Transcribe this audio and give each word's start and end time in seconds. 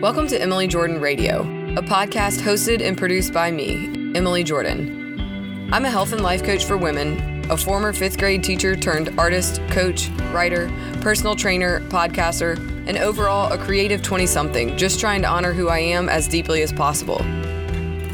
Welcome 0.00 0.26
to 0.28 0.42
Emily 0.42 0.66
Jordan 0.66 1.00
Radio, 1.00 1.40
a 1.78 1.82
podcast 1.82 2.40
hosted 2.40 2.82
and 2.82 2.98
produced 2.98 3.32
by 3.32 3.50
me, 3.50 3.86
Emily 4.14 4.44
Jordan. 4.44 5.70
I'm 5.72 5.84
a 5.84 5.90
health 5.90 6.12
and 6.12 6.22
life 6.22 6.42
coach 6.42 6.64
for 6.64 6.76
women, 6.76 7.50
a 7.50 7.56
former 7.56 7.92
fifth 7.92 8.18
grade 8.18 8.44
teacher 8.44 8.76
turned 8.76 9.18
artist, 9.18 9.62
coach, 9.70 10.10
writer, 10.32 10.70
personal 11.00 11.34
trainer, 11.36 11.80
podcaster, 11.88 12.58
and 12.86 12.98
overall 12.98 13.50
a 13.52 13.56
creative 13.56 14.02
20 14.02 14.26
something, 14.26 14.76
just 14.76 15.00
trying 15.00 15.22
to 15.22 15.28
honor 15.28 15.52
who 15.52 15.68
I 15.68 15.78
am 15.78 16.08
as 16.08 16.28
deeply 16.28 16.62
as 16.62 16.72
possible. 16.72 17.18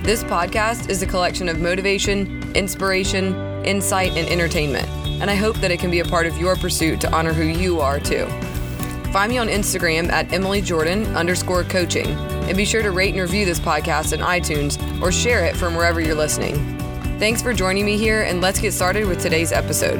This 0.03 0.23
podcast 0.23 0.91
is 0.91 1.03
a 1.03 1.07
collection 1.07 1.49
of 1.49 1.61
motivation, 1.61 2.53
inspiration, 2.55 3.35
insight, 3.65 4.17
and 4.17 4.29
entertainment, 4.29 4.89
and 5.21 5.31
I 5.31 5.35
hope 5.35 5.57
that 5.57 5.73
it 5.73 5.81
can 5.81 5.91
be 5.91 6.01
a 6.01 6.05
part 6.05 6.27
of 6.27 6.37
your 6.39 6.57
pursuit 6.57 7.01
to 7.01 7.13
honor 7.13 7.33
who 7.33 7.45
you 7.45 7.81
are 7.81 7.99
too. 7.99 8.29
Find 9.13 9.33
me 9.33 9.39
on 9.39 9.49
Instagram 9.49 10.09
at 10.13 10.33
Emily 10.33 10.61
Jordan 10.61 11.05
underscore 11.17 11.65
coaching. 11.65 12.07
And 12.07 12.57
be 12.57 12.65
sure 12.65 12.81
to 12.81 12.93
rate 12.93 13.13
and 13.13 13.21
review 13.21 13.45
this 13.45 13.59
podcast 13.59 14.13
in 14.13 14.21
iTunes 14.21 14.79
or 15.03 15.11
share 15.11 15.45
it 15.45 15.57
from 15.57 15.75
wherever 15.75 16.01
you're 16.01 16.15
listening. 16.15 16.55
Thanks 17.19 17.43
for 17.43 17.53
joining 17.53 17.85
me 17.85 17.99
here, 17.99 18.23
and 18.23 18.41
let's 18.41 18.61
get 18.61 18.73
started 18.73 19.09
with 19.09 19.21
today's 19.21 19.51
episode. 19.51 19.99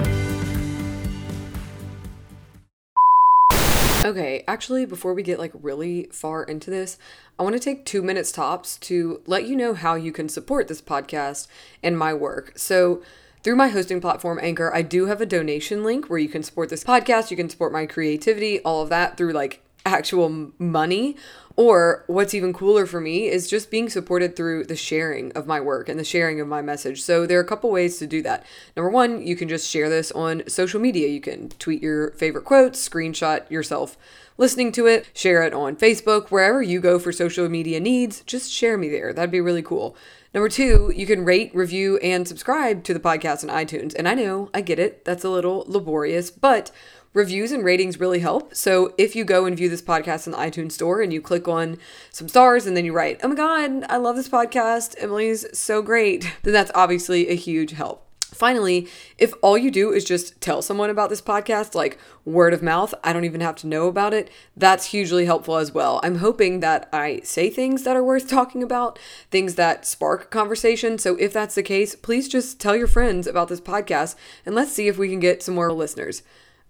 Okay, 4.05 4.45
actually, 4.47 4.87
before 4.87 5.13
we 5.13 5.25
get 5.25 5.41
like 5.41 5.53
really 5.55 6.05
far 6.13 6.45
into 6.45 6.71
this, 6.71 6.97
I 7.39 7.43
want 7.43 7.55
to 7.55 7.61
take 7.61 7.85
two 7.85 8.03
minutes 8.03 8.31
tops 8.31 8.79
to 8.79 9.23
let 9.27 9.45
you 9.45 9.57
know 9.57 9.75
how 9.75 9.97
you 9.97 10.13
can 10.13 10.29
support 10.29 10.69
this 10.69 10.81
podcast 10.81 11.49
and 11.83 11.99
my 11.99 12.15
work. 12.15 12.53
So, 12.57 13.03
through 13.43 13.57
my 13.57 13.69
hosting 13.69 14.01
platform, 14.01 14.39
Anchor, 14.43 14.73
I 14.75 14.83
do 14.83 15.07
have 15.07 15.21
a 15.21 15.27
donation 15.27 15.83
link 15.83 16.07
where 16.07 16.19
you 16.19 16.29
can 16.29 16.43
support 16.43 16.69
this 16.69 16.85
podcast, 16.85 17.31
you 17.31 17.37
can 17.37 17.49
support 17.49 17.73
my 17.73 17.87
creativity, 17.87 18.61
all 18.61 18.83
of 18.83 18.89
that 18.91 19.17
through 19.17 19.33
like 19.33 19.63
actual 19.87 20.53
money. 20.59 21.17
Or 21.61 22.05
what's 22.07 22.33
even 22.33 22.55
cooler 22.55 22.87
for 22.87 23.03
me 23.03 23.29
is 23.29 23.47
just 23.47 23.71
being 23.71 23.91
supported 23.91 24.35
through 24.35 24.65
the 24.65 24.75
sharing 24.75 25.31
of 25.33 25.47
my 25.47 25.61
work 25.61 25.91
and 25.91 26.01
the 26.01 26.05
sharing 26.05 26.41
of 26.41 26.49
my 26.49 26.63
message. 26.63 27.03
So 27.03 27.27
there 27.27 27.37
are 27.39 27.43
a 27.43 27.47
couple 27.47 27.71
ways 27.71 27.99
to 27.99 28.07
do 28.07 28.23
that. 28.23 28.47
Number 28.75 28.89
one, 28.89 29.21
you 29.21 29.37
can 29.37 29.47
just 29.47 29.69
share 29.69 29.91
this 29.91 30.11
on 30.13 30.43
social 30.49 30.81
media. 30.81 31.09
You 31.09 31.21
can 31.21 31.51
tweet 31.51 31.83
your 31.83 32.13
favorite 32.13 32.47
quotes, 32.47 32.89
screenshot 32.89 33.51
yourself 33.51 33.99
listening 34.41 34.73
to 34.73 34.87
it, 34.87 35.11
share 35.13 35.43
it 35.43 35.53
on 35.53 35.77
Facebook, 35.77 36.31
wherever 36.31 36.63
you 36.63 36.81
go 36.81 36.99
for 36.99 37.13
social 37.13 37.47
media 37.47 37.79
needs, 37.79 38.23
just 38.23 38.51
share 38.51 38.79
me 38.79 38.89
there. 38.89 39.13
That'd 39.13 39.31
be 39.31 39.43
really 39.43 39.61
cool. 39.61 39.95
Number 40.33 40.49
two, 40.49 40.91
you 40.97 41.05
can 41.05 41.27
rate, 41.27 41.55
review, 41.55 41.99
and 41.99 42.27
subscribe 42.27 42.83
to 42.85 42.95
the 42.95 43.01
podcast 43.01 43.47
on 43.47 43.55
iTunes. 43.55 43.95
And 43.95 44.09
I 44.09 44.15
know, 44.15 44.49
I 44.55 44.63
get 44.63 44.79
it, 44.79 45.05
that's 45.05 45.25
a 45.25 45.29
little 45.29 45.67
laborious, 45.69 46.31
but 46.31 46.71
reviews 47.13 47.51
and 47.53 47.65
ratings 47.65 47.99
really 47.99 48.21
help. 48.21 48.55
So 48.55 48.95
if 48.97 49.17
you 49.17 49.25
go 49.25 49.45
and 49.45 49.57
view 49.57 49.69
this 49.69 49.83
podcast 49.83 50.27
in 50.27 50.33
the 50.33 50.39
iTunes 50.39 50.73
store 50.73 51.03
and 51.03 51.13
you 51.13 51.21
click 51.21 51.49
on 51.49 51.79
some 52.11 52.29
stars 52.29 52.67
and 52.67 52.77
then 52.77 52.85
you 52.85 52.93
write, 52.93 53.21
oh 53.23 53.29
my 53.29 53.35
God, 53.35 53.85
I 53.89 53.97
love 53.97 54.17
this 54.17 54.29
podcast, 54.29 54.95
Emily's 54.99 55.47
so 55.59 55.83
great, 55.83 56.31
then 56.43 56.53
that's 56.53 56.71
obviously 56.75 57.29
a 57.29 57.35
huge 57.35 57.73
help. 57.73 58.07
Finally, 58.33 58.87
if 59.19 59.35
all 59.43 59.59
you 59.59 59.73
do 59.73 59.93
is 59.93 60.05
just 60.05 60.41
tell 60.41 60.63
someone 60.63 60.89
about 60.89 61.11
this 61.11 61.21
podcast, 61.21 61.75
like 61.75 61.99
word 62.25 62.55
of 62.55 62.63
mouth, 62.63 62.95
I 63.03 63.13
don't 63.13 63.25
even 63.25 63.41
have 63.41 63.57
to 63.57 63.67
know 63.67 63.89
about 63.89 64.15
it, 64.15 64.31
that's 64.57 64.87
hugely 64.87 65.27
helpful 65.27 65.57
as 65.57 65.73
well. 65.73 65.99
I'm 66.05 66.19
hoping 66.19 66.61
that 66.61 66.89
I 66.93 67.21
say 67.25 67.51
things 67.51 67.83
that 67.83 67.97
are 67.97 68.05
worth 68.05 68.29
talking 68.31 68.63
about, 68.63 69.01
things 69.33 69.57
that 69.57 69.85
spark 69.85 70.31
conversation. 70.31 70.97
So 70.97 71.17
if 71.17 71.33
that's 71.33 71.57
the 71.57 71.65
case, 71.65 71.97
please 71.97 72.29
just 72.29 72.61
tell 72.61 72.77
your 72.77 72.87
friends 72.87 73.27
about 73.27 73.49
this 73.49 73.61
podcast 73.61 74.15
and 74.47 74.55
let's 74.55 74.73
see 74.73 74.87
if 74.87 74.97
we 74.97 75.09
can 75.09 75.19
get 75.19 75.43
some 75.43 75.57
more 75.57 75.73
listeners. 75.73 76.23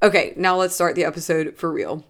Okay, 0.02 0.32
now 0.34 0.56
let's 0.56 0.74
start 0.74 0.94
the 0.94 1.04
episode 1.04 1.58
for 1.58 1.70
real. 1.70 2.02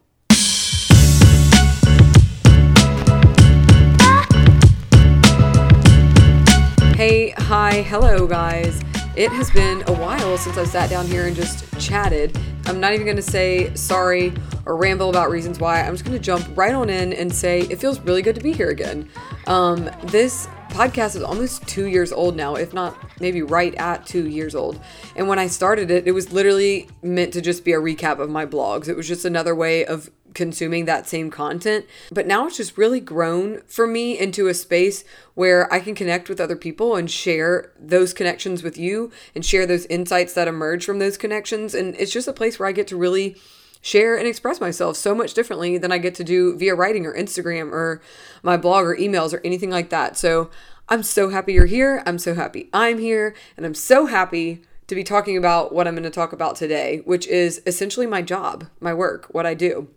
Hey, 6.95 7.31
hi, 7.37 7.83
hello, 7.89 8.29
guys. 8.29 8.81
It 9.17 9.33
has 9.33 9.51
been 9.51 9.83
a 9.89 9.93
while 9.93 10.39
since 10.39 10.57
I 10.57 10.63
sat 10.63 10.89
down 10.89 11.07
here 11.07 11.27
and 11.27 11.35
just 11.35 11.67
chatted. 11.81 12.39
I'm 12.67 12.79
not 12.79 12.93
even 12.93 13.07
going 13.07 13.17
to 13.17 13.23
say 13.23 13.75
sorry 13.75 14.33
or 14.71 14.77
ramble 14.77 15.11
about 15.11 15.31
reasons 15.31 15.59
why. 15.59 15.83
I'm 15.83 15.95
just 15.95 16.05
going 16.05 16.17
to 16.17 16.23
jump 16.23 16.47
right 16.57 16.73
on 16.73 16.89
in 16.89 17.13
and 17.13 17.35
say 17.35 17.63
it 17.63 17.81
feels 17.81 17.99
really 17.99 18.23
good 18.23 18.37
to 18.37 18.41
be 18.41 18.53
here 18.53 18.71
again. 18.71 19.11
Um, 19.49 19.91
this 20.05 20.47
podcast 20.69 21.17
is 21.17 21.25
almost 21.25 21.67
two 21.67 21.87
years 21.87 22.13
old 22.13 22.37
now, 22.37 22.55
if 22.55 22.73
not 22.73 22.97
maybe 23.21 23.43
right 23.43 23.75
at 23.75 24.07
two 24.07 24.29
years 24.29 24.55
old. 24.55 24.81
And 25.17 25.27
when 25.27 25.41
I 25.41 25.49
started 25.49 25.91
it, 25.91 26.07
it 26.07 26.13
was 26.13 26.33
literally 26.33 26.89
meant 27.03 27.33
to 27.33 27.41
just 27.41 27.65
be 27.65 27.73
a 27.73 27.81
recap 27.81 28.21
of 28.21 28.31
my 28.31 28.47
blogs. 28.47 28.87
It 28.87 28.97
was 28.97 29.09
just 29.09 29.25
another 29.25 29.57
way 29.57 29.85
of 29.85 30.09
consuming 30.35 30.85
that 30.85 31.09
same 31.09 31.33
content. 31.33 31.85
But 32.13 32.29
now 32.29 32.47
it's 32.47 32.57
just 32.57 32.79
really 32.79 33.01
grown 33.01 33.63
for 33.67 33.89
me 33.89 34.17
into 34.17 34.47
a 34.47 34.55
space 34.55 35.03
where 35.35 35.73
I 35.75 35.81
can 35.81 35.97
connect 35.97 36.29
with 36.29 36.41
other 36.41 36.55
people 36.55 36.95
and 36.95 37.11
share 37.11 37.73
those 37.77 38.15
connections 38.15 38.63
with 38.63 38.79
you 38.79 39.11
and 39.35 39.45
share 39.45 39.67
those 39.67 39.87
insights 39.87 40.35
that 40.35 40.47
emerge 40.47 40.85
from 40.85 41.01
those 41.01 41.17
connections. 41.17 41.75
And 41.75 41.97
it's 41.97 42.13
just 42.13 42.29
a 42.29 42.33
place 42.33 42.61
where 42.61 42.69
I 42.69 42.73
get 42.73 42.87
to 42.87 42.97
really 42.97 43.37
share 43.81 44.17
and 44.17 44.27
express 44.27 44.61
myself 44.61 44.97
so 44.97 45.15
much 45.15 45.35
differently 45.35 45.79
than 45.79 45.93
I 45.93 45.99
get 45.99 46.15
to 46.17 46.25
do 46.25 46.57
via 46.57 46.75
writing 46.75 47.07
or 47.07 47.15
Instagram 47.15 47.73
or 47.73 48.01
my 48.43 48.57
blog 48.57 48.85
or 48.85 48.97
emails 48.97 49.33
or 49.33 49.41
anything 49.45 49.71
like 49.71 49.91
that. 49.91 50.17
So 50.17 50.51
I'm 50.89 51.03
so 51.03 51.31
happy 51.31 51.53
you're 51.53 51.67
here. 51.67 52.03
I'm 52.05 52.19
so 52.19 52.35
happy 52.35 52.69
I'm 52.73 52.99
here. 52.99 53.35
And 53.57 53.65
I'm 53.65 53.75
so 53.75 54.07
happy 54.07 54.63
to 54.89 54.95
be 54.95 55.05
talking 55.05 55.37
about 55.37 55.73
what 55.73 55.87
I'm 55.87 55.95
going 55.95 56.03
to 56.03 56.11
talk 56.11 56.33
about 56.33 56.57
today, 56.57 57.03
which 57.05 57.27
is 57.29 57.63
essentially 57.65 58.07
my 58.07 58.23
job, 58.23 58.67
my 58.81 58.93
work, 58.93 59.27
what 59.31 59.47
I 59.47 59.55
do. 59.55 59.89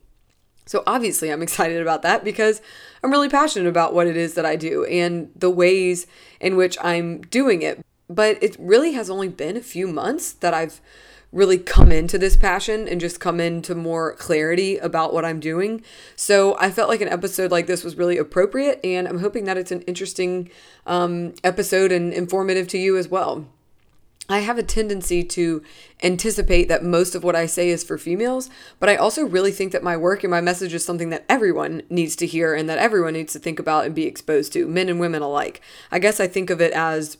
So 0.66 0.84
obviously, 0.86 1.32
I'm 1.32 1.42
excited 1.42 1.82
about 1.82 2.04
that 2.04 2.24
because 2.24 2.62
I'm 3.04 3.12
really 3.12 3.30
passionate 3.30 3.68
about 3.68 3.94
what 3.94 4.08
it 4.08 4.16
is 4.16 4.36
that 4.36 4.46
I 4.46 4.56
do 4.56 4.86
and 4.86 5.32
the 5.36 5.50
ways 5.50 6.08
in 6.40 6.56
which 6.56 6.78
I'm 6.82 7.22
doing 7.22 7.64
it. 7.64 7.84
But 8.10 8.42
it 8.44 8.56
really 8.60 8.92
has 8.94 9.10
only 9.10 9.30
been 9.30 9.58
a 9.58 9.62
few 9.62 9.88
months 9.88 10.32
that 10.32 10.54
I've 10.54 10.80
really 11.34 11.58
come 11.58 11.92
into 11.92 12.18
this 12.18 12.38
passion 12.38 12.88
and 12.88 13.02
just 13.02 13.20
come 13.20 13.40
into 13.40 13.76
more 13.76 14.14
clarity 14.14 14.78
about 14.78 15.14
what 15.14 15.26
I'm 15.26 15.40
doing. 15.40 15.84
So 16.16 16.56
I 16.60 16.72
felt 16.72 16.90
like 16.90 17.02
an 17.02 17.10
episode 17.10 17.52
like 17.52 17.68
this 17.68 17.84
was 17.84 17.98
really 17.98 18.18
appropriate, 18.18 18.80
and 18.84 19.08
I'm 19.08 19.20
hoping 19.20 19.46
that 19.46 19.58
it's 19.58 19.72
an 19.72 19.82
interesting 19.82 20.50
um, 20.86 21.34
episode 21.44 21.92
and 21.92 22.14
informative 22.14 22.68
to 22.70 22.78
you 22.78 22.96
as 22.96 23.10
well. 23.10 23.48
I 24.30 24.40
have 24.40 24.58
a 24.58 24.64
tendency 24.64 25.22
to 25.26 25.62
anticipate 26.02 26.70
that 26.70 26.82
most 26.82 27.14
of 27.14 27.26
what 27.26 27.36
I 27.36 27.46
say 27.46 27.68
is 27.68 27.84
for 27.84 27.98
females, 27.98 28.50
but 28.80 28.88
I 28.88 28.96
also 28.96 29.26
really 29.26 29.52
think 29.52 29.74
that 29.74 29.84
my 29.84 29.98
work 29.98 30.24
and 30.24 30.32
my 30.32 30.40
message 30.40 30.74
is 30.74 30.86
something 30.86 31.10
that 31.10 31.26
everyone 31.28 31.82
needs 31.90 32.16
to 32.18 32.26
hear 32.26 32.54
and 32.54 32.70
that 32.70 32.78
everyone 32.78 33.14
needs 33.14 33.34
to 33.34 33.40
think 33.40 33.60
about 33.60 33.86
and 33.86 33.94
be 33.94 34.06
exposed 34.06 34.54
to, 34.54 34.66
men 34.66 34.88
and 34.88 35.00
women 35.00 35.22
alike. 35.22 35.62
I 35.92 36.00
guess 36.00 36.22
I 36.22 36.28
think 36.28 36.50
of 36.50 36.62
it 36.62 36.72
as 36.72 37.18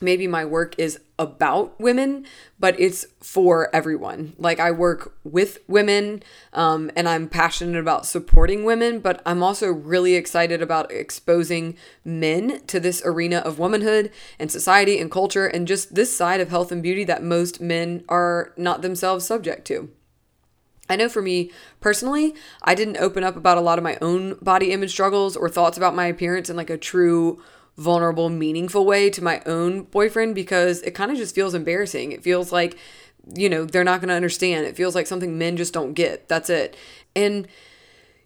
maybe 0.00 0.26
my 0.26 0.44
work 0.44 0.74
is 0.78 0.98
about 1.18 1.78
women, 1.78 2.26
but 2.58 2.78
it's 2.80 3.04
for 3.20 3.74
everyone. 3.74 4.34
Like 4.38 4.58
I 4.58 4.70
work 4.70 5.14
with 5.22 5.58
women 5.68 6.22
um, 6.52 6.90
and 6.96 7.08
I'm 7.08 7.28
passionate 7.28 7.78
about 7.78 8.06
supporting 8.06 8.64
women, 8.64 9.00
but 9.00 9.20
I'm 9.26 9.42
also 9.42 9.68
really 9.68 10.14
excited 10.14 10.62
about 10.62 10.90
exposing 10.90 11.76
men 12.04 12.62
to 12.66 12.80
this 12.80 13.02
arena 13.04 13.38
of 13.38 13.58
womanhood 13.58 14.10
and 14.38 14.50
society 14.50 14.98
and 14.98 15.10
culture 15.10 15.46
and 15.46 15.68
just 15.68 15.94
this 15.94 16.16
side 16.16 16.40
of 16.40 16.48
health 16.48 16.72
and 16.72 16.82
beauty 16.82 17.04
that 17.04 17.22
most 17.22 17.60
men 17.60 18.04
are 18.08 18.52
not 18.56 18.82
themselves 18.82 19.26
subject 19.26 19.66
to. 19.66 19.90
I 20.88 20.96
know 20.96 21.08
for 21.08 21.22
me 21.22 21.52
personally, 21.80 22.34
I 22.62 22.74
didn't 22.74 22.96
open 22.96 23.22
up 23.22 23.36
about 23.36 23.58
a 23.58 23.62
lot 23.62 23.78
of 23.78 23.84
my 23.84 23.96
own 24.02 24.34
body 24.42 24.72
image 24.72 24.90
struggles 24.90 25.36
or 25.36 25.48
thoughts 25.48 25.76
about 25.76 25.94
my 25.94 26.06
appearance 26.06 26.50
in 26.50 26.56
like 26.56 26.68
a 26.68 26.76
true 26.76 27.40
vulnerable, 27.80 28.28
meaningful 28.28 28.84
way 28.84 29.08
to 29.08 29.24
my 29.24 29.42
own 29.46 29.84
boyfriend 29.84 30.34
because 30.34 30.82
it 30.82 30.94
kind 30.94 31.10
of 31.10 31.16
just 31.16 31.34
feels 31.34 31.54
embarrassing. 31.54 32.12
It 32.12 32.22
feels 32.22 32.52
like, 32.52 32.76
you 33.34 33.48
know, 33.48 33.64
they're 33.64 33.84
not 33.84 34.00
going 34.00 34.08
to 34.10 34.14
understand. 34.14 34.66
It 34.66 34.76
feels 34.76 34.94
like 34.94 35.06
something 35.06 35.38
men 35.38 35.56
just 35.56 35.72
don't 35.72 35.94
get. 35.94 36.28
That's 36.28 36.50
it. 36.50 36.76
And, 37.16 37.48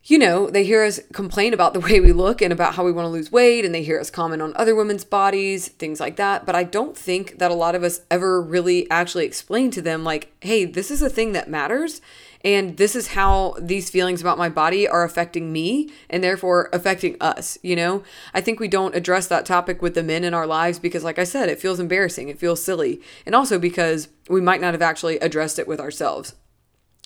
you 0.06 0.18
know, 0.18 0.50
they 0.50 0.64
hear 0.64 0.84
us 0.84 1.00
complain 1.14 1.54
about 1.54 1.72
the 1.72 1.80
way 1.88 1.98
we 1.98 2.12
look 2.12 2.42
and 2.42 2.52
about 2.52 2.74
how 2.74 2.84
we 2.84 2.92
want 2.92 3.06
to 3.06 3.10
lose 3.10 3.32
weight, 3.32 3.64
and 3.64 3.74
they 3.74 3.82
hear 3.82 3.98
us 3.98 4.10
comment 4.10 4.42
on 4.42 4.52
other 4.56 4.74
women's 4.74 5.04
bodies, 5.04 5.68
things 5.68 5.98
like 5.98 6.16
that. 6.16 6.44
But 6.44 6.54
I 6.54 6.64
don't 6.64 6.96
think 6.96 7.38
that 7.38 7.50
a 7.50 7.54
lot 7.54 7.74
of 7.74 7.82
us 7.82 8.02
ever 8.10 8.40
really 8.40 8.88
actually 8.90 9.24
explain 9.24 9.70
to 9.72 9.82
them, 9.82 10.04
like, 10.04 10.32
hey, 10.40 10.64
this 10.64 10.90
is 10.90 11.02
a 11.02 11.08
thing 11.08 11.32
that 11.32 11.48
matters. 11.48 12.00
And 12.44 12.76
this 12.76 12.94
is 12.94 13.08
how 13.08 13.56
these 13.58 13.88
feelings 13.88 14.20
about 14.20 14.36
my 14.36 14.50
body 14.50 14.86
are 14.86 15.02
affecting 15.02 15.50
me 15.50 15.90
and 16.10 16.22
therefore 16.22 16.68
affecting 16.74 17.16
us, 17.18 17.56
you 17.62 17.74
know? 17.74 18.02
I 18.34 18.42
think 18.42 18.60
we 18.60 18.68
don't 18.68 18.94
address 18.94 19.26
that 19.28 19.46
topic 19.46 19.80
with 19.80 19.94
the 19.94 20.02
men 20.02 20.24
in 20.24 20.34
our 20.34 20.46
lives 20.46 20.78
because, 20.78 21.02
like 21.02 21.18
I 21.18 21.24
said, 21.24 21.48
it 21.48 21.58
feels 21.58 21.80
embarrassing, 21.80 22.28
it 22.28 22.38
feels 22.38 22.62
silly, 22.62 23.00
and 23.24 23.34
also 23.34 23.58
because 23.58 24.08
we 24.28 24.42
might 24.42 24.60
not 24.60 24.74
have 24.74 24.82
actually 24.82 25.18
addressed 25.20 25.58
it 25.58 25.66
with 25.66 25.80
ourselves. 25.80 26.34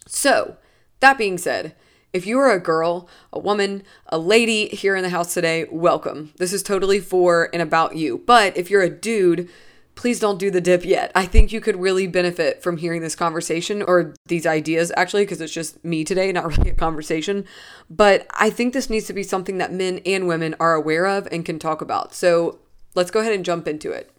So, 0.09 0.57
that 0.99 1.17
being 1.17 1.39
said, 1.39 1.77
if 2.13 2.27
you 2.27 2.39
are 2.39 2.51
a 2.51 2.61
girl, 2.61 3.09
a 3.33 3.39
woman, 3.39 3.83
a 4.07 4.19
lady 4.19 4.69
here 4.69 4.97
in 4.97 5.03
the 5.03 5.11
house 5.11 5.35
today, 5.35 5.67
welcome. 5.71 6.33
This 6.39 6.53
is 6.53 6.63
totally 6.63 7.01
for 7.01 7.51
and 7.53 7.61
about 7.61 7.97
you. 7.97 8.23
But 8.27 8.57
if 8.57 8.71
you're 8.71 8.83
a 8.83 8.89
dude, 8.89 9.51
please 9.95 10.19
don't 10.19 10.39
do 10.39 10.51
the 10.51 10.61
dip 10.61 10.87
yet. 10.87 11.13
I 11.15 11.27
think 11.27 11.53
you 11.53 11.61
could 11.61 11.77
really 11.77 12.07
benefit 12.07 12.63
from 12.63 12.79
hearing 12.79 13.03
this 13.03 13.15
conversation 13.15 13.83
or 13.83 14.15
these 14.25 14.47
ideas 14.47 14.91
actually, 14.97 15.25
because 15.25 15.43
it's 15.43 15.53
just 15.53 15.85
me 15.85 16.03
today, 16.03 16.33
not 16.33 16.47
really 16.57 16.71
a 16.71 16.75
conversation. 16.75 17.45
But 17.91 18.27
I 18.31 18.49
think 18.49 18.73
this 18.73 18.89
needs 18.89 19.07
to 19.09 19.13
be 19.13 19.23
something 19.23 19.59
that 19.59 19.73
men 19.73 20.01
and 20.07 20.27
women 20.27 20.55
are 20.59 20.75
aware 20.75 21.07
of 21.07 21.29
and 21.31 21.45
can 21.45 21.59
talk 21.59 21.83
about. 21.83 22.15
So 22.15 22.59
let's 22.95 23.11
go 23.11 23.21
ahead 23.21 23.35
and 23.35 23.45
jump 23.45 23.69
into 23.69 23.93
it. 23.93 24.11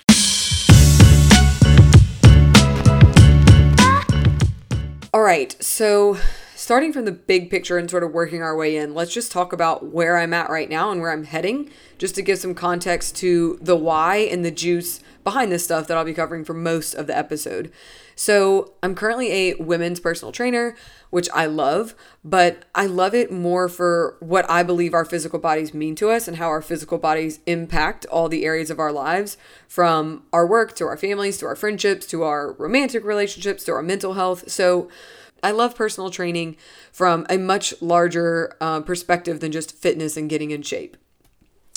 All 5.12 5.22
right, 5.22 5.56
so 5.60 6.20
starting 6.60 6.92
from 6.92 7.06
the 7.06 7.12
big 7.14 7.50
picture 7.50 7.78
and 7.78 7.90
sort 7.90 8.04
of 8.04 8.12
working 8.12 8.44
our 8.44 8.54
way 8.54 8.76
in, 8.76 8.94
let's 8.94 9.14
just 9.14 9.32
talk 9.32 9.54
about 9.54 9.94
where 9.94 10.18
I'm 10.18 10.34
at 10.34 10.50
right 10.50 10.70
now 10.70 10.92
and 10.92 11.00
where 11.00 11.10
I'm 11.10 11.24
heading, 11.24 11.70
just 11.98 12.16
to 12.16 12.22
give 12.22 12.38
some 12.38 12.54
context 12.54 13.16
to 13.18 13.58
the 13.62 13.78
why 13.78 14.18
and 14.18 14.44
the 14.44 14.52
juice 14.52 15.00
behind 15.24 15.54
this 15.54 15.64
stuff 15.64 15.88
that 15.88 15.96
I'll 15.96 16.04
be 16.04 16.14
covering 16.14 16.44
for 16.44 16.54
most 16.54 16.96
of 16.96 17.08
the 17.08 17.18
episode. 17.18 17.72
So, 18.14 18.74
I'm 18.84 18.94
currently 18.94 19.32
a 19.32 19.54
women's 19.56 20.02
personal 20.02 20.34
trainer, 20.34 20.76
which 21.12 21.30
I 21.34 21.46
love, 21.46 21.96
but 22.26 22.66
I 22.76 22.88
love 22.88 23.16
it 23.16 23.32
more 23.32 23.70
for 23.70 24.18
what 24.20 24.48
I 24.50 24.62
believe 24.62 24.94
our 24.94 25.06
physical 25.06 25.40
bodies 25.40 25.74
mean 25.74 25.96
to 25.96 26.10
us 26.10 26.28
and 26.28 26.36
how 26.36 26.50
our 26.50 26.62
physical 26.62 26.98
bodies 26.98 27.40
impact 27.46 28.06
all 28.08 28.28
the 28.28 28.44
areas 28.44 28.70
of 28.70 28.80
our 28.80 28.92
lives 28.92 29.38
from 29.70 30.24
our 30.34 30.46
work 30.46 30.76
to 30.76 30.86
our 30.88 30.98
families 30.98 31.38
to 31.38 31.46
our 31.46 31.56
friendships 31.56 32.06
to 32.08 32.24
our 32.24 32.52
romantic 32.54 33.06
relationships 33.06 33.64
to 33.64 33.72
our 33.72 33.82
mental 33.82 34.16
health. 34.16 34.52
So, 34.52 34.90
I 35.44 35.52
love 35.52 35.76
personal 35.76 36.10
training 36.10 36.58
from 36.92 37.26
a 37.30 37.38
much 37.38 37.74
larger 37.82 38.56
uh, 38.60 38.82
perspective 38.82 39.40
than 39.40 39.52
just 39.52 39.76
fitness 39.76 40.18
and 40.18 40.30
getting 40.30 40.52
in 40.52 40.62
shape. 40.62 40.98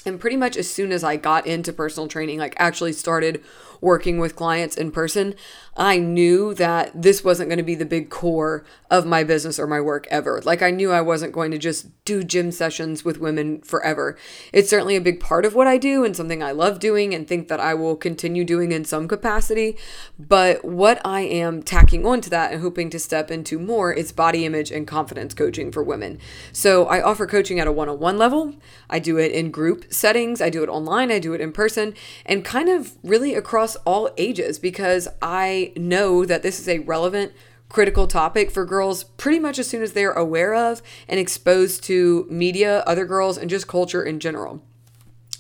And 0.07 0.21
pretty 0.21 0.37
much 0.37 0.57
as 0.57 0.71
soon 0.71 0.93
as 0.93 1.05
I 1.05 1.17
got 1.17 1.47
into 1.47 1.73
personal 1.73 2.09
training, 2.09 2.39
like 2.39 2.55
actually 2.59 2.93
started 2.93 3.43
working 3.83 4.19
with 4.19 4.37
clients 4.37 4.77
in 4.77 4.93
person, 4.93 5.35
I 5.77 5.99
knew 5.99 6.55
that 6.55 6.91
this 6.95 7.25
wasn't 7.25 7.49
going 7.49 7.59
to 7.59 7.65
be 7.65 7.75
the 7.75 7.85
big 7.85 8.11
core 8.11 8.65
of 8.91 9.07
my 9.07 9.25
business 9.25 9.59
or 9.59 9.67
my 9.67 9.81
work 9.81 10.07
ever. 10.11 10.41
Like 10.45 10.63
I 10.63 10.71
knew 10.71 10.93
I 10.93 11.01
wasn't 11.01 11.33
going 11.33 11.51
to 11.51 11.59
just 11.59 11.89
do 12.05 12.23
gym 12.23 12.53
sessions 12.53 13.05
with 13.05 13.19
women 13.19 13.61
forever. 13.63 14.17
It's 14.53 14.71
certainly 14.71 14.97
a 14.97 15.01
big 15.01 15.19
part 15.19 15.45
of 15.45 15.55
what 15.55 15.67
I 15.67 15.79
do 15.79 16.05
and 16.05 16.15
something 16.15 16.43
I 16.43 16.53
love 16.53 16.79
doing 16.79 17.13
and 17.15 17.27
think 17.27 17.49
that 17.49 17.59
I 17.59 17.75
will 17.75 17.97
continue 17.97 18.45
doing 18.45 18.71
in 18.71 18.85
some 18.85 19.09
capacity. 19.09 19.77
But 20.19 20.65
what 20.65 21.01
I 21.05 21.23
am 21.23 21.63
tacking 21.63 22.07
onto 22.07 22.31
that 22.31 22.53
and 22.53 22.63
hoping 22.63 22.89
to 22.91 22.99
step 23.01 23.31
into 23.31 23.59
more 23.59 23.93
is 23.93 24.13
body 24.13 24.45
image 24.45 24.71
and 24.71 24.87
confidence 24.87 25.35
coaching 25.35 25.73
for 25.73 25.83
women. 25.83 26.19
So 26.53 26.87
I 26.87 27.03
offer 27.03 27.27
coaching 27.27 27.59
at 27.59 27.67
a 27.67 27.73
one 27.73 27.89
on 27.89 27.99
one 27.99 28.19
level. 28.19 28.55
I 28.89 29.01
do 29.01 29.19
it 29.19 29.33
in 29.33 29.51
group 29.51 29.92
settings, 29.93 30.41
I 30.41 30.51
do 30.51 30.63
it 30.63 30.69
online, 30.69 31.13
I 31.13 31.19
do 31.19 31.35
it 31.35 31.41
in 31.41 31.53
person, 31.53 31.95
and 32.27 32.45
kind 32.45 32.69
of 32.69 32.97
really 33.03 33.35
across 33.35 33.77
all 33.77 34.11
ages 34.17 34.59
because 34.59 35.09
I 35.21 35.73
know 35.77 36.25
that 36.25 36.43
this 36.43 36.59
is 36.59 36.69
a 36.69 36.81
relevant, 36.81 37.33
critical 37.69 38.07
topic 38.07 38.51
for 38.51 38.65
girls 38.65 39.05
pretty 39.05 39.39
much 39.39 39.59
as 39.59 39.69
soon 39.69 39.83
as 39.83 39.93
they're 39.93 40.13
aware 40.13 40.55
of 40.55 40.83
and 41.09 41.19
exposed 41.19 41.85
to 41.85 42.27
media, 42.29 42.81
other 42.87 43.07
girls, 43.07 43.39
and 43.39 43.49
just 43.49 43.69
culture 43.69 44.03
in 44.03 44.21
general. 44.21 44.63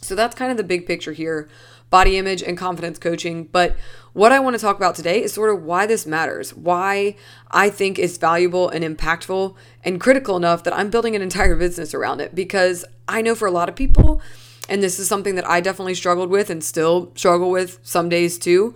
So 0.01 0.15
that's 0.15 0.35
kind 0.35 0.51
of 0.51 0.57
the 0.57 0.65
big 0.65 0.87
picture 0.87 1.13
here 1.13 1.49
body 1.93 2.17
image 2.17 2.43
and 2.43 2.59
confidence 2.59 2.99
coaching. 2.99 3.45
But 3.45 3.77
what 4.13 4.33
I 4.33 4.41
want 4.41 4.55
to 4.55 4.61
talk 4.61 4.77
about 4.77 4.95
today 4.95 5.23
is 5.23 5.33
sort 5.33 5.51
of 5.51 5.63
why 5.63 5.87
this 5.87 6.07
matters, 6.07 6.55
why 6.55 7.17
I 7.51 7.71
think 7.71 7.99
it's 7.99 8.19
valuable 8.19 8.69
and 8.69 8.85
impactful 8.85 9.55
and 9.85 10.01
critical 10.01 10.37
enough 10.37 10.65
that 10.65 10.77
I'm 10.77 10.91
building 10.91 11.17
an 11.17 11.23
entire 11.23 11.57
business 11.57 11.95
around 11.95 12.21
it 12.21 12.35
because 12.35 12.85
I 13.09 13.23
know 13.23 13.35
for 13.35 13.47
a 13.47 13.51
lot 13.51 13.69
of 13.69 13.77
people, 13.77 14.21
and 14.69 14.83
this 14.83 14.99
is 14.99 15.09
something 15.09 15.35
that 15.37 15.49
I 15.49 15.61
definitely 15.61 15.95
struggled 15.95 16.31
with 16.31 16.51
and 16.51 16.63
still 16.63 17.11
struggle 17.15 17.51
with 17.51 17.79
some 17.83 18.09
days 18.09 18.39
too. 18.39 18.75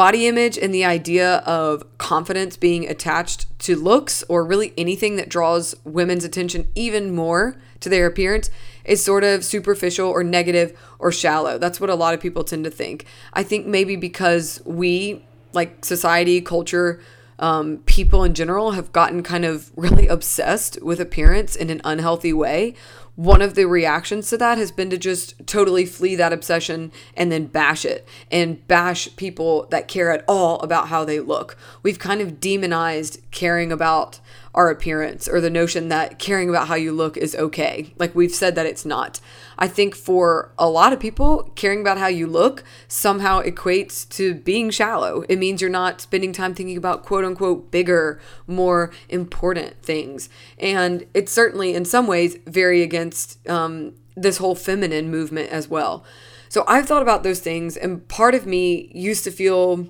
Body 0.00 0.26
image 0.26 0.56
and 0.56 0.72
the 0.72 0.82
idea 0.82 1.40
of 1.40 1.84
confidence 1.98 2.56
being 2.56 2.88
attached 2.88 3.46
to 3.58 3.76
looks 3.76 4.24
or 4.30 4.46
really 4.46 4.72
anything 4.78 5.16
that 5.16 5.28
draws 5.28 5.74
women's 5.84 6.24
attention 6.24 6.66
even 6.74 7.14
more 7.14 7.56
to 7.80 7.90
their 7.90 8.06
appearance 8.06 8.48
is 8.86 9.04
sort 9.04 9.24
of 9.24 9.44
superficial 9.44 10.08
or 10.08 10.24
negative 10.24 10.72
or 10.98 11.12
shallow. 11.12 11.58
That's 11.58 11.82
what 11.82 11.90
a 11.90 11.94
lot 11.94 12.14
of 12.14 12.20
people 12.20 12.44
tend 12.44 12.64
to 12.64 12.70
think. 12.70 13.04
I 13.34 13.42
think 13.42 13.66
maybe 13.66 13.94
because 13.94 14.62
we, 14.64 15.22
like 15.52 15.84
society, 15.84 16.40
culture, 16.40 17.02
um, 17.38 17.82
people 17.84 18.24
in 18.24 18.32
general, 18.32 18.70
have 18.70 18.92
gotten 18.92 19.22
kind 19.22 19.44
of 19.44 19.70
really 19.76 20.08
obsessed 20.08 20.82
with 20.82 20.98
appearance 20.98 21.54
in 21.54 21.68
an 21.68 21.82
unhealthy 21.84 22.32
way 22.32 22.74
one 23.20 23.42
of 23.42 23.54
the 23.54 23.66
reactions 23.66 24.30
to 24.30 24.38
that 24.38 24.56
has 24.56 24.72
been 24.72 24.88
to 24.88 24.96
just 24.96 25.46
totally 25.46 25.84
flee 25.84 26.16
that 26.16 26.32
obsession 26.32 26.90
and 27.14 27.30
then 27.30 27.44
bash 27.44 27.84
it 27.84 28.08
and 28.30 28.66
bash 28.66 29.14
people 29.16 29.66
that 29.66 29.88
care 29.88 30.10
at 30.10 30.24
all 30.26 30.58
about 30.60 30.88
how 30.88 31.04
they 31.04 31.20
look. 31.20 31.54
We've 31.82 31.98
kind 31.98 32.22
of 32.22 32.40
demonized 32.40 33.20
caring 33.30 33.72
about 33.72 34.20
our 34.54 34.68
appearance 34.70 35.28
or 35.28 35.40
the 35.40 35.50
notion 35.50 35.88
that 35.88 36.18
caring 36.18 36.48
about 36.48 36.68
how 36.68 36.74
you 36.74 36.92
look 36.92 37.16
is 37.16 37.36
okay. 37.36 37.94
Like 37.98 38.14
we've 38.14 38.34
said 38.34 38.54
that 38.56 38.66
it's 38.66 38.84
not. 38.84 39.20
I 39.58 39.68
think 39.68 39.94
for 39.94 40.52
a 40.58 40.68
lot 40.68 40.92
of 40.92 40.98
people, 40.98 41.52
caring 41.54 41.80
about 41.80 41.98
how 41.98 42.08
you 42.08 42.26
look 42.26 42.64
somehow 42.88 43.42
equates 43.42 44.08
to 44.10 44.34
being 44.34 44.70
shallow. 44.70 45.24
It 45.28 45.38
means 45.38 45.60
you're 45.60 45.70
not 45.70 46.00
spending 46.00 46.32
time 46.32 46.54
thinking 46.54 46.76
about 46.76 47.04
quote 47.04 47.24
unquote 47.24 47.70
bigger, 47.70 48.20
more 48.46 48.90
important 49.08 49.82
things. 49.82 50.28
And 50.58 51.06
it's 51.14 51.30
certainly 51.30 51.74
in 51.74 51.84
some 51.84 52.06
ways 52.06 52.36
very 52.46 52.82
against 52.82 53.46
um, 53.48 53.94
this 54.16 54.38
whole 54.38 54.54
feminine 54.54 55.10
movement 55.10 55.50
as 55.50 55.68
well. 55.68 56.04
So 56.48 56.64
I've 56.66 56.86
thought 56.86 57.02
about 57.02 57.22
those 57.22 57.38
things, 57.38 57.76
and 57.76 58.06
part 58.08 58.34
of 58.34 58.44
me 58.44 58.90
used 58.92 59.22
to 59.22 59.30
feel 59.30 59.88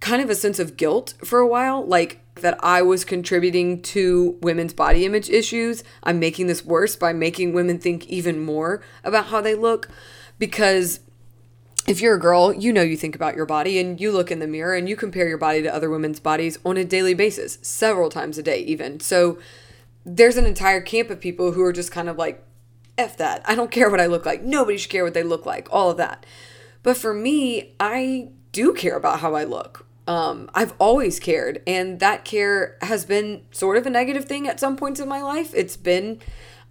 kind 0.00 0.22
of 0.22 0.30
a 0.30 0.34
sense 0.34 0.58
of 0.58 0.76
guilt 0.76 1.14
for 1.24 1.38
a 1.38 1.46
while. 1.46 1.84
Like, 1.84 2.20
that 2.36 2.62
I 2.64 2.82
was 2.82 3.04
contributing 3.04 3.82
to 3.82 4.38
women's 4.42 4.72
body 4.72 5.04
image 5.04 5.28
issues. 5.30 5.84
I'm 6.02 6.18
making 6.18 6.46
this 6.46 6.64
worse 6.64 6.96
by 6.96 7.12
making 7.12 7.52
women 7.52 7.78
think 7.78 8.06
even 8.08 8.40
more 8.40 8.82
about 9.04 9.26
how 9.26 9.40
they 9.40 9.54
look 9.54 9.88
because 10.38 11.00
if 11.86 12.00
you're 12.00 12.16
a 12.16 12.20
girl, 12.20 12.52
you 12.52 12.72
know 12.72 12.82
you 12.82 12.96
think 12.96 13.14
about 13.14 13.36
your 13.36 13.46
body 13.46 13.78
and 13.78 14.00
you 14.00 14.12
look 14.12 14.30
in 14.30 14.38
the 14.38 14.46
mirror 14.46 14.74
and 14.74 14.88
you 14.88 14.96
compare 14.96 15.28
your 15.28 15.38
body 15.38 15.62
to 15.62 15.74
other 15.74 15.90
women's 15.90 16.20
bodies 16.20 16.58
on 16.64 16.76
a 16.76 16.84
daily 16.84 17.14
basis, 17.14 17.58
several 17.62 18.10
times 18.10 18.38
a 18.38 18.42
day, 18.42 18.60
even. 18.60 19.00
So 19.00 19.38
there's 20.04 20.36
an 20.36 20.46
entire 20.46 20.80
camp 20.80 21.10
of 21.10 21.20
people 21.20 21.52
who 21.52 21.62
are 21.62 21.72
just 21.72 21.92
kind 21.92 22.08
of 22.08 22.16
like, 22.16 22.44
F 22.98 23.16
that. 23.16 23.42
I 23.46 23.54
don't 23.54 23.70
care 23.70 23.90
what 23.90 24.00
I 24.00 24.06
look 24.06 24.26
like. 24.26 24.42
Nobody 24.42 24.76
should 24.76 24.90
care 24.90 25.04
what 25.04 25.14
they 25.14 25.22
look 25.22 25.46
like, 25.46 25.68
all 25.70 25.90
of 25.90 25.96
that. 25.96 26.26
But 26.82 26.96
for 26.96 27.14
me, 27.14 27.74
I 27.80 28.28
do 28.52 28.74
care 28.74 28.96
about 28.96 29.20
how 29.20 29.34
I 29.34 29.44
look. 29.44 29.86
Um, 30.06 30.50
I've 30.54 30.74
always 30.78 31.20
cared, 31.20 31.62
and 31.66 32.00
that 32.00 32.24
care 32.24 32.76
has 32.82 33.04
been 33.04 33.42
sort 33.50 33.76
of 33.76 33.86
a 33.86 33.90
negative 33.90 34.24
thing 34.24 34.48
at 34.48 34.58
some 34.58 34.76
points 34.76 34.98
in 34.98 35.08
my 35.08 35.22
life. 35.22 35.52
It's 35.54 35.76
been 35.76 36.20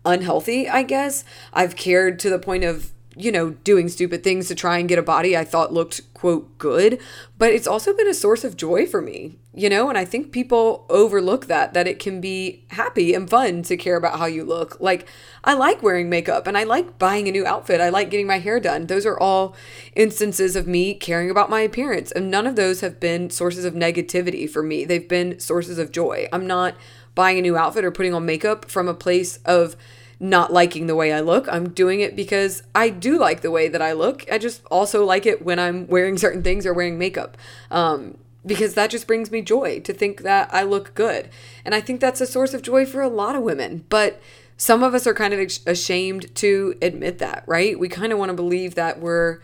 unhealthy, 0.05 0.67
I 0.67 0.83
guess. 0.83 1.23
I've 1.53 1.75
cared 1.75 2.19
to 2.19 2.29
the 2.29 2.39
point 2.39 2.63
of 2.63 2.91
you 3.15 3.31
know, 3.31 3.49
doing 3.49 3.89
stupid 3.89 4.23
things 4.23 4.47
to 4.47 4.55
try 4.55 4.77
and 4.77 4.87
get 4.87 4.99
a 4.99 5.03
body 5.03 5.35
I 5.35 5.43
thought 5.43 5.73
looked, 5.73 6.13
quote, 6.13 6.57
good. 6.57 6.99
But 7.37 7.51
it's 7.51 7.67
also 7.67 7.95
been 7.95 8.07
a 8.07 8.13
source 8.13 8.43
of 8.43 8.55
joy 8.55 8.85
for 8.85 9.01
me, 9.01 9.39
you 9.53 9.67
know, 9.67 9.89
and 9.89 9.97
I 9.97 10.05
think 10.05 10.31
people 10.31 10.85
overlook 10.89 11.47
that, 11.47 11.73
that 11.73 11.87
it 11.87 11.97
can 11.99 12.21
be 12.21 12.63
happy 12.69 13.13
and 13.15 13.29
fun 13.29 13.63
to 13.63 13.77
care 13.77 13.97
about 13.97 14.19
how 14.19 14.25
you 14.25 14.43
look. 14.43 14.79
Like, 14.79 15.07
I 15.43 15.53
like 15.53 15.81
wearing 15.81 16.09
makeup 16.09 16.45
and 16.45 16.57
I 16.57 16.63
like 16.63 16.99
buying 16.99 17.27
a 17.27 17.31
new 17.31 17.45
outfit. 17.47 17.81
I 17.81 17.89
like 17.89 18.11
getting 18.11 18.27
my 18.27 18.39
hair 18.39 18.59
done. 18.59 18.85
Those 18.85 19.07
are 19.07 19.19
all 19.19 19.55
instances 19.95 20.55
of 20.55 20.67
me 20.67 20.93
caring 20.93 21.31
about 21.31 21.49
my 21.49 21.61
appearance. 21.61 22.11
And 22.11 22.29
none 22.29 22.45
of 22.45 22.55
those 22.55 22.81
have 22.81 22.99
been 22.99 23.31
sources 23.31 23.65
of 23.65 23.73
negativity 23.73 24.47
for 24.47 24.61
me. 24.61 24.85
They've 24.85 25.07
been 25.07 25.39
sources 25.39 25.79
of 25.79 25.91
joy. 25.91 26.29
I'm 26.31 26.45
not 26.45 26.75
buying 27.15 27.39
a 27.39 27.41
new 27.41 27.57
outfit 27.57 27.83
or 27.83 27.91
putting 27.91 28.13
on 28.13 28.25
makeup 28.25 28.69
from 28.69 28.87
a 28.87 28.93
place 28.93 29.37
of, 29.45 29.75
not 30.19 30.51
liking 30.51 30.87
the 30.87 30.95
way 30.95 31.13
I 31.13 31.21
look. 31.21 31.47
I'm 31.49 31.69
doing 31.69 32.01
it 32.01 32.15
because 32.15 32.61
I 32.75 32.89
do 32.89 33.17
like 33.17 33.41
the 33.41 33.51
way 33.51 33.69
that 33.69 33.81
I 33.81 33.93
look. 33.93 34.29
I 34.31 34.37
just 34.37 34.65
also 34.65 35.05
like 35.05 35.25
it 35.25 35.43
when 35.43 35.59
I'm 35.59 35.87
wearing 35.87 36.17
certain 36.17 36.43
things 36.43 36.65
or 36.65 36.73
wearing 36.73 36.97
makeup. 36.97 37.37
Um, 37.71 38.17
because 38.45 38.73
that 38.73 38.89
just 38.89 39.07
brings 39.07 39.31
me 39.31 39.41
joy 39.41 39.79
to 39.81 39.93
think 39.93 40.21
that 40.21 40.49
I 40.53 40.63
look 40.63 40.93
good. 40.95 41.29
And 41.65 41.75
I 41.75 41.81
think 41.81 41.99
that's 41.99 42.21
a 42.21 42.25
source 42.25 42.53
of 42.53 42.61
joy 42.61 42.85
for 42.85 43.01
a 43.01 43.09
lot 43.09 43.35
of 43.35 43.43
women. 43.43 43.85
But 43.89 44.21
some 44.57 44.83
of 44.83 44.93
us 44.93 45.07
are 45.07 45.13
kind 45.13 45.33
of 45.33 45.39
ashamed 45.65 46.33
to 46.35 46.75
admit 46.81 47.19
that, 47.19 47.43
right? 47.47 47.79
We 47.79 47.87
kind 47.87 48.11
of 48.11 48.19
want 48.19 48.29
to 48.29 48.35
believe 48.35 48.75
that 48.75 48.99
we're, 48.99 49.39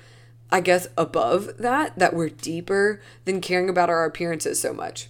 I 0.51 0.61
guess, 0.61 0.87
above 0.97 1.57
that, 1.57 1.97
that 1.97 2.13
we're 2.13 2.29
deeper 2.29 3.01
than 3.25 3.41
caring 3.41 3.69
about 3.69 3.89
our 3.89 4.05
appearances 4.05 4.59
so 4.59 4.73
much. 4.73 5.09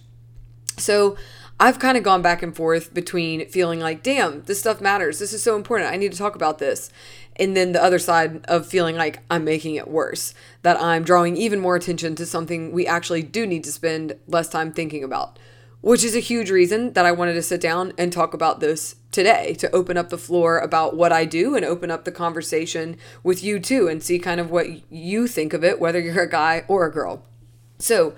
So 0.78 1.16
I've 1.58 1.78
kind 1.78 1.96
of 1.96 2.04
gone 2.04 2.20
back 2.20 2.42
and 2.42 2.54
forth 2.54 2.92
between 2.92 3.48
feeling 3.48 3.80
like, 3.80 4.02
damn, 4.02 4.42
this 4.42 4.60
stuff 4.60 4.80
matters. 4.80 5.18
This 5.18 5.32
is 5.32 5.42
so 5.42 5.56
important. 5.56 5.90
I 5.90 5.96
need 5.96 6.12
to 6.12 6.18
talk 6.18 6.34
about 6.34 6.58
this. 6.58 6.90
And 7.36 7.56
then 7.56 7.72
the 7.72 7.82
other 7.82 7.98
side 7.98 8.44
of 8.46 8.66
feeling 8.66 8.96
like 8.96 9.20
I'm 9.30 9.44
making 9.44 9.74
it 9.74 9.88
worse, 9.88 10.34
that 10.62 10.80
I'm 10.80 11.02
drawing 11.02 11.36
even 11.36 11.60
more 11.60 11.76
attention 11.76 12.14
to 12.16 12.26
something 12.26 12.72
we 12.72 12.86
actually 12.86 13.22
do 13.22 13.46
need 13.46 13.64
to 13.64 13.72
spend 13.72 14.16
less 14.26 14.48
time 14.48 14.70
thinking 14.70 15.02
about, 15.02 15.38
which 15.80 16.04
is 16.04 16.14
a 16.14 16.20
huge 16.20 16.50
reason 16.50 16.92
that 16.92 17.06
I 17.06 17.12
wanted 17.12 17.34
to 17.34 17.42
sit 17.42 17.60
down 17.60 17.94
and 17.96 18.12
talk 18.12 18.34
about 18.34 18.60
this 18.60 18.96
today 19.10 19.54
to 19.54 19.70
open 19.74 19.96
up 19.96 20.10
the 20.10 20.18
floor 20.18 20.58
about 20.58 20.94
what 20.94 21.12
I 21.12 21.24
do 21.24 21.56
and 21.56 21.64
open 21.64 21.90
up 21.90 22.04
the 22.04 22.12
conversation 22.12 22.98
with 23.22 23.42
you 23.42 23.58
too 23.58 23.88
and 23.88 24.02
see 24.02 24.18
kind 24.18 24.40
of 24.40 24.50
what 24.50 24.92
you 24.92 25.26
think 25.26 25.54
of 25.54 25.64
it, 25.64 25.80
whether 25.80 26.00
you're 26.00 26.22
a 26.22 26.28
guy 26.28 26.64
or 26.68 26.84
a 26.84 26.92
girl. 26.92 27.22
So, 27.78 28.14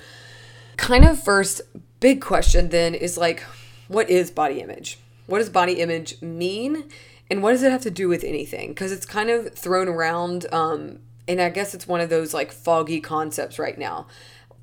kind 0.76 1.04
of 1.04 1.23
first 1.23 1.61
big 2.00 2.20
question 2.20 2.68
then 2.68 2.94
is 2.94 3.18
like, 3.18 3.42
what 3.88 4.10
is 4.10 4.30
body 4.30 4.60
image? 4.60 4.98
What 5.26 5.38
does 5.38 5.50
body 5.50 5.80
image 5.80 6.20
mean? 6.22 6.84
And 7.30 7.42
what 7.42 7.52
does 7.52 7.62
it 7.62 7.72
have 7.72 7.82
to 7.82 7.90
do 7.90 8.08
with 8.08 8.24
anything? 8.24 8.70
Because 8.70 8.92
it's 8.92 9.06
kind 9.06 9.30
of 9.30 9.52
thrown 9.54 9.88
around. 9.88 10.46
Um, 10.52 11.00
and 11.26 11.40
I 11.40 11.50
guess 11.50 11.74
it's 11.74 11.86
one 11.86 12.00
of 12.00 12.08
those 12.08 12.32
like 12.32 12.52
foggy 12.52 13.00
concepts 13.00 13.58
right 13.58 13.78
now. 13.78 14.06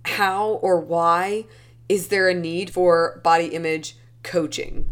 How 0.06 0.48
or 0.62 0.80
why 0.80 1.46
is 1.88 2.08
there 2.08 2.28
a 2.30 2.34
need 2.34 2.72
for 2.72 3.22
body 3.24 3.48
image 3.48 3.96
coaching? 4.24 4.90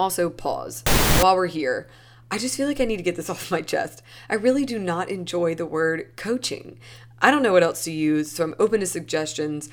Also, 0.00 0.28
pause. 0.28 0.82
While 1.20 1.36
we're 1.36 1.46
here, 1.46 1.88
I 2.30 2.38
just 2.38 2.56
feel 2.56 2.68
like 2.68 2.80
I 2.80 2.84
need 2.84 2.98
to 2.98 3.02
get 3.02 3.16
this 3.16 3.30
off 3.30 3.50
my 3.50 3.62
chest. 3.62 4.02
I 4.28 4.34
really 4.34 4.64
do 4.64 4.78
not 4.78 5.08
enjoy 5.08 5.54
the 5.54 5.66
word 5.66 6.14
coaching. 6.16 6.78
I 7.20 7.30
don't 7.30 7.42
know 7.42 7.52
what 7.52 7.64
else 7.64 7.82
to 7.84 7.90
use, 7.90 8.30
so 8.30 8.44
I'm 8.44 8.54
open 8.58 8.80
to 8.80 8.86
suggestions. 8.86 9.68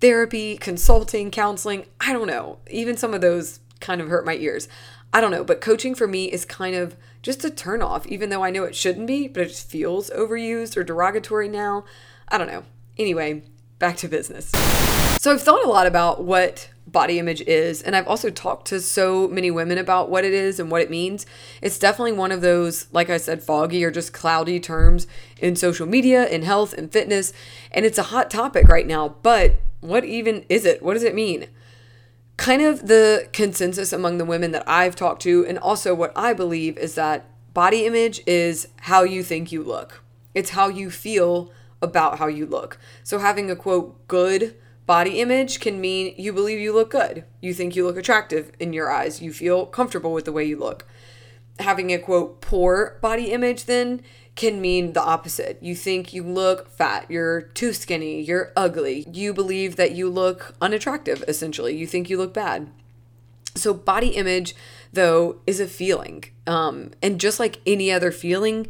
Therapy, 0.00 0.56
consulting, 0.56 1.30
counseling, 1.30 1.84
I 2.00 2.14
don't 2.14 2.26
know. 2.26 2.58
Even 2.70 2.96
some 2.96 3.12
of 3.12 3.20
those 3.20 3.60
kind 3.80 4.00
of 4.00 4.08
hurt 4.08 4.24
my 4.24 4.34
ears. 4.34 4.66
I 5.12 5.20
don't 5.20 5.30
know, 5.30 5.44
but 5.44 5.60
coaching 5.60 5.94
for 5.94 6.06
me 6.06 6.26
is 6.26 6.44
kind 6.44 6.74
of 6.74 6.96
just 7.22 7.44
a 7.44 7.50
turn 7.50 7.82
off, 7.82 8.06
even 8.06 8.30
though 8.30 8.42
I 8.42 8.50
know 8.50 8.64
it 8.64 8.74
shouldn't 8.74 9.06
be, 9.06 9.28
but 9.28 9.42
it 9.42 9.48
just 9.48 9.68
feels 9.68 10.08
overused 10.10 10.76
or 10.76 10.84
derogatory 10.84 11.48
now. 11.48 11.84
I 12.28 12.38
don't 12.38 12.46
know. 12.46 12.64
Anyway, 12.96 13.42
back 13.78 13.96
to 13.98 14.08
business. 14.08 14.50
So 15.18 15.32
I've 15.32 15.42
thought 15.42 15.64
a 15.66 15.68
lot 15.68 15.86
about 15.86 16.24
what 16.24 16.70
body 16.86 17.18
image 17.18 17.42
is, 17.42 17.82
and 17.82 17.94
I've 17.94 18.08
also 18.08 18.30
talked 18.30 18.68
to 18.68 18.80
so 18.80 19.28
many 19.28 19.50
women 19.50 19.76
about 19.76 20.08
what 20.08 20.24
it 20.24 20.32
is 20.32 20.58
and 20.58 20.70
what 20.70 20.80
it 20.80 20.90
means. 20.90 21.26
It's 21.60 21.78
definitely 21.78 22.12
one 22.12 22.32
of 22.32 22.40
those, 22.40 22.86
like 22.92 23.10
I 23.10 23.18
said, 23.18 23.42
foggy 23.42 23.84
or 23.84 23.90
just 23.90 24.14
cloudy 24.14 24.60
terms 24.60 25.06
in 25.38 25.56
social 25.56 25.86
media, 25.86 26.26
in 26.26 26.42
health 26.42 26.72
and 26.72 26.90
fitness, 26.90 27.34
and 27.70 27.84
it's 27.84 27.98
a 27.98 28.04
hot 28.04 28.30
topic 28.30 28.68
right 28.68 28.86
now. 28.86 29.16
But 29.22 29.56
what 29.80 30.04
even 30.04 30.44
is 30.48 30.64
it? 30.64 30.82
What 30.82 30.94
does 30.94 31.02
it 31.02 31.14
mean? 31.14 31.48
kind 32.40 32.62
of 32.62 32.86
the 32.86 33.28
consensus 33.34 33.92
among 33.92 34.16
the 34.16 34.24
women 34.24 34.50
that 34.52 34.66
I've 34.66 34.96
talked 34.96 35.20
to, 35.22 35.44
and 35.46 35.58
also 35.58 35.94
what 35.94 36.10
I 36.16 36.32
believe 36.32 36.78
is 36.78 36.94
that 36.94 37.26
body 37.52 37.84
image 37.84 38.22
is 38.26 38.68
how 38.80 39.02
you 39.02 39.22
think 39.22 39.52
you 39.52 39.62
look. 39.62 40.02
It's 40.34 40.50
how 40.50 40.68
you 40.68 40.90
feel 40.90 41.52
about 41.82 42.18
how 42.18 42.28
you 42.28 42.46
look. 42.46 42.78
So 43.04 43.18
having 43.18 43.50
a 43.50 43.56
quote, 43.56 44.08
good 44.08 44.56
body 44.86 45.20
image 45.20 45.60
can 45.60 45.82
mean 45.82 46.14
you 46.16 46.32
believe 46.32 46.58
you 46.58 46.72
look 46.72 46.90
good. 46.90 47.24
You 47.42 47.52
think 47.52 47.76
you 47.76 47.84
look 47.84 47.98
attractive 47.98 48.52
in 48.58 48.72
your 48.72 48.90
eyes. 48.90 49.20
You 49.20 49.34
feel 49.34 49.66
comfortable 49.66 50.14
with 50.14 50.24
the 50.24 50.32
way 50.32 50.44
you 50.44 50.58
look. 50.58 50.86
Having 51.58 51.92
a 51.92 51.98
quote, 51.98 52.40
poor 52.40 52.98
body 53.02 53.32
image 53.32 53.64
then 53.64 54.02
can 54.34 54.60
mean 54.60 54.92
the 54.92 55.02
opposite. 55.02 55.58
You 55.60 55.74
think 55.74 56.14
you 56.14 56.22
look 56.22 56.70
fat, 56.70 57.06
you're 57.10 57.42
too 57.42 57.72
skinny, 57.72 58.22
you're 58.22 58.52
ugly. 58.56 59.06
You 59.12 59.34
believe 59.34 59.76
that 59.76 59.92
you 59.92 60.08
look 60.08 60.54
unattractive, 60.62 61.22
essentially. 61.28 61.76
You 61.76 61.86
think 61.86 62.08
you 62.08 62.16
look 62.16 62.32
bad. 62.32 62.70
So, 63.54 63.74
body 63.74 64.08
image, 64.08 64.54
though, 64.92 65.40
is 65.46 65.60
a 65.60 65.66
feeling. 65.66 66.24
Um, 66.46 66.92
and 67.02 67.20
just 67.20 67.40
like 67.40 67.60
any 67.66 67.90
other 67.92 68.12
feeling, 68.12 68.68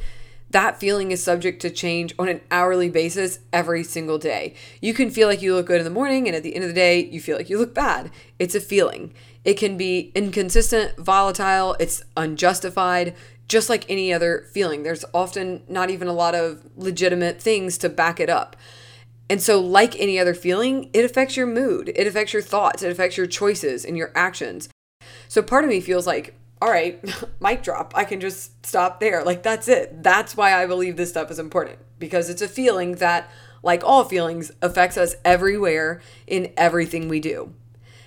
that 0.51 0.81
feeling 0.81 1.13
is 1.13 1.23
subject 1.23 1.63
to 1.63 1.71
change 1.71 2.15
on 2.19 2.29
an 2.29 2.41
hourly 2.51 2.91
basis 2.91 3.39
every 3.53 3.85
single 3.85 4.19
day. 4.19 4.55
You 4.81 4.95
can 4.95 5.11
feel 5.11 5.29
like 5.29 5.43
you 5.43 5.55
look 5.55 5.67
good 5.67 5.79
in 5.79 5.85
the 5.85 5.91
morning, 5.91 6.27
and 6.27 6.35
at 6.35 6.43
the 6.43 6.55
end 6.55 6.65
of 6.65 6.71
the 6.71 6.75
day, 6.75 7.05
you 7.05 7.21
feel 7.21 7.37
like 7.37 7.49
you 7.49 7.59
look 7.59 7.75
bad. 7.75 8.11
It's 8.39 8.57
a 8.57 8.61
feeling. 8.61 9.15
It 9.45 9.55
can 9.55 9.77
be 9.77 10.13
inconsistent, 10.15 10.97
volatile, 10.99 11.77
it's 11.81 12.03
unjustified 12.17 13.15
just 13.51 13.69
like 13.69 13.85
any 13.91 14.13
other 14.13 14.47
feeling. 14.53 14.85
There's 14.85 15.05
often 15.13 15.65
not 15.69 15.91
even 15.91 16.07
a 16.07 16.13
lot 16.13 16.37
of 16.37 16.65
legitimate 16.77 17.43
things 17.43 17.77
to 17.79 17.89
back 17.89 18.21
it 18.21 18.31
up. 18.31 18.57
And 19.29 19.43
so, 19.43 19.61
like 19.61 19.99
any 19.99 20.19
other 20.19 20.35
feeling, 20.35 20.89
it 20.93 21.05
affects 21.05 21.37
your 21.37 21.47
mood, 21.47 21.93
it 21.95 22.07
affects 22.07 22.33
your 22.33 22.43
thoughts, 22.43 22.83
it 22.83 22.91
affects 22.91 23.17
your 23.17 23.27
choices 23.27 23.85
and 23.85 23.97
your 23.97 24.13
actions. 24.15 24.69
So, 25.29 25.43
part 25.43 25.65
of 25.65 25.71
me 25.71 25.81
feels 25.81 26.07
like, 26.07 26.35
all 26.63 26.71
right, 26.71 27.03
mic 27.41 27.63
drop. 27.63 27.93
I 27.97 28.05
can 28.05 28.21
just 28.21 28.65
stop 28.65 29.01
there. 29.01 29.25
Like, 29.25 29.43
that's 29.43 29.67
it. 29.67 30.03
That's 30.03 30.37
why 30.37 30.55
I 30.55 30.67
believe 30.67 30.97
this 30.97 31.11
stuff 31.11 31.31
is 31.31 31.39
important 31.41 31.81
because 31.99 32.31
it's 32.31 32.43
a 32.43 32.49
feeling 32.49 32.97
that, 32.97 33.29
like 33.65 33.83
all 33.83 34.05
feelings, 34.05 34.53
affects 34.63 34.97
us 34.97 35.17
everywhere 35.25 36.01
in 36.29 36.53
everything 36.57 37.09
we 37.09 37.19
do. 37.19 37.53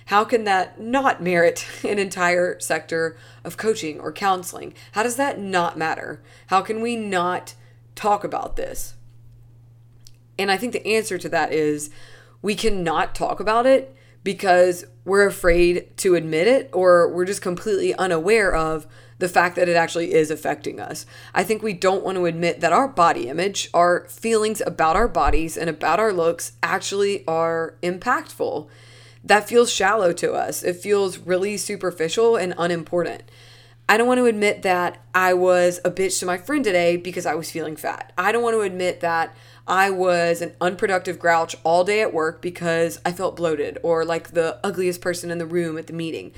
How 0.06 0.24
can 0.24 0.44
that 0.44 0.80
not 0.80 1.22
merit 1.22 1.66
an 1.84 1.98
entire 1.98 2.58
sector 2.60 3.16
of 3.44 3.56
coaching 3.56 4.00
or 4.00 4.12
counseling? 4.12 4.74
How 4.92 5.02
does 5.02 5.16
that 5.16 5.38
not 5.38 5.78
matter? 5.78 6.22
How 6.48 6.60
can 6.60 6.80
we 6.80 6.96
not 6.96 7.54
talk 7.94 8.24
about 8.24 8.56
this? 8.56 8.94
And 10.38 10.50
I 10.50 10.56
think 10.56 10.72
the 10.72 10.86
answer 10.86 11.16
to 11.18 11.28
that 11.28 11.52
is 11.52 11.90
we 12.42 12.54
cannot 12.54 13.14
talk 13.14 13.40
about 13.40 13.66
it 13.66 13.96
because 14.24 14.84
we're 15.04 15.26
afraid 15.26 15.96
to 15.98 16.14
admit 16.14 16.48
it 16.48 16.70
or 16.72 17.08
we're 17.08 17.24
just 17.24 17.42
completely 17.42 17.94
unaware 17.94 18.54
of 18.54 18.86
the 19.18 19.28
fact 19.28 19.54
that 19.56 19.68
it 19.68 19.76
actually 19.76 20.12
is 20.12 20.30
affecting 20.30 20.80
us. 20.80 21.06
I 21.34 21.44
think 21.44 21.62
we 21.62 21.72
don't 21.72 22.04
want 22.04 22.16
to 22.16 22.26
admit 22.26 22.60
that 22.60 22.72
our 22.72 22.88
body 22.88 23.28
image, 23.28 23.70
our 23.72 24.08
feelings 24.08 24.60
about 24.66 24.96
our 24.96 25.06
bodies 25.06 25.56
and 25.56 25.70
about 25.70 26.00
our 26.00 26.12
looks 26.12 26.52
actually 26.62 27.24
are 27.26 27.76
impactful 27.82 28.68
that 29.24 29.48
feels 29.48 29.72
shallow 29.72 30.12
to 30.12 30.32
us. 30.32 30.62
It 30.62 30.76
feels 30.76 31.18
really 31.18 31.56
superficial 31.56 32.36
and 32.36 32.54
unimportant. 32.58 33.22
I 33.88 33.96
don't 33.96 34.06
want 34.06 34.18
to 34.18 34.26
admit 34.26 34.62
that 34.62 35.02
I 35.14 35.34
was 35.34 35.80
a 35.84 35.90
bitch 35.90 36.18
to 36.20 36.26
my 36.26 36.38
friend 36.38 36.64
today 36.64 36.96
because 36.96 37.26
I 37.26 37.34
was 37.34 37.50
feeling 37.50 37.76
fat. 37.76 38.12
I 38.16 38.32
don't 38.32 38.42
want 38.42 38.54
to 38.54 38.62
admit 38.62 39.00
that 39.00 39.34
I 39.66 39.90
was 39.90 40.40
an 40.40 40.54
unproductive 40.60 41.18
grouch 41.18 41.56
all 41.64 41.84
day 41.84 42.00
at 42.00 42.14
work 42.14 42.40
because 42.40 42.98
I 43.04 43.12
felt 43.12 43.36
bloated 43.36 43.78
or 43.82 44.04
like 44.04 44.30
the 44.30 44.58
ugliest 44.64 45.00
person 45.00 45.30
in 45.30 45.38
the 45.38 45.46
room 45.46 45.76
at 45.76 45.86
the 45.86 45.92
meeting. 45.92 46.32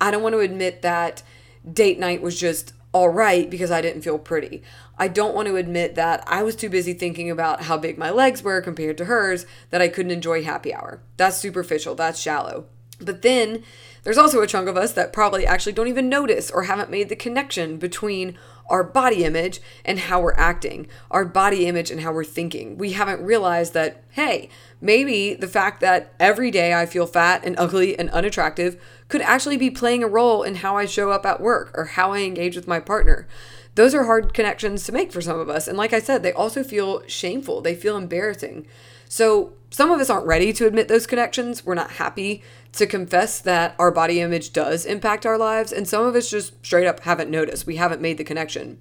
I 0.00 0.10
don't 0.10 0.22
want 0.22 0.34
to 0.34 0.40
admit 0.40 0.82
that 0.82 1.22
date 1.70 1.98
night 1.98 2.22
was 2.22 2.38
just 2.38 2.72
all 2.92 3.08
right 3.08 3.48
because 3.48 3.70
I 3.70 3.80
didn't 3.80 4.02
feel 4.02 4.18
pretty. 4.18 4.62
I 4.98 5.08
don't 5.08 5.34
want 5.34 5.48
to 5.48 5.56
admit 5.56 5.94
that 5.94 6.24
I 6.26 6.42
was 6.42 6.56
too 6.56 6.68
busy 6.68 6.94
thinking 6.94 7.30
about 7.30 7.62
how 7.62 7.76
big 7.76 7.98
my 7.98 8.10
legs 8.10 8.42
were 8.42 8.60
compared 8.60 8.98
to 8.98 9.04
hers 9.04 9.46
that 9.70 9.82
I 9.82 9.88
couldn't 9.88 10.12
enjoy 10.12 10.42
happy 10.42 10.74
hour. 10.74 11.00
That's 11.16 11.36
superficial, 11.36 11.94
that's 11.94 12.20
shallow. 12.20 12.66
But 13.00 13.22
then 13.22 13.62
there's 14.02 14.18
also 14.18 14.40
a 14.40 14.46
chunk 14.46 14.68
of 14.68 14.76
us 14.76 14.92
that 14.92 15.12
probably 15.12 15.46
actually 15.46 15.72
don't 15.72 15.88
even 15.88 16.08
notice 16.08 16.50
or 16.50 16.64
haven't 16.64 16.90
made 16.90 17.08
the 17.08 17.16
connection 17.16 17.76
between 17.76 18.36
our 18.68 18.84
body 18.84 19.24
image 19.24 19.60
and 19.84 19.98
how 19.98 20.20
we're 20.20 20.34
acting, 20.34 20.86
our 21.10 21.24
body 21.24 21.66
image 21.66 21.90
and 21.90 22.00
how 22.00 22.12
we're 22.12 22.24
thinking. 22.24 22.76
We 22.76 22.92
haven't 22.92 23.24
realized 23.24 23.74
that, 23.74 24.02
hey, 24.10 24.48
maybe 24.80 25.34
the 25.34 25.48
fact 25.48 25.80
that 25.80 26.12
every 26.20 26.50
day 26.50 26.74
I 26.74 26.86
feel 26.86 27.06
fat 27.06 27.44
and 27.44 27.58
ugly 27.58 27.98
and 27.98 28.10
unattractive 28.10 28.80
could 29.08 29.22
actually 29.22 29.56
be 29.56 29.70
playing 29.70 30.02
a 30.02 30.08
role 30.08 30.42
in 30.42 30.56
how 30.56 30.76
I 30.76 30.84
show 30.86 31.10
up 31.10 31.24
at 31.24 31.40
work 31.40 31.70
or 31.74 31.84
how 31.84 32.12
I 32.12 32.20
engage 32.20 32.56
with 32.56 32.68
my 32.68 32.80
partner. 32.80 33.26
Those 33.74 33.94
are 33.94 34.04
hard 34.04 34.34
connections 34.34 34.84
to 34.84 34.92
make 34.92 35.12
for 35.12 35.20
some 35.20 35.38
of 35.38 35.48
us. 35.48 35.68
And 35.68 35.78
like 35.78 35.92
I 35.92 36.00
said, 36.00 36.22
they 36.22 36.32
also 36.32 36.64
feel 36.64 37.06
shameful, 37.06 37.60
they 37.60 37.74
feel 37.74 37.96
embarrassing. 37.96 38.66
So 39.08 39.54
some 39.70 39.90
of 39.90 40.00
us 40.00 40.10
aren't 40.10 40.26
ready 40.26 40.52
to 40.52 40.66
admit 40.66 40.88
those 40.88 41.06
connections. 41.06 41.64
We're 41.64 41.74
not 41.74 41.92
happy 41.92 42.42
to 42.72 42.86
confess 42.86 43.40
that 43.40 43.74
our 43.78 43.90
body 43.90 44.20
image 44.20 44.52
does 44.52 44.84
impact 44.84 45.26
our 45.26 45.38
lives. 45.38 45.72
And 45.72 45.88
some 45.88 46.04
of 46.04 46.14
us 46.14 46.30
just 46.30 46.64
straight 46.64 46.86
up 46.86 47.00
haven't 47.00 47.30
noticed. 47.30 47.66
We 47.66 47.76
haven't 47.76 48.02
made 48.02 48.18
the 48.18 48.24
connection. 48.24 48.78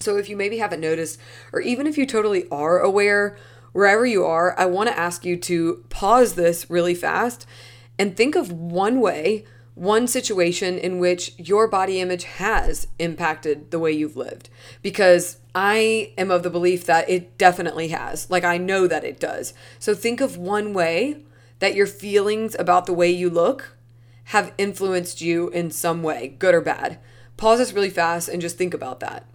So 0.00 0.16
if 0.16 0.28
you 0.28 0.36
maybe 0.36 0.58
haven't 0.58 0.80
noticed, 0.80 1.18
or 1.52 1.60
even 1.60 1.86
if 1.86 1.96
you 1.96 2.06
totally 2.06 2.48
are 2.50 2.80
aware, 2.80 3.36
wherever 3.72 4.04
you 4.04 4.24
are, 4.24 4.58
I 4.58 4.66
want 4.66 4.88
to 4.88 4.98
ask 4.98 5.24
you 5.24 5.36
to 5.36 5.84
pause 5.88 6.34
this 6.34 6.68
really 6.68 6.94
fast 6.94 7.46
and 7.98 8.16
think 8.16 8.34
of 8.34 8.50
one 8.50 9.00
way, 9.00 9.44
one 9.74 10.06
situation 10.06 10.76
in 10.78 10.98
which 10.98 11.32
your 11.38 11.66
body 11.66 12.00
image 12.00 12.24
has 12.24 12.88
impacted 12.98 13.70
the 13.70 13.78
way 13.78 13.90
you've 13.90 14.16
lived. 14.16 14.50
Because 14.82 15.38
I 15.54 16.12
am 16.18 16.30
of 16.30 16.42
the 16.42 16.50
belief 16.50 16.84
that 16.86 17.08
it 17.08 17.38
definitely 17.38 17.88
has. 17.88 18.30
Like, 18.30 18.44
I 18.44 18.58
know 18.58 18.86
that 18.86 19.04
it 19.04 19.18
does. 19.18 19.54
So, 19.78 19.94
think 19.94 20.20
of 20.20 20.36
one 20.36 20.74
way 20.74 21.18
that 21.58 21.74
your 21.74 21.86
feelings 21.86 22.56
about 22.58 22.86
the 22.86 22.92
way 22.92 23.10
you 23.10 23.30
look 23.30 23.76
have 24.24 24.52
influenced 24.58 25.20
you 25.20 25.48
in 25.50 25.70
some 25.70 26.02
way, 26.02 26.36
good 26.38 26.54
or 26.54 26.60
bad. 26.60 26.98
Pause 27.36 27.58
this 27.58 27.72
really 27.72 27.90
fast 27.90 28.28
and 28.28 28.40
just 28.40 28.58
think 28.58 28.74
about 28.74 29.00
that. 29.00 29.26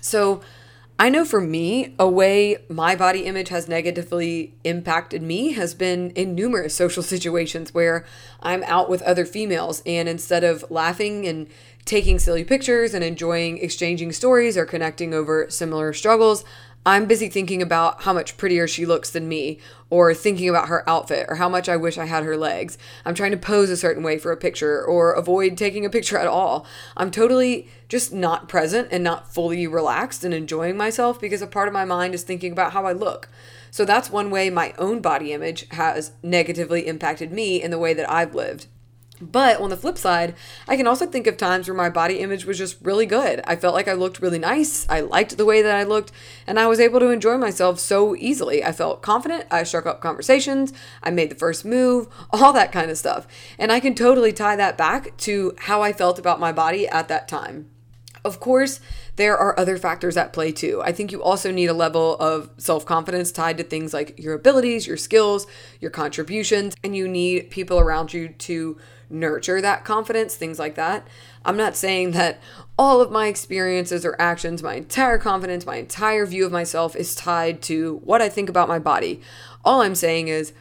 So, 0.00 0.40
I 1.00 1.10
know 1.10 1.24
for 1.24 1.40
me, 1.40 1.94
a 1.96 2.08
way 2.08 2.58
my 2.68 2.96
body 2.96 3.20
image 3.20 3.50
has 3.50 3.68
negatively 3.68 4.54
impacted 4.64 5.22
me 5.22 5.52
has 5.52 5.72
been 5.72 6.10
in 6.10 6.34
numerous 6.34 6.74
social 6.74 7.02
situations 7.14 7.72
where 7.72 8.04
I'm 8.42 8.64
out 8.64 8.90
with 8.90 9.02
other 9.02 9.24
females, 9.24 9.80
and 9.86 10.08
instead 10.08 10.42
of 10.42 10.68
laughing 10.70 11.24
and 11.26 11.46
taking 11.84 12.18
silly 12.18 12.42
pictures 12.42 12.94
and 12.94 13.04
enjoying 13.04 13.58
exchanging 13.58 14.10
stories 14.10 14.56
or 14.56 14.66
connecting 14.66 15.14
over 15.14 15.48
similar 15.48 15.92
struggles, 15.92 16.44
I'm 16.88 17.04
busy 17.04 17.28
thinking 17.28 17.60
about 17.60 18.04
how 18.04 18.14
much 18.14 18.38
prettier 18.38 18.66
she 18.66 18.86
looks 18.86 19.10
than 19.10 19.28
me, 19.28 19.60
or 19.90 20.14
thinking 20.14 20.48
about 20.48 20.68
her 20.68 20.88
outfit, 20.88 21.26
or 21.28 21.34
how 21.34 21.46
much 21.46 21.68
I 21.68 21.76
wish 21.76 21.98
I 21.98 22.06
had 22.06 22.24
her 22.24 22.34
legs. 22.34 22.78
I'm 23.04 23.14
trying 23.14 23.32
to 23.32 23.36
pose 23.36 23.68
a 23.68 23.76
certain 23.76 24.02
way 24.02 24.16
for 24.16 24.32
a 24.32 24.38
picture, 24.38 24.82
or 24.82 25.12
avoid 25.12 25.58
taking 25.58 25.84
a 25.84 25.90
picture 25.90 26.16
at 26.16 26.26
all. 26.26 26.64
I'm 26.96 27.10
totally 27.10 27.68
just 27.90 28.14
not 28.14 28.48
present 28.48 28.88
and 28.90 29.04
not 29.04 29.30
fully 29.30 29.66
relaxed 29.66 30.24
and 30.24 30.32
enjoying 30.32 30.78
myself 30.78 31.20
because 31.20 31.42
a 31.42 31.46
part 31.46 31.68
of 31.68 31.74
my 31.74 31.84
mind 31.84 32.14
is 32.14 32.22
thinking 32.22 32.52
about 32.52 32.72
how 32.72 32.86
I 32.86 32.92
look. 32.92 33.28
So 33.70 33.84
that's 33.84 34.08
one 34.08 34.30
way 34.30 34.48
my 34.48 34.72
own 34.78 35.02
body 35.02 35.34
image 35.34 35.68
has 35.72 36.12
negatively 36.22 36.86
impacted 36.86 37.32
me 37.32 37.62
in 37.62 37.70
the 37.70 37.78
way 37.78 37.92
that 37.92 38.10
I've 38.10 38.34
lived. 38.34 38.66
But 39.20 39.60
on 39.60 39.70
the 39.70 39.76
flip 39.76 39.98
side, 39.98 40.34
I 40.68 40.76
can 40.76 40.86
also 40.86 41.06
think 41.06 41.26
of 41.26 41.36
times 41.36 41.66
where 41.66 41.76
my 41.76 41.90
body 41.90 42.20
image 42.20 42.44
was 42.44 42.58
just 42.58 42.76
really 42.80 43.06
good. 43.06 43.40
I 43.44 43.56
felt 43.56 43.74
like 43.74 43.88
I 43.88 43.94
looked 43.94 44.20
really 44.20 44.38
nice. 44.38 44.86
I 44.88 45.00
liked 45.00 45.36
the 45.36 45.44
way 45.44 45.60
that 45.62 45.74
I 45.74 45.82
looked, 45.82 46.12
and 46.46 46.58
I 46.58 46.66
was 46.66 46.80
able 46.80 47.00
to 47.00 47.10
enjoy 47.10 47.36
myself 47.36 47.80
so 47.80 48.14
easily. 48.14 48.64
I 48.64 48.72
felt 48.72 49.02
confident. 49.02 49.46
I 49.50 49.64
struck 49.64 49.86
up 49.86 50.00
conversations. 50.00 50.72
I 51.02 51.10
made 51.10 51.30
the 51.30 51.36
first 51.36 51.64
move, 51.64 52.08
all 52.30 52.52
that 52.52 52.72
kind 52.72 52.90
of 52.90 52.98
stuff. 52.98 53.26
And 53.58 53.72
I 53.72 53.80
can 53.80 53.94
totally 53.94 54.32
tie 54.32 54.56
that 54.56 54.78
back 54.78 55.16
to 55.18 55.54
how 55.58 55.82
I 55.82 55.92
felt 55.92 56.18
about 56.18 56.40
my 56.40 56.52
body 56.52 56.86
at 56.86 57.08
that 57.08 57.28
time. 57.28 57.70
Of 58.24 58.40
course, 58.40 58.80
there 59.16 59.38
are 59.38 59.58
other 59.58 59.78
factors 59.78 60.16
at 60.16 60.32
play 60.32 60.52
too. 60.52 60.82
I 60.84 60.92
think 60.92 61.12
you 61.12 61.22
also 61.22 61.50
need 61.50 61.66
a 61.66 61.72
level 61.72 62.16
of 62.16 62.50
self 62.58 62.84
confidence 62.84 63.32
tied 63.32 63.58
to 63.58 63.64
things 63.64 63.94
like 63.94 64.18
your 64.18 64.34
abilities, 64.34 64.86
your 64.86 64.96
skills, 64.96 65.46
your 65.80 65.90
contributions, 65.90 66.74
and 66.82 66.96
you 66.96 67.08
need 67.08 67.50
people 67.50 67.78
around 67.78 68.12
you 68.12 68.28
to 68.28 68.76
nurture 69.10 69.60
that 69.60 69.84
confidence, 69.84 70.34
things 70.34 70.58
like 70.58 70.74
that. 70.74 71.06
I'm 71.44 71.56
not 71.56 71.76
saying 71.76 72.12
that 72.12 72.40
all 72.78 73.00
of 73.00 73.10
my 73.10 73.26
experiences 73.26 74.04
or 74.04 74.16
actions, 74.18 74.62
my 74.62 74.74
entire 74.74 75.18
confidence, 75.18 75.64
my 75.66 75.76
entire 75.76 76.26
view 76.26 76.44
of 76.44 76.52
myself 76.52 76.94
is 76.94 77.14
tied 77.14 77.62
to 77.62 78.00
what 78.04 78.22
I 78.22 78.28
think 78.28 78.48
about 78.48 78.68
my 78.68 78.78
body. 78.78 79.20
All 79.64 79.82
I'm 79.82 79.94
saying 79.94 80.28
is, 80.28 80.52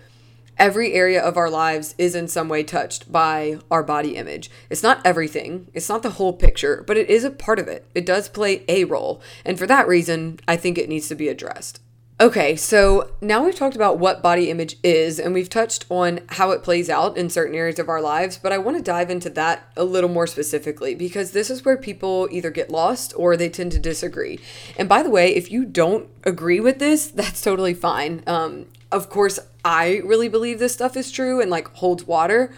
every 0.58 0.94
area 0.94 1.22
of 1.22 1.38
our 1.38 1.50
lives 1.50 1.94
is 1.98 2.16
in 2.16 2.28
some 2.28 2.50
way 2.50 2.64
touched 2.64 3.12
by 3.12 3.60
our 3.70 3.84
body 3.84 4.16
image. 4.16 4.50
It's 4.70 4.84
not 4.84 5.06
everything, 5.06 5.68
it's 5.74 5.90
not 5.90 6.04
the 6.04 6.12
whole 6.12 6.34
picture, 6.34 6.84
but 6.88 6.98
it 6.98 7.10
is 7.10 7.24
a 7.24 7.32
part 7.32 7.60
of 7.60 7.68
it. 7.68 7.86
It 7.94 8.06
does 8.06 8.30
play 8.30 8.64
a 8.68 8.86
role. 8.86 9.22
And 9.46 9.60
for 9.60 9.68
that 9.68 9.88
reason, 9.88 10.40
I 10.48 10.56
think 10.56 10.78
it 10.78 10.90
needs 10.90 11.08
to 11.10 11.16
be 11.16 11.28
addressed. 11.28 11.80
Okay, 12.20 12.56
so 12.56 13.12
now 13.22 13.46
we've 13.46 13.56
talked 13.56 13.76
about 13.76 14.00
what 14.00 14.24
body 14.24 14.50
image 14.50 14.78
is 14.82 15.20
and 15.20 15.36
we've 15.36 15.52
touched 15.52 15.86
on 15.88 16.22
how 16.30 16.50
it 16.50 16.64
plays 16.64 16.90
out 16.90 17.16
in 17.16 17.30
certain 17.30 17.54
areas 17.54 17.78
of 17.78 17.90
our 17.90 18.02
lives, 18.02 18.40
but 18.40 18.52
I 18.52 18.58
want 18.58 18.76
to 18.76 18.82
dive 18.82 19.12
into 19.12 19.30
that 19.32 19.72
a 19.78 19.84
little 19.84 20.10
more 20.10 20.26
specifically 20.26 20.96
because 20.96 21.30
this 21.30 21.52
is 21.52 21.64
where 21.64 21.78
people 21.78 22.28
either 22.32 22.50
get 22.50 22.72
lost 22.72 23.14
or 23.16 23.38
they 23.38 23.50
tend 23.50 23.72
to 23.74 23.80
disagree. 23.80 24.40
And 24.80 24.90
by 24.90 25.04
the 25.04 25.12
way, 25.12 25.36
if 25.36 25.52
you 25.52 25.64
don't 25.64 26.10
agree 26.24 26.60
with 26.60 26.80
this, 26.80 27.06
that's 27.12 27.40
totally 27.40 27.76
fine. 27.76 28.24
Um, 28.26 28.66
of 28.92 29.12
course, 29.12 29.40
I 29.64 30.02
really 30.04 30.28
believe 30.28 30.58
this 30.58 30.74
stuff 30.74 30.98
is 30.98 31.12
true 31.12 31.40
and 31.40 31.52
like 31.52 31.68
holds 31.76 32.06
water, 32.06 32.52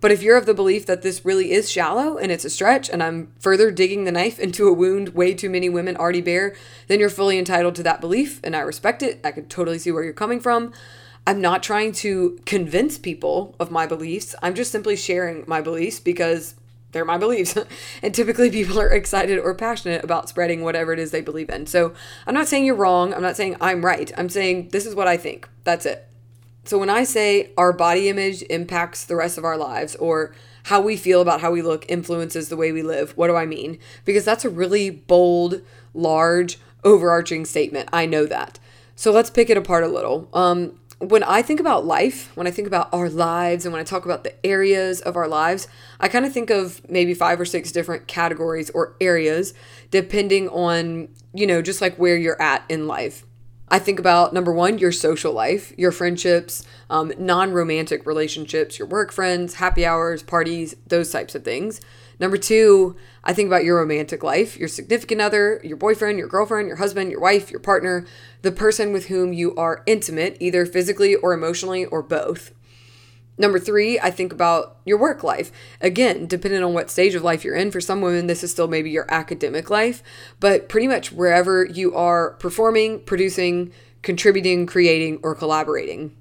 but 0.00 0.12
if 0.12 0.22
you're 0.22 0.36
of 0.36 0.46
the 0.46 0.54
belief 0.54 0.86
that 0.86 1.02
this 1.02 1.24
really 1.24 1.52
is 1.52 1.70
shallow 1.70 2.18
and 2.18 2.30
it's 2.30 2.44
a 2.44 2.50
stretch 2.50 2.88
and 2.90 3.02
I'm 3.02 3.32
further 3.38 3.70
digging 3.70 4.04
the 4.04 4.12
knife 4.12 4.38
into 4.38 4.68
a 4.68 4.72
wound 4.72 5.10
way 5.10 5.34
too 5.34 5.48
many 5.48 5.68
women 5.68 5.96
already 5.96 6.20
bear, 6.20 6.54
then 6.86 7.00
you're 7.00 7.08
fully 7.08 7.38
entitled 7.38 7.74
to 7.76 7.82
that 7.84 8.00
belief 8.00 8.40
and 8.44 8.54
I 8.54 8.60
respect 8.60 9.02
it. 9.02 9.20
I 9.24 9.32
can 9.32 9.46
totally 9.46 9.78
see 9.78 9.90
where 9.90 10.04
you're 10.04 10.12
coming 10.12 10.40
from. 10.40 10.72
I'm 11.26 11.40
not 11.40 11.62
trying 11.62 11.92
to 11.92 12.38
convince 12.46 12.98
people 12.98 13.56
of 13.58 13.70
my 13.70 13.86
beliefs. 13.86 14.34
I'm 14.42 14.54
just 14.54 14.70
simply 14.70 14.96
sharing 14.96 15.44
my 15.46 15.60
beliefs 15.60 15.98
because 15.98 16.54
they're 16.92 17.04
my 17.04 17.18
beliefs. 17.18 17.56
and 18.02 18.14
typically 18.14 18.50
people 18.50 18.80
are 18.80 18.88
excited 18.88 19.38
or 19.38 19.54
passionate 19.54 20.04
about 20.04 20.28
spreading 20.28 20.62
whatever 20.62 20.92
it 20.92 20.98
is 20.98 21.10
they 21.10 21.20
believe 21.20 21.50
in. 21.50 21.66
So 21.66 21.94
I'm 22.26 22.34
not 22.34 22.48
saying 22.48 22.64
you're 22.64 22.76
wrong. 22.76 23.12
I'm 23.12 23.22
not 23.22 23.36
saying 23.36 23.56
I'm 23.60 23.84
right. 23.84 24.12
I'm 24.16 24.28
saying 24.28 24.68
this 24.68 24.86
is 24.86 24.94
what 24.94 25.08
I 25.08 25.16
think. 25.16 25.48
That's 25.64 25.84
it. 25.84 26.06
So 26.66 26.78
when 26.78 26.90
I 26.90 27.04
say 27.04 27.52
our 27.56 27.72
body 27.72 28.08
image 28.08 28.42
impacts 28.50 29.04
the 29.04 29.14
rest 29.14 29.38
of 29.38 29.44
our 29.44 29.56
lives 29.56 29.94
or 29.96 30.34
how 30.64 30.80
we 30.80 30.96
feel 30.96 31.20
about 31.20 31.40
how 31.40 31.52
we 31.52 31.62
look 31.62 31.84
influences 31.88 32.48
the 32.48 32.56
way 32.56 32.72
we 32.72 32.82
live, 32.82 33.16
what 33.16 33.28
do 33.28 33.36
I 33.36 33.46
mean? 33.46 33.78
Because 34.04 34.24
that's 34.24 34.44
a 34.44 34.50
really 34.50 34.90
bold, 34.90 35.62
large, 35.94 36.58
overarching 36.82 37.44
statement. 37.44 37.88
I 37.92 38.04
know 38.06 38.26
that. 38.26 38.58
So 38.96 39.12
let's 39.12 39.30
pick 39.30 39.48
it 39.48 39.56
apart 39.56 39.84
a 39.84 39.88
little. 39.88 40.28
Um, 40.32 40.80
when 40.98 41.22
I 41.22 41.42
think 41.42 41.60
about 41.60 41.84
life, 41.84 42.34
when 42.36 42.46
I 42.46 42.50
think 42.50 42.66
about 42.66 42.88
our 42.92 43.10
lives, 43.10 43.64
and 43.64 43.72
when 43.72 43.80
I 43.80 43.84
talk 43.84 44.04
about 44.06 44.24
the 44.24 44.34
areas 44.44 45.00
of 45.02 45.14
our 45.14 45.28
lives, 45.28 45.68
I 46.00 46.08
kind 46.08 46.24
of 46.24 46.32
think 46.32 46.48
of 46.48 46.88
maybe 46.90 47.12
five 47.12 47.38
or 47.38 47.44
six 47.44 47.70
different 47.70 48.06
categories 48.06 48.70
or 48.70 48.96
areas 49.00 49.52
depending 49.90 50.48
on, 50.48 51.08
you 51.34 51.46
know, 51.46 51.60
just 51.60 51.82
like 51.82 51.96
where 51.96 52.16
you're 52.16 52.40
at 52.40 52.64
in 52.68 52.86
life. 52.86 53.25
I 53.68 53.80
think 53.80 53.98
about 53.98 54.32
number 54.32 54.52
one, 54.52 54.78
your 54.78 54.92
social 54.92 55.32
life, 55.32 55.72
your 55.76 55.90
friendships, 55.90 56.64
um, 56.88 57.12
non 57.18 57.52
romantic 57.52 58.06
relationships, 58.06 58.78
your 58.78 58.86
work 58.86 59.10
friends, 59.10 59.54
happy 59.54 59.84
hours, 59.84 60.22
parties, 60.22 60.76
those 60.86 61.10
types 61.10 61.34
of 61.34 61.42
things. 61.44 61.80
Number 62.20 62.36
two, 62.38 62.96
I 63.24 63.32
think 63.32 63.48
about 63.48 63.64
your 63.64 63.78
romantic 63.78 64.22
life, 64.22 64.56
your 64.56 64.68
significant 64.68 65.20
other, 65.20 65.60
your 65.64 65.76
boyfriend, 65.76 66.18
your 66.18 66.28
girlfriend, 66.28 66.68
your 66.68 66.76
husband, 66.76 67.10
your 67.10 67.20
wife, 67.20 67.50
your 67.50 67.60
partner, 67.60 68.06
the 68.42 68.52
person 68.52 68.92
with 68.92 69.06
whom 69.06 69.32
you 69.32 69.54
are 69.56 69.82
intimate, 69.84 70.36
either 70.40 70.64
physically 70.64 71.16
or 71.16 71.34
emotionally 71.34 71.84
or 71.84 72.02
both. 72.02 72.52
Number 73.38 73.58
three, 73.58 74.00
I 74.00 74.10
think 74.10 74.32
about 74.32 74.78
your 74.84 74.98
work 74.98 75.22
life. 75.22 75.52
Again, 75.80 76.26
depending 76.26 76.62
on 76.62 76.72
what 76.72 76.90
stage 76.90 77.14
of 77.14 77.22
life 77.22 77.44
you're 77.44 77.54
in, 77.54 77.70
for 77.70 77.80
some 77.80 78.00
women, 78.00 78.26
this 78.26 78.42
is 78.42 78.50
still 78.50 78.68
maybe 78.68 78.90
your 78.90 79.06
academic 79.12 79.68
life, 79.68 80.02
but 80.40 80.68
pretty 80.68 80.88
much 80.88 81.12
wherever 81.12 81.64
you 81.64 81.94
are 81.94 82.32
performing, 82.34 83.00
producing, 83.00 83.72
contributing, 84.02 84.66
creating, 84.66 85.18
or 85.22 85.34
collaborating. 85.34 86.16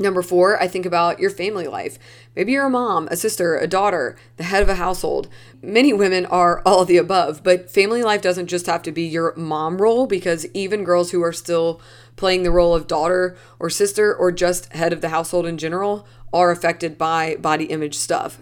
Number 0.00 0.22
four, 0.22 0.58
I 0.60 0.66
think 0.66 0.86
about 0.86 1.20
your 1.20 1.28
family 1.28 1.66
life. 1.66 1.98
Maybe 2.34 2.52
you're 2.52 2.64
a 2.64 2.70
mom, 2.70 3.06
a 3.10 3.16
sister, 3.16 3.58
a 3.58 3.66
daughter, 3.66 4.16
the 4.38 4.44
head 4.44 4.62
of 4.62 4.70
a 4.70 4.76
household. 4.76 5.28
Many 5.60 5.92
women 5.92 6.24
are 6.24 6.62
all 6.64 6.86
the 6.86 6.96
above, 6.96 7.44
but 7.44 7.70
family 7.70 8.02
life 8.02 8.22
doesn't 8.22 8.46
just 8.46 8.64
have 8.64 8.82
to 8.84 8.92
be 8.92 9.02
your 9.02 9.34
mom 9.36 9.76
role 9.76 10.06
because 10.06 10.46
even 10.54 10.84
girls 10.84 11.10
who 11.10 11.22
are 11.22 11.34
still 11.34 11.82
playing 12.16 12.44
the 12.44 12.50
role 12.50 12.74
of 12.74 12.86
daughter 12.86 13.36
or 13.58 13.68
sister 13.68 14.14
or 14.14 14.32
just 14.32 14.72
head 14.72 14.94
of 14.94 15.02
the 15.02 15.10
household 15.10 15.44
in 15.44 15.58
general 15.58 16.06
are 16.32 16.50
affected 16.50 16.96
by 16.96 17.36
body 17.36 17.66
image 17.66 17.94
stuff. 17.94 18.40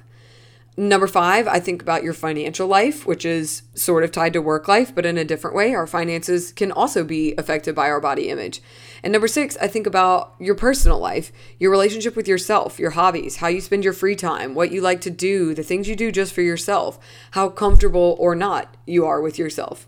Number 0.76 1.08
five, 1.08 1.48
I 1.48 1.58
think 1.58 1.82
about 1.82 2.04
your 2.04 2.14
financial 2.14 2.68
life, 2.68 3.04
which 3.04 3.24
is 3.24 3.62
sort 3.74 4.04
of 4.04 4.12
tied 4.12 4.32
to 4.34 4.40
work 4.40 4.68
life, 4.68 4.94
but 4.94 5.04
in 5.04 5.18
a 5.18 5.24
different 5.24 5.56
way. 5.56 5.74
Our 5.74 5.88
finances 5.88 6.52
can 6.52 6.70
also 6.70 7.02
be 7.02 7.34
affected 7.36 7.74
by 7.74 7.90
our 7.90 8.00
body 8.00 8.28
image. 8.28 8.62
And 9.02 9.12
number 9.12 9.28
six, 9.28 9.56
I 9.60 9.68
think 9.68 9.86
about 9.86 10.34
your 10.38 10.54
personal 10.54 10.98
life, 10.98 11.32
your 11.58 11.70
relationship 11.70 12.16
with 12.16 12.28
yourself, 12.28 12.78
your 12.78 12.90
hobbies, 12.90 13.36
how 13.36 13.48
you 13.48 13.60
spend 13.60 13.84
your 13.84 13.92
free 13.92 14.16
time, 14.16 14.54
what 14.54 14.72
you 14.72 14.80
like 14.80 15.00
to 15.02 15.10
do, 15.10 15.54
the 15.54 15.62
things 15.62 15.88
you 15.88 15.96
do 15.96 16.10
just 16.10 16.32
for 16.32 16.42
yourself, 16.42 16.98
how 17.32 17.48
comfortable 17.48 18.16
or 18.18 18.34
not 18.34 18.76
you 18.86 19.04
are 19.04 19.20
with 19.20 19.38
yourself. 19.38 19.86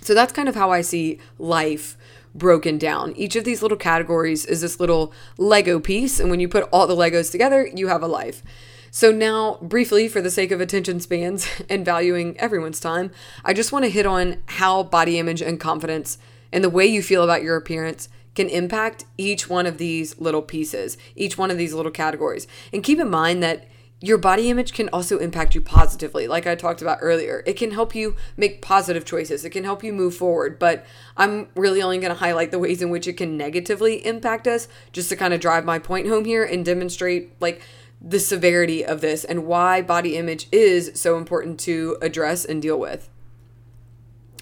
So 0.00 0.14
that's 0.14 0.32
kind 0.32 0.48
of 0.48 0.54
how 0.54 0.70
I 0.70 0.80
see 0.80 1.18
life 1.38 1.96
broken 2.34 2.78
down. 2.78 3.14
Each 3.16 3.36
of 3.36 3.44
these 3.44 3.62
little 3.62 3.76
categories 3.76 4.44
is 4.44 4.60
this 4.60 4.80
little 4.80 5.12
Lego 5.36 5.80
piece, 5.80 6.20
and 6.20 6.30
when 6.30 6.40
you 6.40 6.48
put 6.48 6.68
all 6.72 6.86
the 6.86 6.96
Legos 6.96 7.30
together, 7.30 7.68
you 7.74 7.88
have 7.88 8.02
a 8.02 8.06
life. 8.06 8.42
So, 8.90 9.12
now, 9.12 9.58
briefly, 9.60 10.08
for 10.08 10.22
the 10.22 10.30
sake 10.30 10.50
of 10.50 10.60
attention 10.60 11.00
spans 11.00 11.46
and 11.68 11.84
valuing 11.84 12.38
everyone's 12.38 12.80
time, 12.80 13.10
I 13.44 13.52
just 13.52 13.72
want 13.72 13.84
to 13.84 13.90
hit 13.90 14.06
on 14.06 14.42
how 14.46 14.82
body 14.82 15.18
image 15.18 15.42
and 15.42 15.60
confidence 15.60 16.18
and 16.52 16.64
the 16.64 16.70
way 16.70 16.86
you 16.86 17.02
feel 17.02 17.22
about 17.22 17.42
your 17.42 17.56
appearance 17.56 18.08
can 18.38 18.48
impact 18.48 19.04
each 19.16 19.50
one 19.50 19.66
of 19.66 19.78
these 19.78 20.16
little 20.20 20.42
pieces, 20.42 20.96
each 21.16 21.36
one 21.36 21.50
of 21.50 21.58
these 21.58 21.74
little 21.74 21.90
categories. 21.90 22.46
And 22.72 22.84
keep 22.84 23.00
in 23.00 23.10
mind 23.10 23.42
that 23.42 23.66
your 24.00 24.16
body 24.16 24.48
image 24.48 24.72
can 24.72 24.88
also 24.90 25.18
impact 25.18 25.56
you 25.56 25.60
positively, 25.60 26.28
like 26.28 26.46
I 26.46 26.54
talked 26.54 26.80
about 26.80 26.98
earlier. 27.00 27.42
It 27.46 27.54
can 27.54 27.72
help 27.72 27.96
you 27.96 28.14
make 28.36 28.62
positive 28.62 29.04
choices, 29.04 29.44
it 29.44 29.50
can 29.50 29.64
help 29.64 29.82
you 29.82 29.92
move 29.92 30.14
forward. 30.14 30.60
But 30.60 30.86
I'm 31.16 31.48
really 31.56 31.82
only 31.82 31.98
going 31.98 32.12
to 32.12 32.20
highlight 32.20 32.52
the 32.52 32.60
ways 32.60 32.80
in 32.80 32.90
which 32.90 33.08
it 33.08 33.14
can 33.14 33.36
negatively 33.36 34.06
impact 34.06 34.46
us 34.46 34.68
just 34.92 35.08
to 35.08 35.16
kind 35.16 35.34
of 35.34 35.40
drive 35.40 35.64
my 35.64 35.80
point 35.80 36.06
home 36.06 36.24
here 36.24 36.44
and 36.44 36.64
demonstrate, 36.64 37.32
like, 37.40 37.60
the 38.00 38.20
severity 38.20 38.84
of 38.84 39.00
this 39.00 39.24
and 39.24 39.46
why 39.46 39.82
body 39.82 40.16
image 40.16 40.46
is 40.52 40.92
so 40.94 41.18
important 41.18 41.58
to 41.58 41.98
address 42.00 42.44
and 42.44 42.62
deal 42.62 42.78
with. 42.78 43.10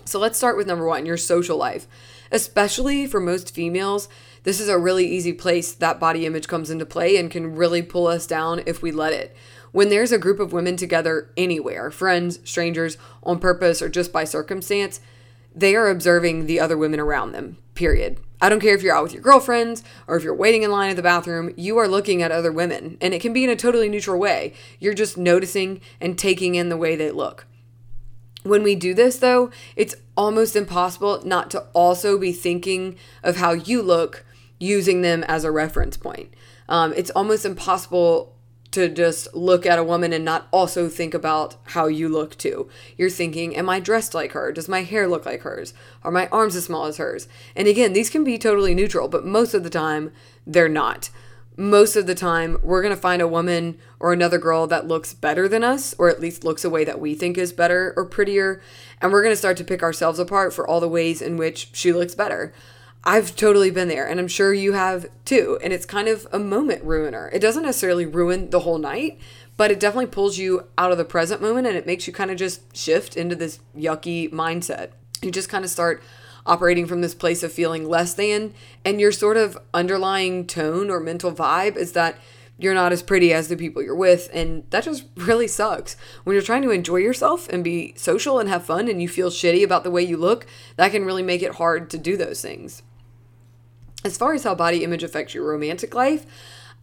So 0.05 0.19
let's 0.19 0.37
start 0.37 0.59
with 0.59 0.67
number 0.67 0.87
one 0.87 1.07
your 1.07 1.17
social 1.17 1.57
life. 1.57 1.87
Especially 2.31 3.07
for 3.07 3.21
most 3.21 3.55
females, 3.55 4.09
this 4.43 4.61
is 4.61 4.69
a 4.69 4.79
really 4.79 5.07
easy 5.07 5.33
place 5.33 5.73
that 5.73 6.01
body 6.01 6.27
image 6.27 6.49
comes 6.49 6.71
into 6.71 6.87
play 6.87 7.17
and 7.17 7.31
can 7.31 7.57
really 7.57 7.83
pull 7.83 8.07
us 8.07 8.27
down 8.27 8.63
if 8.67 8.83
we 8.83 8.93
let 8.93 9.13
it. 9.13 9.37
When 9.73 9.89
there's 9.89 10.13
a 10.13 10.19
group 10.19 10.41
of 10.41 10.53
women 10.53 10.77
together 10.77 11.31
anywhere, 11.37 11.91
friends, 11.91 12.39
strangers, 12.45 12.97
on 13.23 13.39
purpose, 13.39 13.83
or 13.83 13.89
just 13.89 14.13
by 14.13 14.25
circumstance, 14.25 15.01
they 15.55 15.75
are 15.75 15.89
observing 15.89 16.47
the 16.47 16.61
other 16.61 16.77
women 16.79 17.01
around 17.01 17.33
them, 17.33 17.59
period. 17.75 18.21
I 18.41 18.49
don't 18.49 18.61
care 18.61 18.75
if 18.75 18.83
you're 18.83 18.95
out 18.95 19.03
with 19.03 19.15
your 19.15 19.23
girlfriends 19.23 19.83
or 20.07 20.17
if 20.17 20.23
you're 20.23 20.35
waiting 20.35 20.63
in 20.63 20.71
line 20.71 20.91
at 20.91 20.97
the 20.97 21.03
bathroom, 21.03 21.53
you 21.57 21.79
are 21.79 21.89
looking 21.89 22.23
at 22.23 22.31
other 22.31 22.53
women, 22.53 22.99
and 23.01 23.15
it 23.15 23.23
can 23.23 23.33
be 23.33 23.45
in 23.45 23.51
a 23.51 23.57
totally 23.57 23.89
neutral 23.89 24.19
way. 24.19 24.53
You're 24.79 24.95
just 24.95 25.17
noticing 25.17 25.81
and 26.01 26.19
taking 26.19 26.55
in 26.55 26.69
the 26.69 26.77
way 26.77 26.97
they 26.97 27.11
look. 27.11 27.47
When 28.47 28.63
we 28.63 28.77
do 28.77 28.95
this, 28.95 29.19
though, 29.19 29.51
it's 29.75 29.97
almost 30.17 30.55
impossible 30.55 31.21
not 31.25 31.51
to 31.51 31.67
also 31.73 32.17
be 32.17 32.33
thinking 32.33 32.97
of 33.25 33.37
how 33.37 33.53
you 33.53 33.83
look 33.83 34.25
using 34.59 35.03
them 35.03 35.25
as 35.25 35.45
a 35.45 35.51
reference 35.51 35.97
point. 35.97 36.33
Um, 36.69 36.93
it's 36.95 37.11
almost 37.11 37.45
impossible 37.45 38.37
to 38.71 38.89
just 38.89 39.35
look 39.35 39.65
at 39.67 39.79
a 39.79 39.85
woman 39.85 40.13
and 40.13 40.25
not 40.25 40.49
also 40.53 40.89
think 40.89 41.15
about 41.15 41.57
how 41.65 41.87
you 41.87 42.09
look 42.09 42.37
too. 42.37 42.69
You're 42.97 43.11
thinking, 43.11 43.57
am 43.57 43.69
I 43.69 43.81
dressed 43.81 44.15
like 44.15 44.33
her? 44.33 44.53
Does 44.53 44.69
my 44.69 44.83
hair 44.83 45.09
look 45.09 45.27
like 45.27 45.43
hers? 45.43 45.75
Are 46.05 46.11
my 46.11 46.29
arms 46.29 46.55
as 46.55 46.67
small 46.67 46.85
as 46.85 46.99
hers? 46.99 47.27
And 47.57 47.67
again, 47.67 47.95
these 47.95 48.11
can 48.11 48.23
be 48.23 48.39
totally 48.39 48.75
neutral, 48.75 49.09
but 49.09 49.25
most 49.25 49.55
of 49.55 49.65
the 49.65 49.71
time, 49.71 50.13
they're 50.47 50.69
not. 50.69 51.11
Most 51.59 51.97
of 51.97 52.07
the 52.07 52.15
time, 52.15 52.59
we're 52.63 52.83
going 52.83 52.95
to 52.95 53.01
find 53.01 53.23
a 53.23 53.29
woman 53.29 53.79
or 53.99 54.13
another 54.13 54.37
girl 54.37 54.67
that 54.67 54.87
looks 54.87 55.15
better 55.15 55.49
than 55.49 55.65
us, 55.65 55.95
or 55.99 56.11
at 56.11 56.21
least 56.21 56.45
looks 56.45 56.65
a 56.65 56.71
way 56.71 56.85
that 56.85 57.01
we 57.01 57.15
think 57.15 57.39
is 57.39 57.53
better 57.53 57.95
or 57.97 58.05
prettier, 58.05 58.61
and 59.01 59.11
we're 59.11 59.23
going 59.23 59.33
to 59.33 59.39
start 59.39 59.57
to 59.57 59.65
pick 59.65 59.83
ourselves 59.83 60.19
apart 60.19 60.53
for 60.53 60.69
all 60.69 60.81
the 60.81 60.89
ways 60.89 61.23
in 61.23 61.39
which 61.39 61.71
she 61.73 61.95
looks 61.95 62.15
better. 62.15 62.53
I've 63.05 63.37
totally 63.37 63.71
been 63.71 63.89
there, 63.89 64.07
and 64.07 64.21
I'm 64.21 64.29
sure 64.29 64.53
you 64.53 64.73
have 64.75 65.07
too. 65.25 65.59
And 65.63 65.73
it's 65.73 65.87
kind 65.87 66.09
of 66.09 66.27
a 66.31 66.39
moment 66.39 66.85
ruiner. 66.85 67.31
It 67.33 67.39
doesn't 67.39 67.63
necessarily 67.63 68.05
ruin 68.05 68.51
the 68.51 68.61
whole 68.61 68.79
night, 68.79 69.19
but 69.57 69.71
it 69.71 69.81
definitely 69.81 70.11
pulls 70.11 70.37
you 70.37 70.67
out 70.77 70.93
of 70.93 70.99
the 70.99 71.05
present 71.05 71.41
moment 71.41 71.67
and 71.67 71.77
it 71.77 71.87
makes 71.87 72.07
you 72.07 72.13
kind 72.13 72.31
of 72.31 72.37
just 72.37 72.77
shift 72.77 73.17
into 73.17 73.35
this 73.35 73.61
yucky 73.77 74.31
mindset. 74.31 74.91
You 75.23 75.31
just 75.31 75.49
kind 75.49 75.65
of 75.65 75.71
start 75.71 76.03
operating 76.47 76.87
from 76.87 77.01
this 77.01 77.15
place 77.15 77.43
of 77.43 77.53
feeling 77.53 77.89
less 77.89 78.15
than, 78.15 78.55
and 78.85 79.01
your 79.01 79.13
sort 79.13 79.37
of 79.37 79.59
underlying 79.75 80.47
tone 80.47 80.91
or 80.91 81.01
mental 81.01 81.33
vibe 81.33 81.77
is 81.77 81.93
that 81.93 82.19
you're 82.59 82.75
not 82.75 82.93
as 82.93 83.03
pretty 83.03 83.33
as 83.33 83.49
the 83.49 83.57
people 83.57 83.83
you're 83.83 83.95
with, 83.95 84.31
and 84.33 84.65
that 84.71 84.85
just 84.85 85.05
really 85.17 85.49
sucks. 85.49 85.97
When 86.25 86.35
you're 86.35 86.43
trying 86.43 86.63
to 86.63 86.71
enjoy 86.71 86.97
yourself 86.97 87.49
and 87.49 87.63
be 87.63 87.93
social 87.97 88.39
and 88.39 88.49
have 88.49 88.65
fun 88.65 88.89
and 88.89 89.03
you 89.03 89.09
feel 89.09 89.31
shitty 89.31 89.63
about 89.63 89.85
the 89.85 89.91
way 89.91 90.03
you 90.03 90.17
look, 90.17 90.47
that 90.77 90.93
can 90.93 91.05
really 91.05 91.23
make 91.23 91.43
it 91.43 91.57
hard 91.57 91.91
to 91.91 91.99
do 91.99 92.17
those 92.17 92.41
things. 92.41 92.83
As 94.05 94.17
far 94.17 94.35
as 94.35 94.45
how 94.45 94.55
body 94.55 94.85
image 94.85 95.03
affects 95.03 95.35
your 95.35 95.45
romantic 95.45 95.95
life, 95.95 96.25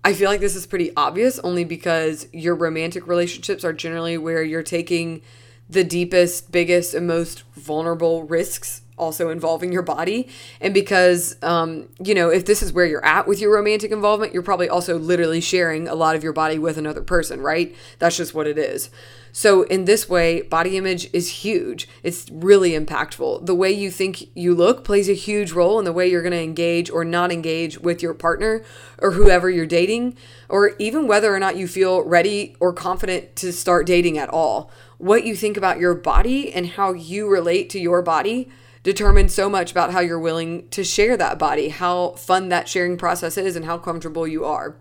I 0.03 0.13
feel 0.13 0.29
like 0.29 0.41
this 0.41 0.55
is 0.55 0.67
pretty 0.67 0.91
obvious 0.97 1.39
only 1.39 1.63
because 1.63 2.27
your 2.33 2.55
romantic 2.55 3.07
relationships 3.07 3.63
are 3.63 3.71
generally 3.71 4.17
where 4.17 4.43
you're 4.43 4.61
taking 4.61 5.21
the 5.69 5.85
deepest, 5.85 6.51
biggest, 6.51 6.93
and 6.93 7.07
most 7.07 7.43
vulnerable 7.55 8.23
risks 8.23 8.81
also 8.97 9.29
involving 9.29 9.71
your 9.71 9.81
body. 9.81 10.27
And 10.61 10.73
because, 10.73 11.35
um, 11.41 11.87
you 12.03 12.13
know, 12.13 12.29
if 12.29 12.45
this 12.45 12.61
is 12.61 12.71
where 12.71 12.85
you're 12.85 13.05
at 13.05 13.27
with 13.27 13.41
your 13.41 13.53
romantic 13.53 13.91
involvement, 13.91 14.33
you're 14.33 14.43
probably 14.43 14.69
also 14.69 14.97
literally 14.97 15.41
sharing 15.41 15.87
a 15.87 15.95
lot 15.95 16.15
of 16.15 16.23
your 16.23 16.33
body 16.33 16.59
with 16.59 16.77
another 16.77 17.01
person, 17.01 17.41
right? 17.41 17.75
That's 17.99 18.17
just 18.17 18.33
what 18.33 18.47
it 18.47 18.57
is. 18.57 18.89
So, 19.35 19.63
in 19.63 19.85
this 19.85 20.07
way, 20.07 20.43
body 20.43 20.77
image 20.77 21.09
is 21.11 21.27
huge. 21.27 21.89
It's 22.03 22.29
really 22.29 22.71
impactful. 22.71 23.47
The 23.47 23.55
way 23.55 23.71
you 23.71 23.89
think 23.89 24.29
you 24.35 24.53
look 24.53 24.83
plays 24.83 25.09
a 25.09 25.13
huge 25.13 25.53
role 25.53 25.79
in 25.79 25.85
the 25.85 25.91
way 25.91 26.07
you're 26.07 26.21
going 26.21 26.33
to 26.33 26.41
engage 26.41 26.91
or 26.91 27.03
not 27.03 27.31
engage 27.31 27.79
with 27.79 28.03
your 28.03 28.13
partner 28.13 28.63
or 28.99 29.13
whoever 29.13 29.49
you're 29.49 29.65
dating, 29.65 30.15
or 30.49 30.75
even 30.77 31.07
whether 31.07 31.33
or 31.33 31.39
not 31.39 31.57
you 31.57 31.67
feel 31.67 32.03
ready 32.03 32.55
or 32.59 32.71
confident 32.71 33.35
to 33.37 33.51
start 33.51 33.87
dating 33.87 34.19
at 34.19 34.29
all. 34.29 34.69
What 34.99 35.25
you 35.25 35.35
think 35.35 35.57
about 35.57 35.79
your 35.79 35.95
body 35.95 36.53
and 36.53 36.67
how 36.67 36.93
you 36.93 37.27
relate 37.27 37.71
to 37.71 37.79
your 37.79 38.03
body 38.03 38.51
determines 38.83 39.33
so 39.33 39.49
much 39.49 39.71
about 39.71 39.91
how 39.91 40.01
you're 40.01 40.19
willing 40.19 40.67
to 40.69 40.83
share 40.83 41.17
that 41.17 41.39
body, 41.39 41.69
how 41.69 42.11
fun 42.11 42.49
that 42.49 42.67
sharing 42.67 42.97
process 42.97 43.37
is, 43.37 43.55
and 43.55 43.65
how 43.65 43.77
comfortable 43.77 44.27
you 44.27 44.45
are. 44.45 44.75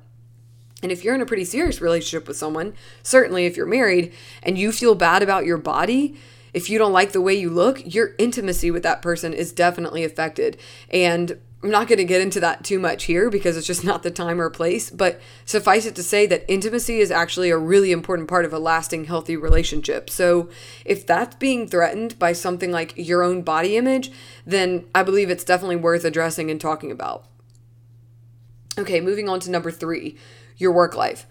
And 0.82 0.90
if 0.90 1.04
you're 1.04 1.14
in 1.14 1.20
a 1.20 1.26
pretty 1.26 1.44
serious 1.44 1.80
relationship 1.80 2.26
with 2.26 2.36
someone, 2.36 2.74
certainly 3.02 3.46
if 3.46 3.56
you're 3.56 3.66
married 3.66 4.12
and 4.42 4.58
you 4.58 4.72
feel 4.72 4.96
bad 4.96 5.22
about 5.22 5.46
your 5.46 5.58
body, 5.58 6.16
if 6.52 6.68
you 6.68 6.78
don't 6.78 6.92
like 6.92 7.12
the 7.12 7.20
way 7.20 7.34
you 7.34 7.48
look, 7.48 7.94
your 7.94 8.14
intimacy 8.18 8.70
with 8.70 8.82
that 8.82 9.00
person 9.00 9.32
is 9.32 9.52
definitely 9.52 10.04
affected. 10.04 10.58
And 10.90 11.38
I'm 11.62 11.70
not 11.70 11.86
going 11.86 11.98
to 11.98 12.04
get 12.04 12.20
into 12.20 12.40
that 12.40 12.64
too 12.64 12.80
much 12.80 13.04
here 13.04 13.30
because 13.30 13.56
it's 13.56 13.66
just 13.66 13.84
not 13.84 14.02
the 14.02 14.10
time 14.10 14.40
or 14.40 14.50
place, 14.50 14.90
but 14.90 15.20
suffice 15.44 15.86
it 15.86 15.94
to 15.94 16.02
say 16.02 16.26
that 16.26 16.44
intimacy 16.48 16.98
is 16.98 17.12
actually 17.12 17.50
a 17.50 17.58
really 17.58 17.92
important 17.92 18.28
part 18.28 18.44
of 18.44 18.52
a 18.52 18.58
lasting, 18.58 19.04
healthy 19.04 19.36
relationship. 19.36 20.10
So, 20.10 20.48
if 20.84 21.06
that's 21.06 21.36
being 21.36 21.68
threatened 21.68 22.18
by 22.18 22.32
something 22.32 22.72
like 22.72 22.94
your 22.96 23.22
own 23.22 23.42
body 23.42 23.76
image, 23.76 24.10
then 24.44 24.86
I 24.92 25.04
believe 25.04 25.30
it's 25.30 25.44
definitely 25.44 25.76
worth 25.76 26.04
addressing 26.04 26.50
and 26.50 26.60
talking 26.60 26.90
about. 26.90 27.26
Okay, 28.76 29.00
moving 29.00 29.28
on 29.28 29.38
to 29.40 29.50
number 29.50 29.70
three 29.70 30.16
your 30.56 30.72
work 30.72 30.96
life. 30.96 31.26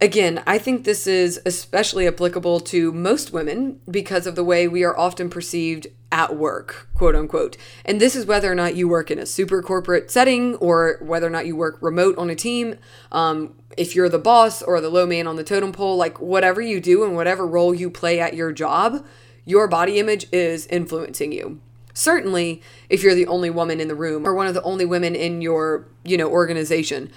Again, 0.00 0.42
I 0.46 0.58
think 0.58 0.84
this 0.84 1.06
is 1.06 1.40
especially 1.46 2.06
applicable 2.06 2.60
to 2.60 2.92
most 2.92 3.32
women 3.32 3.80
because 3.90 4.26
of 4.26 4.34
the 4.34 4.44
way 4.44 4.68
we 4.68 4.84
are 4.84 4.96
often 4.96 5.30
perceived 5.30 5.86
at 6.12 6.36
work, 6.36 6.88
quote 6.94 7.14
unquote. 7.14 7.56
And 7.84 8.00
this 8.00 8.14
is 8.14 8.26
whether 8.26 8.50
or 8.50 8.54
not 8.54 8.76
you 8.76 8.88
work 8.88 9.10
in 9.10 9.18
a 9.18 9.26
super 9.26 9.62
corporate 9.62 10.10
setting 10.10 10.54
or 10.56 10.98
whether 11.00 11.26
or 11.26 11.30
not 11.30 11.46
you 11.46 11.56
work 11.56 11.78
remote 11.80 12.16
on 12.16 12.30
a 12.30 12.34
team. 12.34 12.76
Um, 13.12 13.54
if 13.76 13.94
you're 13.94 14.08
the 14.08 14.18
boss 14.18 14.62
or 14.62 14.80
the 14.80 14.88
low 14.88 15.06
man 15.06 15.26
on 15.26 15.36
the 15.36 15.44
totem 15.44 15.72
pole, 15.72 15.96
like 15.96 16.20
whatever 16.20 16.60
you 16.60 16.80
do 16.80 17.04
and 17.04 17.16
whatever 17.16 17.46
role 17.46 17.74
you 17.74 17.90
play 17.90 18.20
at 18.20 18.34
your 18.34 18.52
job, 18.52 19.04
your 19.44 19.68
body 19.68 19.98
image 19.98 20.26
is 20.32 20.66
influencing 20.66 21.32
you. 21.32 21.60
Certainly, 21.92 22.62
if 22.90 23.02
you're 23.02 23.14
the 23.14 23.26
only 23.26 23.48
woman 23.48 23.80
in 23.80 23.88
the 23.88 23.94
room 23.94 24.26
or 24.26 24.34
one 24.34 24.46
of 24.46 24.54
the 24.54 24.62
only 24.62 24.84
women 24.84 25.14
in 25.14 25.40
your, 25.40 25.88
you 26.04 26.16
know, 26.16 26.28
organization 26.28 27.10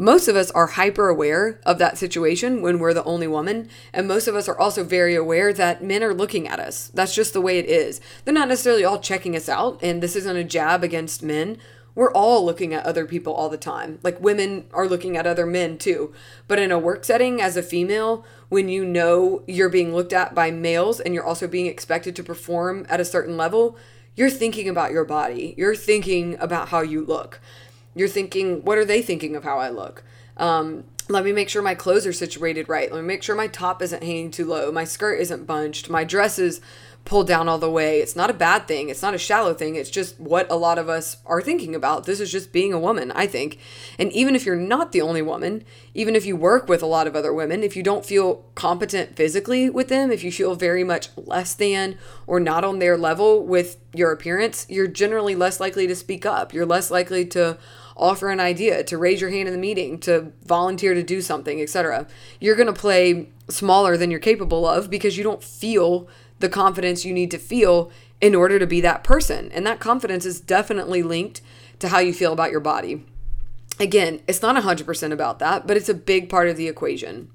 most 0.00 0.28
of 0.28 0.34
us 0.34 0.50
are 0.52 0.66
hyper 0.66 1.10
aware 1.10 1.60
of 1.66 1.76
that 1.76 1.98
situation 1.98 2.62
when 2.62 2.78
we're 2.78 2.94
the 2.94 3.04
only 3.04 3.26
woman. 3.26 3.68
And 3.92 4.08
most 4.08 4.26
of 4.26 4.34
us 4.34 4.48
are 4.48 4.58
also 4.58 4.82
very 4.82 5.14
aware 5.14 5.52
that 5.52 5.84
men 5.84 6.02
are 6.02 6.14
looking 6.14 6.48
at 6.48 6.58
us. 6.58 6.90
That's 6.94 7.14
just 7.14 7.34
the 7.34 7.40
way 7.42 7.58
it 7.58 7.66
is. 7.66 8.00
They're 8.24 8.32
not 8.32 8.48
necessarily 8.48 8.82
all 8.82 8.98
checking 8.98 9.36
us 9.36 9.46
out. 9.46 9.78
And 9.82 10.02
this 10.02 10.16
isn't 10.16 10.36
a 10.38 10.42
jab 10.42 10.82
against 10.82 11.22
men. 11.22 11.58
We're 11.94 12.12
all 12.12 12.46
looking 12.46 12.72
at 12.72 12.86
other 12.86 13.04
people 13.04 13.34
all 13.34 13.50
the 13.50 13.58
time. 13.58 13.98
Like 14.02 14.18
women 14.22 14.64
are 14.72 14.88
looking 14.88 15.18
at 15.18 15.26
other 15.26 15.44
men 15.44 15.76
too. 15.76 16.14
But 16.48 16.58
in 16.58 16.72
a 16.72 16.78
work 16.78 17.04
setting 17.04 17.42
as 17.42 17.58
a 17.58 17.62
female, 17.62 18.24
when 18.48 18.70
you 18.70 18.86
know 18.86 19.42
you're 19.46 19.68
being 19.68 19.94
looked 19.94 20.14
at 20.14 20.34
by 20.34 20.50
males 20.50 20.98
and 20.98 21.12
you're 21.12 21.26
also 21.26 21.46
being 21.46 21.66
expected 21.66 22.16
to 22.16 22.22
perform 22.22 22.86
at 22.88 23.00
a 23.00 23.04
certain 23.04 23.36
level, 23.36 23.76
you're 24.16 24.30
thinking 24.30 24.66
about 24.66 24.92
your 24.92 25.04
body. 25.04 25.54
You're 25.58 25.76
thinking 25.76 26.38
about 26.40 26.70
how 26.70 26.80
you 26.80 27.04
look. 27.04 27.38
You're 28.00 28.08
thinking, 28.08 28.64
what 28.64 28.78
are 28.78 28.84
they 28.86 29.02
thinking 29.02 29.36
of 29.36 29.44
how 29.44 29.58
I 29.58 29.68
look? 29.68 30.02
Um, 30.38 30.84
let 31.10 31.22
me 31.22 31.32
make 31.32 31.50
sure 31.50 31.60
my 31.60 31.74
clothes 31.74 32.06
are 32.06 32.14
situated 32.14 32.66
right. 32.66 32.90
Let 32.90 33.02
me 33.02 33.06
make 33.06 33.22
sure 33.22 33.36
my 33.36 33.46
top 33.46 33.82
isn't 33.82 34.02
hanging 34.02 34.30
too 34.30 34.46
low. 34.46 34.72
My 34.72 34.84
skirt 34.84 35.20
isn't 35.20 35.46
bunched. 35.46 35.90
My 35.90 36.02
dress 36.02 36.38
is 36.38 36.62
pulled 37.04 37.26
down 37.26 37.46
all 37.46 37.58
the 37.58 37.70
way. 37.70 38.00
It's 38.00 38.16
not 38.16 38.30
a 38.30 38.34
bad 38.34 38.66
thing. 38.66 38.88
It's 38.88 39.02
not 39.02 39.12
a 39.12 39.18
shallow 39.18 39.52
thing. 39.52 39.74
It's 39.74 39.90
just 39.90 40.18
what 40.18 40.50
a 40.50 40.56
lot 40.56 40.78
of 40.78 40.88
us 40.88 41.18
are 41.26 41.42
thinking 41.42 41.74
about. 41.74 42.04
This 42.04 42.20
is 42.20 42.32
just 42.32 42.52
being 42.52 42.72
a 42.72 42.78
woman, 42.78 43.12
I 43.12 43.26
think. 43.26 43.58
And 43.98 44.10
even 44.12 44.34
if 44.34 44.46
you're 44.46 44.56
not 44.56 44.92
the 44.92 45.02
only 45.02 45.20
woman, 45.20 45.64
even 45.92 46.16
if 46.16 46.24
you 46.24 46.36
work 46.36 46.68
with 46.68 46.82
a 46.82 46.86
lot 46.86 47.06
of 47.06 47.14
other 47.14 47.34
women, 47.34 47.62
if 47.62 47.76
you 47.76 47.82
don't 47.82 48.06
feel 48.06 48.46
competent 48.54 49.14
physically 49.14 49.68
with 49.68 49.88
them, 49.88 50.10
if 50.10 50.24
you 50.24 50.32
feel 50.32 50.54
very 50.54 50.84
much 50.84 51.10
less 51.16 51.54
than 51.54 51.98
or 52.26 52.40
not 52.40 52.64
on 52.64 52.78
their 52.78 52.96
level 52.96 53.44
with 53.44 53.76
your 53.92 54.10
appearance, 54.10 54.64
you're 54.70 54.86
generally 54.86 55.34
less 55.34 55.60
likely 55.60 55.86
to 55.86 55.94
speak 55.94 56.24
up. 56.24 56.54
You're 56.54 56.66
less 56.66 56.90
likely 56.90 57.26
to 57.26 57.58
offer 58.00 58.28
an 58.30 58.40
idea, 58.40 58.82
to 58.84 58.98
raise 58.98 59.20
your 59.20 59.30
hand 59.30 59.48
in 59.48 59.54
the 59.54 59.60
meeting, 59.60 59.98
to 60.00 60.32
volunteer 60.44 60.94
to 60.94 61.02
do 61.02 61.20
something, 61.20 61.60
etc. 61.60 62.06
You're 62.40 62.56
going 62.56 62.66
to 62.66 62.72
play 62.72 63.28
smaller 63.48 63.96
than 63.96 64.10
you're 64.10 64.20
capable 64.20 64.66
of 64.66 64.90
because 64.90 65.16
you 65.16 65.24
don't 65.24 65.42
feel 65.42 66.08
the 66.38 66.48
confidence 66.48 67.04
you 67.04 67.12
need 67.12 67.30
to 67.30 67.38
feel 67.38 67.90
in 68.20 68.34
order 68.34 68.58
to 68.58 68.66
be 68.66 68.80
that 68.80 69.04
person. 69.04 69.50
And 69.52 69.66
that 69.66 69.80
confidence 69.80 70.24
is 70.24 70.40
definitely 70.40 71.02
linked 71.02 71.40
to 71.78 71.88
how 71.88 71.98
you 71.98 72.12
feel 72.12 72.32
about 72.32 72.50
your 72.50 72.60
body. 72.60 73.04
Again, 73.78 74.20
it's 74.28 74.42
not 74.42 74.62
100% 74.62 75.12
about 75.12 75.38
that, 75.38 75.66
but 75.66 75.76
it's 75.76 75.88
a 75.88 75.94
big 75.94 76.28
part 76.28 76.48
of 76.48 76.56
the 76.56 76.68
equation. 76.68 77.30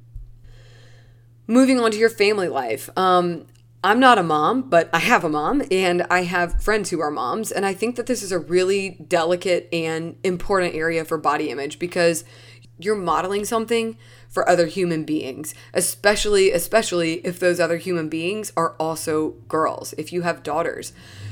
Moving 1.47 1.79
on 1.79 1.91
to 1.91 1.97
your 1.97 2.09
family 2.09 2.47
life. 2.47 2.89
Um, 2.97 3.45
I'm 3.85 3.99
not 3.99 4.17
a 4.17 4.23
mom, 4.23 4.63
but 4.63 4.89
I 4.91 4.97
have 4.97 5.23
a 5.23 5.29
mom 5.29 5.61
and 5.69 6.07
I 6.09 6.23
have 6.23 6.59
friends 6.59 6.89
who 6.89 6.99
are 7.01 7.11
moms. 7.11 7.51
And 7.51 7.67
I 7.67 7.75
think 7.75 7.97
that 7.97 8.07
this 8.07 8.23
is 8.23 8.31
a 8.31 8.39
really 8.39 8.97
delicate 9.07 9.69
and 9.71 10.15
important 10.23 10.73
area 10.73 11.05
for 11.05 11.19
body 11.19 11.51
image 11.51 11.77
because 11.77 12.25
you're 12.79 12.95
modeling 12.95 13.45
something 13.45 13.95
for 14.27 14.49
other 14.49 14.65
human 14.65 15.03
beings, 15.03 15.53
especially 15.71 16.51
especially 16.51 17.23
if 17.23 17.39
those 17.39 17.59
other 17.59 17.77
human 17.77 18.09
beings 18.09 18.51
are 18.57 18.75
also 18.79 19.35
girls, 19.47 19.93
if 19.99 20.11
you 20.11 20.23
have 20.23 20.41
daughters. 20.41 20.91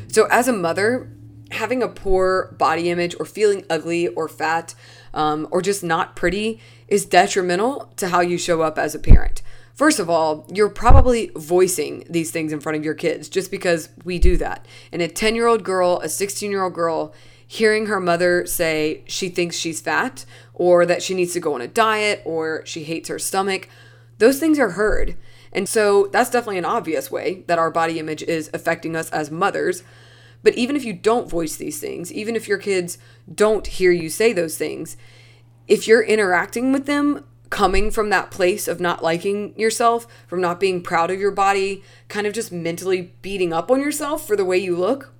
So 0.09 0.27
as 0.29 0.47
a 0.47 0.53
mother, 0.53 1.09
having 1.49 1.81
a 1.81 1.87
poor 1.87 2.55
body 2.59 2.91
image 2.91 3.15
or 3.19 3.25
feeling 3.25 3.65
ugly 3.67 4.09
or 4.09 4.27
fat 4.27 4.75
um, 5.15 5.47
or 5.49 5.63
just 5.63 5.83
not 5.83 6.15
pretty 6.15 6.61
is 6.87 7.03
detrimental 7.03 7.91
to 7.97 8.09
how 8.09 8.21
you 8.21 8.37
show 8.37 8.61
up 8.61 8.77
as 8.77 8.93
a 8.93 8.99
parent. 8.99 9.41
First 9.73 9.99
of 9.99 10.09
all, 10.09 10.45
you're 10.53 10.69
probably 10.69 11.31
voicing 11.35 12.05
these 12.07 12.29
things 12.29 12.53
in 12.53 12.59
front 12.59 12.77
of 12.77 12.85
your 12.85 12.93
kids 12.93 13.27
just 13.27 13.49
because 13.49 13.89
we 14.05 14.19
do 14.19 14.37
that. 14.37 14.67
And 14.91 15.01
a 15.01 15.07
10 15.07 15.35
year 15.35 15.47
old 15.47 15.63
girl, 15.63 15.99
a 16.03 16.09
16 16.09 16.51
year 16.51 16.63
old 16.63 16.73
girl, 16.73 17.13
hearing 17.47 17.87
her 17.87 17.99
mother 17.99 18.45
say 18.45 19.03
she 19.07 19.29
thinks 19.29 19.55
she's 19.55 19.81
fat 19.81 20.25
or 20.53 20.85
that 20.85 21.01
she 21.01 21.13
needs 21.13 21.33
to 21.33 21.39
go 21.39 21.55
on 21.55 21.61
a 21.61 21.67
diet 21.67 22.21
or 22.23 22.63
she 22.65 22.83
hates 22.83 23.09
her 23.09 23.19
stomach, 23.19 23.67
those 24.19 24.39
things 24.39 24.59
are 24.59 24.71
heard. 24.71 25.17
And 25.51 25.67
so 25.67 26.07
that's 26.11 26.29
definitely 26.29 26.59
an 26.59 26.65
obvious 26.65 27.09
way 27.09 27.43
that 27.47 27.59
our 27.59 27.71
body 27.71 27.99
image 27.99 28.23
is 28.23 28.49
affecting 28.53 28.95
us 28.95 29.09
as 29.09 29.31
mothers. 29.31 29.83
But 30.43 30.55
even 30.55 30.75
if 30.75 30.83
you 30.83 30.93
don't 30.93 31.29
voice 31.29 31.55
these 31.55 31.79
things, 31.79 32.11
even 32.11 32.35
if 32.35 32.47
your 32.47 32.57
kids 32.57 32.97
don't 33.33 33.65
hear 33.65 33.91
you 33.91 34.09
say 34.09 34.33
those 34.33 34.57
things, 34.57 34.97
if 35.67 35.87
you're 35.87 36.03
interacting 36.03 36.71
with 36.71 36.85
them 36.85 37.23
coming 37.53 37.91
from 37.91 38.09
that 38.09 38.31
place 38.31 38.67
of 38.67 38.79
not 38.79 39.03
liking 39.03 39.53
yourself, 39.55 40.07
from 40.25 40.41
not 40.41 40.59
being 40.59 40.81
proud 40.81 41.11
of 41.11 41.19
your 41.19 41.29
body, 41.29 41.83
kind 42.07 42.25
of 42.25 42.33
just 42.33 42.51
mentally 42.51 43.13
beating 43.21 43.53
up 43.53 43.69
on 43.69 43.79
yourself 43.79 44.25
for 44.25 44.35
the 44.35 44.43
way 44.43 44.57
you 44.57 44.75
look, 44.75 45.13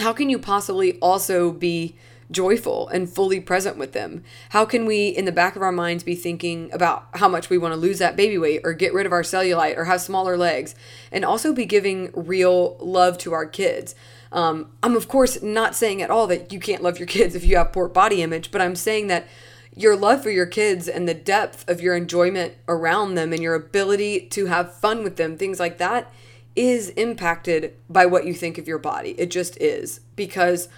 how 0.00 0.12
can 0.12 0.28
you 0.28 0.36
possibly 0.36 0.98
also 0.98 1.52
be 1.52 1.96
joyful 2.28 2.88
and 2.88 3.08
fully 3.08 3.38
present 3.38 3.76
with 3.76 3.92
them? 3.92 4.24
How 4.48 4.64
can 4.64 4.84
we, 4.84 5.06
in 5.06 5.26
the 5.26 5.30
back 5.30 5.54
of 5.54 5.62
our 5.62 5.70
minds, 5.70 6.02
be 6.02 6.16
thinking 6.16 6.72
about 6.72 7.06
how 7.14 7.28
much 7.28 7.48
we 7.48 7.56
want 7.56 7.72
to 7.72 7.78
lose 7.78 8.00
that 8.00 8.16
baby 8.16 8.36
weight 8.36 8.62
or 8.64 8.72
get 8.72 8.92
rid 8.92 9.06
of 9.06 9.12
our 9.12 9.22
cellulite 9.22 9.76
or 9.76 9.84
have 9.84 10.00
smaller 10.00 10.36
legs 10.36 10.74
and 11.12 11.24
also 11.24 11.52
be 11.52 11.66
giving 11.66 12.10
real 12.14 12.76
love 12.80 13.16
to 13.18 13.32
our 13.32 13.46
kids? 13.46 13.94
Um, 14.32 14.72
I'm, 14.82 14.96
of 14.96 15.06
course, 15.06 15.40
not 15.40 15.76
saying 15.76 16.02
at 16.02 16.10
all 16.10 16.26
that 16.26 16.52
you 16.52 16.58
can't 16.58 16.82
love 16.82 16.98
your 16.98 17.06
kids 17.06 17.36
if 17.36 17.44
you 17.44 17.56
have 17.58 17.72
poor 17.72 17.86
body 17.86 18.22
image, 18.22 18.50
but 18.50 18.60
I'm 18.60 18.74
saying 18.74 19.06
that 19.06 19.28
your 19.76 19.96
love 19.96 20.22
for 20.22 20.30
your 20.30 20.46
kids 20.46 20.88
and 20.88 21.08
the 21.08 21.14
depth 21.14 21.68
of 21.68 21.80
your 21.80 21.96
enjoyment 21.96 22.54
around 22.68 23.14
them 23.14 23.32
and 23.32 23.42
your 23.42 23.54
ability 23.54 24.26
to 24.28 24.46
have 24.46 24.74
fun 24.74 25.02
with 25.02 25.16
them, 25.16 25.36
things 25.36 25.58
like 25.58 25.78
that, 25.78 26.12
is 26.54 26.90
impacted 26.90 27.74
by 27.88 28.06
what 28.06 28.24
you 28.24 28.32
think 28.32 28.58
of 28.58 28.68
your 28.68 28.78
body. 28.78 29.10
It 29.18 29.30
just 29.30 29.60
is. 29.60 30.00
Because 30.14 30.68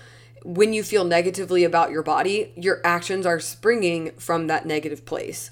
when 0.42 0.72
you 0.72 0.82
feel 0.82 1.04
negatively 1.04 1.64
about 1.64 1.90
your 1.90 2.02
body, 2.02 2.52
your 2.56 2.80
actions 2.85 3.26
are 3.26 3.40
springing 3.40 4.12
from 4.12 4.46
that 4.46 4.64
negative 4.64 5.04
place. 5.04 5.50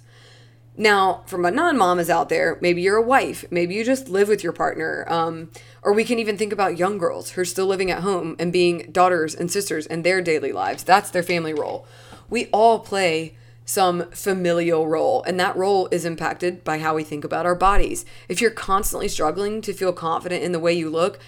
Now, 0.77 1.23
for 1.27 1.39
my 1.39 1.51
non 1.51 1.77
mamas 1.77 2.11
out 2.11 2.29
there, 2.29 2.59
maybe 2.61 2.83
you're 2.83 2.97
a 2.97 3.03
wife, 3.03 3.45
maybe 3.49 3.75
you 3.75 3.85
just 3.85 4.09
live 4.09 4.27
with 4.27 4.43
your 4.43 4.53
partner, 4.53 5.05
um, 5.09 5.51
or 5.83 5.93
we 5.93 6.05
can 6.05 6.19
even 6.19 6.37
think 6.37 6.53
about 6.53 6.79
young 6.79 6.99
girls 6.99 7.31
who 7.31 7.43
are 7.43 7.45
still 7.45 7.67
living 7.67 7.93
at 7.93 8.03
home 8.03 8.35
and 8.41 8.53
being 8.53 8.91
daughters 8.91 9.37
and 9.37 9.53
sisters 9.53 9.87
in 9.87 10.03
their 10.03 10.21
daily 10.21 10.51
lives. 10.51 10.83
That's 10.83 11.11
their 11.11 11.23
family 11.23 11.55
role 11.55 11.87
we 12.35 12.47
all 12.47 12.81
play 12.81 13.37
some 13.65 14.11
familial 14.11 14.89
role, 14.89 15.23
and 15.23 15.39
that 15.39 15.57
role 15.57 15.89
is 15.93 16.05
impacted 16.05 16.65
by 16.65 16.81
how 16.81 16.97
we 16.97 17.05
think 17.05 17.23
about 17.23 17.47
our 17.47 17.55
bodies. 17.55 18.05
If 18.29 18.41
you're 18.41 18.51
constantly 18.51 19.07
struggling 19.07 19.61
to 19.61 19.73
feel 19.73 19.93
confident 19.93 20.43
in 20.43 20.51
the 20.51 20.59
way 20.59 20.73
you 20.73 20.91
look, 20.91 21.21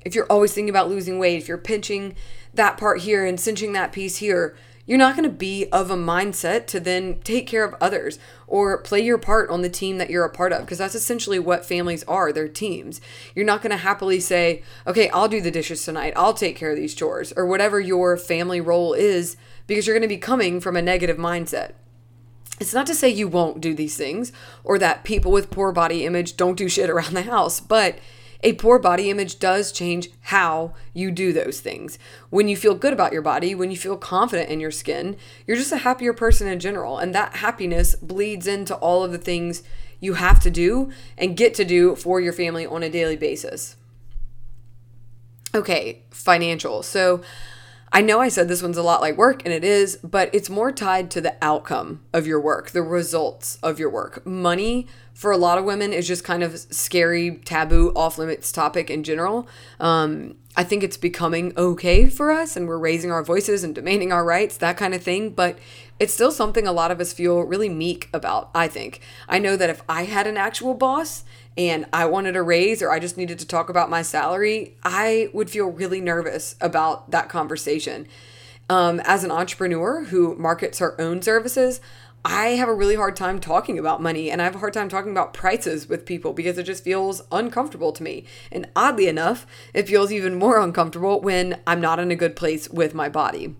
if 0.00 0.16
you're 0.16 0.26
always 0.26 0.52
thinking 0.52 0.68
about 0.68 0.88
losing 0.88 1.20
weight, 1.20 1.38
if 1.38 1.46
you're 1.46 1.58
pinching 1.58 2.16
that 2.52 2.76
part 2.76 3.02
here 3.02 3.24
and 3.24 3.38
cinching 3.38 3.72
that 3.74 3.92
piece 3.92 4.16
here, 4.16 4.56
you're 4.84 4.98
not 4.98 5.14
going 5.14 5.28
to 5.28 5.36
be 5.36 5.66
of 5.70 5.92
a 5.92 5.96
mindset 5.96 6.66
to 6.66 6.80
then 6.80 7.20
take 7.20 7.46
care 7.46 7.62
of 7.62 7.76
others 7.80 8.18
or 8.48 8.78
play 8.78 9.00
your 9.00 9.18
part 9.18 9.50
on 9.50 9.60
the 9.60 9.68
team 9.68 9.98
that 9.98 10.10
you're 10.10 10.24
a 10.24 10.30
part 10.30 10.50
of 10.50 10.62
because 10.62 10.78
that's 10.78 10.94
essentially 10.94 11.38
what 11.38 11.64
families 11.64 12.02
are 12.04 12.32
they're 12.32 12.48
teams 12.48 12.98
you're 13.34 13.44
not 13.44 13.60
going 13.60 13.70
to 13.70 13.76
happily 13.76 14.18
say 14.18 14.62
okay 14.86 15.10
i'll 15.10 15.28
do 15.28 15.42
the 15.42 15.50
dishes 15.50 15.84
tonight 15.84 16.14
i'll 16.16 16.32
take 16.32 16.56
care 16.56 16.70
of 16.70 16.76
these 16.76 16.94
chores 16.94 17.32
or 17.36 17.44
whatever 17.44 17.78
your 17.78 18.16
family 18.16 18.62
role 18.62 18.94
is 18.94 19.36
because 19.68 19.86
you're 19.86 19.94
going 19.94 20.02
to 20.02 20.08
be 20.08 20.18
coming 20.18 20.60
from 20.60 20.76
a 20.76 20.82
negative 20.82 21.18
mindset. 21.18 21.74
It's 22.58 22.74
not 22.74 22.88
to 22.88 22.94
say 22.94 23.08
you 23.08 23.28
won't 23.28 23.60
do 23.60 23.72
these 23.72 23.96
things 23.96 24.32
or 24.64 24.80
that 24.80 25.04
people 25.04 25.30
with 25.30 25.52
poor 25.52 25.70
body 25.70 26.04
image 26.04 26.36
don't 26.36 26.56
do 26.56 26.68
shit 26.68 26.90
around 26.90 27.14
the 27.14 27.22
house, 27.22 27.60
but 27.60 28.00
a 28.42 28.54
poor 28.54 28.78
body 28.78 29.10
image 29.10 29.38
does 29.38 29.72
change 29.72 30.10
how 30.22 30.74
you 30.94 31.10
do 31.10 31.32
those 31.32 31.60
things. 31.60 31.98
When 32.30 32.48
you 32.48 32.56
feel 32.56 32.74
good 32.74 32.92
about 32.92 33.12
your 33.12 33.22
body, 33.22 33.54
when 33.54 33.70
you 33.70 33.76
feel 33.76 33.96
confident 33.96 34.48
in 34.48 34.60
your 34.60 34.70
skin, 34.70 35.16
you're 35.46 35.56
just 35.56 35.72
a 35.72 35.78
happier 35.78 36.12
person 36.12 36.46
in 36.46 36.60
general. 36.60 36.98
And 36.98 37.14
that 37.14 37.36
happiness 37.36 37.94
bleeds 37.96 38.46
into 38.46 38.76
all 38.76 39.02
of 39.02 39.12
the 39.12 39.18
things 39.18 39.62
you 40.00 40.14
have 40.14 40.40
to 40.40 40.50
do 40.50 40.90
and 41.16 41.36
get 41.36 41.54
to 41.54 41.64
do 41.64 41.96
for 41.96 42.20
your 42.20 42.32
family 42.32 42.64
on 42.64 42.84
a 42.84 42.90
daily 42.90 43.16
basis. 43.16 43.76
Okay, 45.54 46.02
financial. 46.10 46.82
So, 46.82 47.22
I 47.92 48.02
know 48.02 48.20
I 48.20 48.28
said 48.28 48.48
this 48.48 48.62
one's 48.62 48.76
a 48.76 48.82
lot 48.82 49.00
like 49.00 49.16
work, 49.16 49.42
and 49.44 49.52
it 49.52 49.64
is, 49.64 49.96
but 49.96 50.28
it's 50.34 50.50
more 50.50 50.72
tied 50.72 51.10
to 51.12 51.20
the 51.20 51.36
outcome 51.42 52.02
of 52.12 52.26
your 52.26 52.40
work, 52.40 52.70
the 52.70 52.82
results 52.82 53.58
of 53.62 53.78
your 53.78 53.90
work. 53.90 54.24
Money 54.26 54.86
for 55.14 55.32
a 55.32 55.36
lot 55.36 55.58
of 55.58 55.64
women 55.64 55.92
is 55.92 56.06
just 56.06 56.22
kind 56.22 56.42
of 56.42 56.56
scary, 56.56 57.40
taboo, 57.44 57.92
off 57.96 58.18
limits 58.18 58.52
topic 58.52 58.88
in 58.88 59.02
general. 59.02 59.48
Um, 59.80 60.36
I 60.56 60.64
think 60.64 60.82
it's 60.82 60.96
becoming 60.96 61.52
okay 61.56 62.06
for 62.06 62.30
us, 62.30 62.56
and 62.56 62.68
we're 62.68 62.78
raising 62.78 63.10
our 63.10 63.24
voices 63.24 63.64
and 63.64 63.74
demanding 63.74 64.12
our 64.12 64.24
rights, 64.24 64.56
that 64.58 64.76
kind 64.76 64.94
of 64.94 65.02
thing. 65.02 65.30
But 65.30 65.58
it's 65.98 66.14
still 66.14 66.30
something 66.30 66.66
a 66.66 66.72
lot 66.72 66.90
of 66.90 67.00
us 67.00 67.12
feel 67.12 67.40
really 67.40 67.68
meek 67.68 68.08
about, 68.12 68.50
I 68.54 68.68
think. 68.68 69.00
I 69.28 69.38
know 69.38 69.56
that 69.56 69.70
if 69.70 69.82
I 69.88 70.04
had 70.04 70.26
an 70.26 70.36
actual 70.36 70.74
boss 70.74 71.24
and 71.58 71.86
I 71.92 72.06
wanted 72.06 72.36
a 72.36 72.42
raise 72.42 72.80
or 72.80 72.92
I 72.92 73.00
just 73.00 73.16
needed 73.16 73.40
to 73.40 73.46
talk 73.46 73.68
about 73.68 73.90
my 73.90 74.00
salary, 74.00 74.76
I 74.84 75.28
would 75.32 75.50
feel 75.50 75.66
really 75.66 76.00
nervous 76.00 76.54
about 76.60 77.10
that 77.10 77.28
conversation. 77.28 78.06
Um, 78.70 79.00
as 79.00 79.24
an 79.24 79.32
entrepreneur 79.32 80.04
who 80.04 80.36
markets 80.36 80.78
her 80.78 80.98
own 81.00 81.20
services, 81.20 81.80
I 82.24 82.50
have 82.50 82.68
a 82.68 82.74
really 82.74 82.94
hard 82.94 83.16
time 83.16 83.40
talking 83.40 83.78
about 83.78 84.00
money 84.00 84.30
and 84.30 84.40
I 84.40 84.44
have 84.44 84.54
a 84.54 84.58
hard 84.58 84.72
time 84.72 84.88
talking 84.88 85.10
about 85.10 85.34
prices 85.34 85.88
with 85.88 86.06
people 86.06 86.32
because 86.32 86.58
it 86.58 86.64
just 86.64 86.84
feels 86.84 87.22
uncomfortable 87.32 87.92
to 87.92 88.02
me. 88.02 88.24
And 88.52 88.68
oddly 88.76 89.08
enough, 89.08 89.44
it 89.74 89.88
feels 89.88 90.12
even 90.12 90.36
more 90.36 90.60
uncomfortable 90.60 91.20
when 91.20 91.60
I'm 91.66 91.80
not 91.80 91.98
in 91.98 92.12
a 92.12 92.16
good 92.16 92.36
place 92.36 92.68
with 92.68 92.94
my 92.94 93.08
body. 93.08 93.56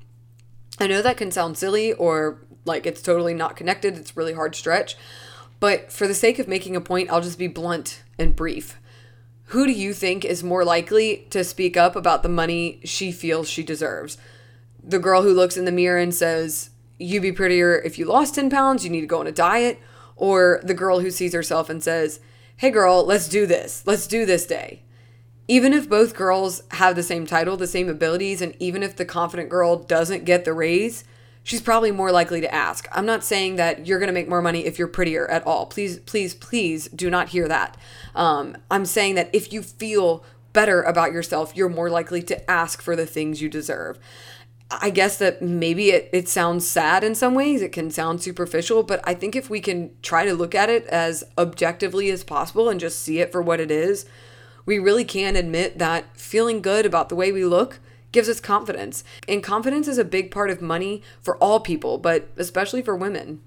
I 0.79 0.87
know 0.87 1.03
that 1.03 1.17
can 1.17 1.33
sound 1.33 1.59
silly 1.59 1.93
or 1.95 2.47
like 2.65 2.87
it's 2.87 3.03
totally 3.03 3.35
not 3.35 3.57
connected, 3.57 3.97
it's 3.97 4.17
really 4.17 4.35
hard 4.35 4.55
stretch, 4.55 4.97
but 5.61 5.93
for 5.93 6.07
the 6.07 6.15
sake 6.15 6.39
of 6.39 6.49
making 6.49 6.77
a 6.77 6.81
point, 6.81 7.11
I'll 7.11 7.21
just 7.21 7.39
be 7.39 7.49
blunt 7.49 8.03
and 8.19 8.37
brief. 8.37 8.79
Who 9.47 9.67
do 9.67 9.73
you 9.73 9.95
think 9.95 10.25
is 10.25 10.45
more 10.45 10.65
likely 10.65 11.27
to 11.31 11.43
speak 11.43 11.77
up 11.77 11.97
about 11.97 12.23
the 12.23 12.29
money 12.29 12.81
she 12.85 13.11
feels 13.11 13.49
she 13.49 13.63
deserves? 13.63 14.19
The 14.83 14.99
girl 14.99 15.23
who 15.23 15.33
looks 15.33 15.57
in 15.57 15.65
the 15.65 15.73
mirror 15.73 15.99
and 15.99 16.15
says, 16.15 16.71
You'd 16.99 17.23
be 17.23 17.33
prettier 17.33 17.79
if 17.79 17.99
you 17.99 18.05
lost 18.05 18.35
10 18.35 18.51
pounds, 18.51 18.85
you 18.85 18.91
need 18.91 19.01
to 19.01 19.07
go 19.07 19.21
on 19.21 19.27
a 19.27 19.33
diet? 19.33 19.81
Or 20.17 20.61
the 20.63 20.75
girl 20.75 21.01
who 21.01 21.11
sees 21.11 21.33
herself 21.33 21.71
and 21.71 21.83
says, 21.83 22.21
Hey 22.57 22.71
girl, 22.71 23.05
let's 23.05 23.29
do 23.29 23.47
this. 23.47 23.85
Let's 23.87 24.07
do 24.07 24.27
this 24.27 24.47
day. 24.47 24.83
Even 25.47 25.73
if 25.73 25.89
both 25.89 26.15
girls 26.15 26.63
have 26.73 26.95
the 26.95 27.03
same 27.03 27.25
title, 27.25 27.57
the 27.57 27.67
same 27.67 27.89
abilities, 27.89 28.43
and 28.43 28.55
even 28.59 28.83
if 28.83 28.97
the 28.97 29.07
confident 29.07 29.49
girl 29.49 29.77
doesn't 29.77 30.27
get 30.27 30.45
the 30.45 30.53
raise, 30.53 31.05
she's 31.49 31.63
probably 31.63 31.91
more 31.91 32.13
likely 32.13 32.43
to 32.43 32.55
ask. 32.55 32.87
I'm 32.93 33.07
not 33.07 33.25
saying 33.25 33.57
that 33.57 33.87
you're 33.87 33.99
going 33.99 34.09
to 34.09 34.13
make 34.13 34.29
more 34.29 34.43
money 34.43 34.67
if 34.67 34.79
you're 34.79 34.87
prettier 34.87 35.27
at 35.31 35.47
all. 35.47 35.65
Please, 35.65 35.99
please, 36.01 36.35
please 36.35 36.89
do 36.89 37.09
not 37.09 37.31
hear 37.31 37.49
that. 37.49 37.75
Um, 38.15 38.59
I'm 38.71 38.85
saying 38.85 39.15
that 39.15 39.31
if 39.33 39.51
you 39.51 39.63
feel 39.63 40.23
better 40.53 40.83
about 40.83 41.11
yourself, 41.11 41.57
you're 41.57 41.71
more 41.71 41.89
likely 41.89 42.21
to 42.25 42.51
ask 42.51 42.83
for 42.83 42.95
the 42.95 43.07
things 43.07 43.41
you 43.41 43.49
deserve. 43.49 43.99
I 44.71 44.91
guess 44.91 45.17
that 45.17 45.41
maybe 45.41 45.89
it, 45.89 46.11
it 46.13 46.29
sounds 46.29 46.69
sad 46.69 47.03
in 47.03 47.15
some 47.15 47.35
ways. 47.35 47.63
It 47.63 47.73
can 47.73 47.91
sound 47.91 48.23
superficial, 48.23 48.83
but 48.83 49.01
I 49.05 49.15
think 49.15 49.35
if 49.35 49.49
we 49.49 49.61
can 49.61 49.93
try 50.03 50.27
to 50.27 50.35
look 50.35 50.55
at 50.55 50.69
it 50.69 50.85
as 50.89 51.25
objectively 51.39 52.11
as 52.11 52.25
possible 52.25 52.69
and 52.69 52.79
just 52.79 52.99
see 52.99 53.21
it 53.21 53.33
for 53.33 53.41
what 53.41 53.59
it 53.59 53.71
is, 53.71 54.05
we 54.67 54.79
really 54.79 55.07
can 55.07 55.35
admit 55.35 55.79
that 55.79 56.15
feeling 56.15 56.61
good 56.61 56.85
about 56.85 57.09
the 57.09 57.17
way 57.17 57.33
we 57.33 57.47
look 57.47 57.81
gives 58.13 58.29
us 58.29 58.41
confidence. 58.41 59.05
And 59.27 59.43
confidence 59.43 59.89
is 59.89 59.99
a 59.99 60.05
big 60.05 60.31
part 60.31 60.51
of 60.51 60.63
money 60.63 61.03
for 61.21 61.37
all 61.39 61.61
people, 61.61 61.99
but 61.99 62.29
especially 62.37 62.83
for 62.83 62.97
women. 62.97 63.41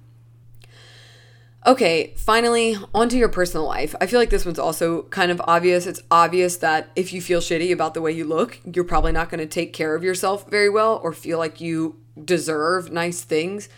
Okay, 1.63 2.15
finally, 2.17 2.76
onto 2.91 3.17
your 3.17 3.30
personal 3.30 3.67
life. 3.67 3.93
I 4.02 4.08
feel 4.08 4.19
like 4.19 4.32
this 4.32 4.45
one's 4.45 4.58
also 4.58 5.04
kind 5.04 5.30
of 5.32 5.39
obvious. 5.45 5.86
It's 5.86 6.02
obvious 6.10 6.58
that 6.58 6.89
if 6.95 7.13
you 7.13 7.21
feel 7.21 7.39
shitty 7.39 7.71
about 7.71 7.93
the 7.93 8.02
way 8.02 8.12
you 8.12 8.26
look, 8.26 8.60
you're 8.74 8.84
probably 8.84 9.12
not 9.12 9.30
going 9.30 9.41
to 9.41 9.45
take 9.45 9.71
care 9.71 9.93
of 9.93 10.04
yourself 10.04 10.50
very 10.50 10.69
well 10.69 11.00
or 11.04 11.13
feel 11.13 11.38
like 11.38 11.62
you 11.62 11.97
deserve 12.26 12.91
nice 12.91 13.21
things. 13.21 13.69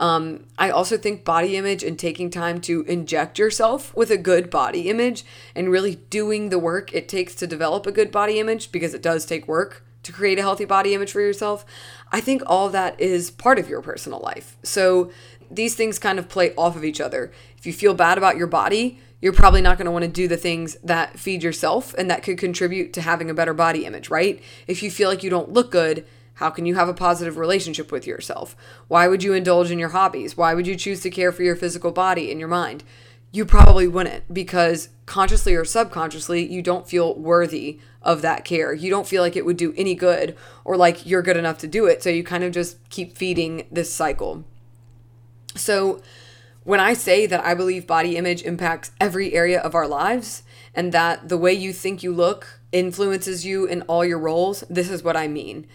Um, 0.00 0.46
I 0.58 0.70
also 0.70 0.96
think 0.96 1.24
body 1.24 1.56
image 1.56 1.82
and 1.82 1.98
taking 1.98 2.30
time 2.30 2.60
to 2.62 2.82
inject 2.82 3.38
yourself 3.38 3.94
with 3.94 4.10
a 4.10 4.18
good 4.18 4.48
body 4.50 4.88
image 4.88 5.24
and 5.54 5.70
really 5.70 5.96
doing 5.96 6.48
the 6.48 6.58
work 6.58 6.94
it 6.94 7.08
takes 7.08 7.34
to 7.36 7.46
develop 7.46 7.86
a 7.86 7.92
good 7.92 8.10
body 8.10 8.38
image 8.38 8.72
because 8.72 8.94
it 8.94 9.02
does 9.02 9.24
take 9.24 9.48
work 9.48 9.85
to 10.06 10.12
create 10.12 10.38
a 10.38 10.42
healthy 10.42 10.64
body 10.64 10.94
image 10.94 11.12
for 11.12 11.20
yourself. 11.20 11.64
I 12.10 12.20
think 12.20 12.42
all 12.46 12.68
that 12.70 12.98
is 13.00 13.30
part 13.30 13.58
of 13.58 13.68
your 13.68 13.82
personal 13.82 14.20
life. 14.20 14.56
So 14.62 15.10
these 15.50 15.74
things 15.74 15.98
kind 15.98 16.18
of 16.18 16.28
play 16.28 16.54
off 16.54 16.76
of 16.76 16.84
each 16.84 17.00
other. 17.00 17.32
If 17.58 17.66
you 17.66 17.72
feel 17.72 17.94
bad 17.94 18.18
about 18.18 18.36
your 18.36 18.46
body, 18.46 19.00
you're 19.20 19.32
probably 19.32 19.60
not 19.60 19.78
going 19.78 19.86
to 19.86 19.90
want 19.90 20.04
to 20.04 20.10
do 20.10 20.28
the 20.28 20.36
things 20.36 20.76
that 20.82 21.18
feed 21.18 21.42
yourself 21.42 21.94
and 21.94 22.10
that 22.10 22.22
could 22.22 22.38
contribute 22.38 22.92
to 22.94 23.02
having 23.02 23.30
a 23.30 23.34
better 23.34 23.54
body 23.54 23.84
image, 23.84 24.10
right? 24.10 24.42
If 24.66 24.82
you 24.82 24.90
feel 24.90 25.08
like 25.08 25.22
you 25.22 25.30
don't 25.30 25.52
look 25.52 25.70
good, 25.70 26.06
how 26.34 26.50
can 26.50 26.66
you 26.66 26.74
have 26.74 26.88
a 26.88 26.94
positive 26.94 27.38
relationship 27.38 27.90
with 27.90 28.06
yourself? 28.06 28.54
Why 28.88 29.08
would 29.08 29.22
you 29.22 29.32
indulge 29.32 29.70
in 29.70 29.78
your 29.78 29.88
hobbies? 29.90 30.36
Why 30.36 30.54
would 30.54 30.66
you 30.66 30.76
choose 30.76 31.00
to 31.00 31.10
care 31.10 31.32
for 31.32 31.42
your 31.42 31.56
physical 31.56 31.92
body 31.92 32.30
and 32.30 32.38
your 32.38 32.48
mind? 32.48 32.84
you 33.36 33.44
probably 33.44 33.86
wouldn't 33.86 34.32
because 34.32 34.88
consciously 35.04 35.54
or 35.54 35.64
subconsciously, 35.64 36.50
you 36.50 36.62
don't 36.62 36.88
feel 36.88 37.14
worthy 37.14 37.78
of 38.06 38.22
that 38.22 38.44
care. 38.44 38.72
You 38.72 38.88
don't 38.88 39.06
feel 39.06 39.22
like 39.22 39.36
it 39.36 39.44
would 39.44 39.58
do 39.58 39.74
any 39.76 39.94
good 39.94 40.36
or 40.64 40.76
like 40.76 41.04
you're 41.04 41.22
good 41.22 41.36
enough 41.36 41.58
to 41.58 41.68
do 41.68 41.84
it. 41.86 42.02
So 42.02 42.08
you 42.08 42.24
kind 42.24 42.44
of 42.44 42.52
just 42.52 42.78
keep 42.88 43.16
feeding 43.18 43.66
this 43.70 43.92
cycle. 43.92 44.44
So, 45.54 46.00
When 46.66 46.80
I 46.80 46.94
say 46.94 47.26
that 47.26 47.44
I 47.44 47.54
believe 47.54 47.86
body 47.86 48.16
image 48.16 48.42
impacts 48.42 48.90
every 49.00 49.32
area 49.34 49.60
of 49.60 49.76
our 49.76 49.86
lives 49.86 50.42
and 50.74 50.90
that 50.90 51.28
the 51.28 51.38
way 51.38 51.52
you 51.52 51.72
think 51.72 52.02
you 52.02 52.12
look 52.12 52.58
influences 52.72 53.46
you 53.46 53.66
in 53.66 53.82
all 53.82 54.04
your 54.04 54.18
roles, 54.18 54.64
this 54.68 54.90
is 54.90 55.04
what 55.04 55.16
I 55.16 55.28
mean. 55.28 55.68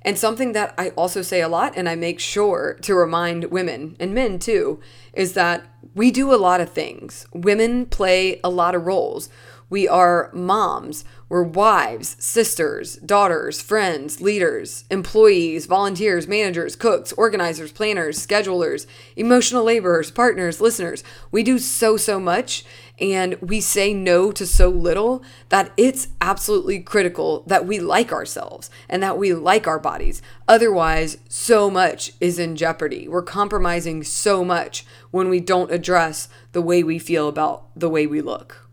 And 0.00 0.16
something 0.16 0.52
that 0.52 0.74
I 0.78 0.88
also 0.90 1.20
say 1.20 1.42
a 1.42 1.50
lot, 1.50 1.74
and 1.76 1.86
I 1.86 1.96
make 1.96 2.18
sure 2.18 2.78
to 2.80 2.94
remind 2.94 3.50
women 3.50 3.94
and 4.00 4.14
men 4.14 4.38
too, 4.38 4.80
is 5.12 5.34
that 5.34 5.66
we 5.94 6.10
do 6.10 6.32
a 6.32 6.40
lot 6.40 6.62
of 6.62 6.72
things. 6.72 7.26
Women 7.34 7.84
play 7.84 8.40
a 8.42 8.48
lot 8.48 8.74
of 8.74 8.86
roles. 8.86 9.28
We 9.68 9.86
are 9.86 10.30
moms, 10.32 11.04
we're 11.28 11.42
wives, 11.42 12.16
sisters, 12.18 12.96
daughters, 12.96 13.60
friends, 13.60 14.20
leaders, 14.20 14.84
employees, 14.90 15.66
volunteers, 15.66 16.26
managers, 16.26 16.74
cooks, 16.74 17.12
organizers, 17.12 17.70
planners, 17.70 18.24
schedulers, 18.24 18.86
emotional 19.14 19.64
laborers, 19.64 20.10
partners, 20.10 20.60
listeners. 20.60 21.04
We 21.30 21.42
do 21.42 21.58
so, 21.58 21.96
so 21.96 22.18
much 22.18 22.64
and 23.00 23.40
we 23.40 23.60
say 23.60 23.94
no 23.94 24.32
to 24.32 24.46
so 24.46 24.68
little 24.68 25.22
that 25.50 25.70
it's 25.76 26.08
absolutely 26.20 26.80
critical 26.80 27.44
that 27.46 27.66
we 27.66 27.78
like 27.78 28.12
ourselves 28.12 28.70
and 28.88 29.02
that 29.02 29.18
we 29.18 29.32
like 29.32 29.66
our 29.66 29.78
bodies. 29.78 30.20
Otherwise, 30.48 31.18
so 31.28 31.70
much 31.70 32.12
is 32.20 32.38
in 32.38 32.56
jeopardy. 32.56 33.06
We're 33.06 33.22
compromising 33.22 34.02
so 34.02 34.44
much 34.44 34.84
when 35.10 35.28
we 35.28 35.40
don't 35.40 35.70
address 35.70 36.28
the 36.52 36.62
way 36.62 36.82
we 36.82 36.98
feel 36.98 37.28
about 37.28 37.66
the 37.76 37.88
way 37.88 38.06
we 38.06 38.20
look. 38.20 38.68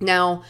Now, 0.00 0.42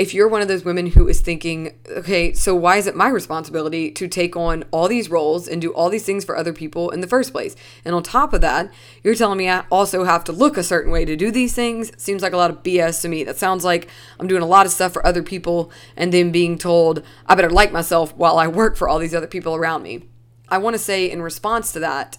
if 0.00 0.14
you're 0.14 0.28
one 0.28 0.40
of 0.40 0.48
those 0.48 0.64
women 0.64 0.86
who 0.86 1.06
is 1.08 1.20
thinking, 1.20 1.78
okay, 1.90 2.32
so 2.32 2.54
why 2.54 2.78
is 2.78 2.86
it 2.86 2.96
my 2.96 3.10
responsibility 3.10 3.90
to 3.90 4.08
take 4.08 4.34
on 4.34 4.64
all 4.70 4.88
these 4.88 5.10
roles 5.10 5.46
and 5.46 5.60
do 5.60 5.74
all 5.74 5.90
these 5.90 6.06
things 6.06 6.24
for 6.24 6.38
other 6.38 6.54
people 6.54 6.88
in 6.88 7.02
the 7.02 7.06
first 7.06 7.32
place? 7.32 7.54
And 7.84 7.94
on 7.94 8.02
top 8.02 8.32
of 8.32 8.40
that, 8.40 8.72
you're 9.04 9.14
telling 9.14 9.36
me 9.36 9.50
I 9.50 9.66
also 9.70 10.04
have 10.04 10.24
to 10.24 10.32
look 10.32 10.56
a 10.56 10.62
certain 10.62 10.90
way 10.90 11.04
to 11.04 11.16
do 11.16 11.30
these 11.30 11.54
things? 11.54 11.92
Seems 12.02 12.22
like 12.22 12.32
a 12.32 12.38
lot 12.38 12.50
of 12.50 12.62
BS 12.62 13.02
to 13.02 13.10
me. 13.10 13.24
That 13.24 13.36
sounds 13.36 13.62
like 13.62 13.88
I'm 14.18 14.26
doing 14.26 14.40
a 14.40 14.46
lot 14.46 14.64
of 14.64 14.72
stuff 14.72 14.94
for 14.94 15.06
other 15.06 15.22
people 15.22 15.70
and 15.98 16.14
then 16.14 16.32
being 16.32 16.56
told 16.56 17.02
I 17.26 17.34
better 17.34 17.50
like 17.50 17.70
myself 17.70 18.16
while 18.16 18.38
I 18.38 18.46
work 18.46 18.76
for 18.76 18.88
all 18.88 19.00
these 19.00 19.14
other 19.14 19.26
people 19.26 19.54
around 19.54 19.82
me. 19.82 20.08
I 20.48 20.56
want 20.56 20.72
to 20.72 20.78
say 20.78 21.10
in 21.10 21.20
response 21.20 21.72
to 21.72 21.80
that, 21.80 22.16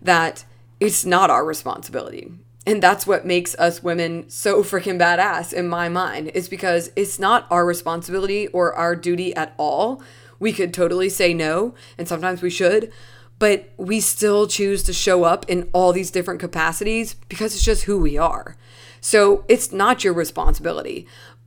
that 0.00 0.46
it's 0.80 1.04
not 1.04 1.28
our 1.28 1.44
responsibility. 1.44 2.32
And 2.66 2.82
that's 2.82 3.06
what 3.06 3.24
makes 3.24 3.54
us 3.54 3.82
women 3.82 4.28
so 4.28 4.62
freaking 4.62 4.98
badass 5.00 5.52
in 5.52 5.68
my 5.68 5.88
mind, 5.88 6.28
is 6.34 6.48
because 6.48 6.90
it's 6.96 7.18
not 7.18 7.46
our 7.50 7.64
responsibility 7.64 8.48
or 8.48 8.74
our 8.74 8.94
duty 8.94 9.34
at 9.34 9.54
all. 9.56 10.02
We 10.38 10.52
could 10.52 10.74
totally 10.74 11.08
say 11.08 11.32
no, 11.32 11.74
and 11.96 12.06
sometimes 12.06 12.42
we 12.42 12.50
should, 12.50 12.92
but 13.38 13.72
we 13.76 14.00
still 14.00 14.46
choose 14.46 14.82
to 14.82 14.92
show 14.92 15.24
up 15.24 15.48
in 15.48 15.70
all 15.72 15.92
these 15.92 16.10
different 16.10 16.40
capacities 16.40 17.14
because 17.14 17.54
it's 17.54 17.64
just 17.64 17.84
who 17.84 17.98
we 17.98 18.18
are. 18.18 18.56
So 19.00 19.44
it's 19.48 19.72
not 19.72 20.04
your 20.04 20.12
responsibility. 20.12 21.06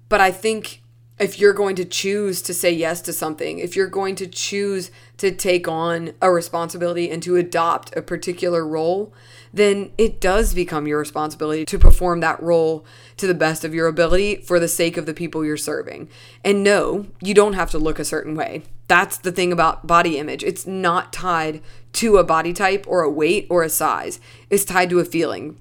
But 0.10 0.22
I 0.22 0.32
think 0.32 0.82
if 1.20 1.40
you're 1.40 1.54
going 1.54 1.76
to 1.76 1.86
choose 1.86 2.42
to 2.42 2.54
say 2.54 2.72
yes 2.72 3.02
to 3.02 3.14
something, 3.14 3.60
if 3.60 3.76
you're 3.76 3.88
going 3.88 4.16
to 4.16 4.28
choose 4.28 4.90
to 5.18 5.32
take 5.32 5.68
on 5.68 6.14
a 6.22 6.32
responsibility 6.32 7.12
and 7.12 7.22
to 7.24 7.36
adopt 7.36 7.96
a 7.96 8.02
particular 8.02 8.66
role, 8.66 9.14
then 9.54 9.92
it 9.98 10.22
does 10.22 10.54
become 10.54 10.88
your 10.88 11.00
responsibility 11.00 11.66
to 11.66 11.80
perform 11.80 12.20
that 12.22 12.42
role 12.42 12.86
to 13.18 13.28
the 13.28 13.34
best 13.34 13.64
of 13.64 13.74
your 13.74 13.88
ability 13.88 14.38
for 14.38 14.60
the 14.60 14.68
sake 14.68 14.98
of 14.98 15.06
the 15.06 15.14
people 15.14 15.44
you're 15.44 15.58
serving. 15.58 16.10
And 16.44 16.64
no, 16.64 17.08
you 17.22 17.34
don't 17.34 17.54
have 17.54 17.72
to 17.72 17.78
look 17.78 18.00
a 18.00 18.06
certain 18.06 18.36
way. 18.36 18.64
That's 18.88 19.18
the 19.18 19.32
thing 19.32 19.52
about 19.52 19.88
body 19.88 20.18
image. 20.18 20.44
It's 20.44 20.68
not 20.68 21.14
tied 21.14 21.62
to 21.94 22.18
a 22.18 22.24
body 22.24 22.54
type 22.54 22.86
or 22.88 23.02
a 23.02 23.10
weight 23.10 23.48
or 23.50 23.64
a 23.64 23.70
size, 23.70 24.20
it's 24.50 24.66
tied 24.66 24.90
to 24.90 25.00
a 25.00 25.06
feeling. 25.06 25.58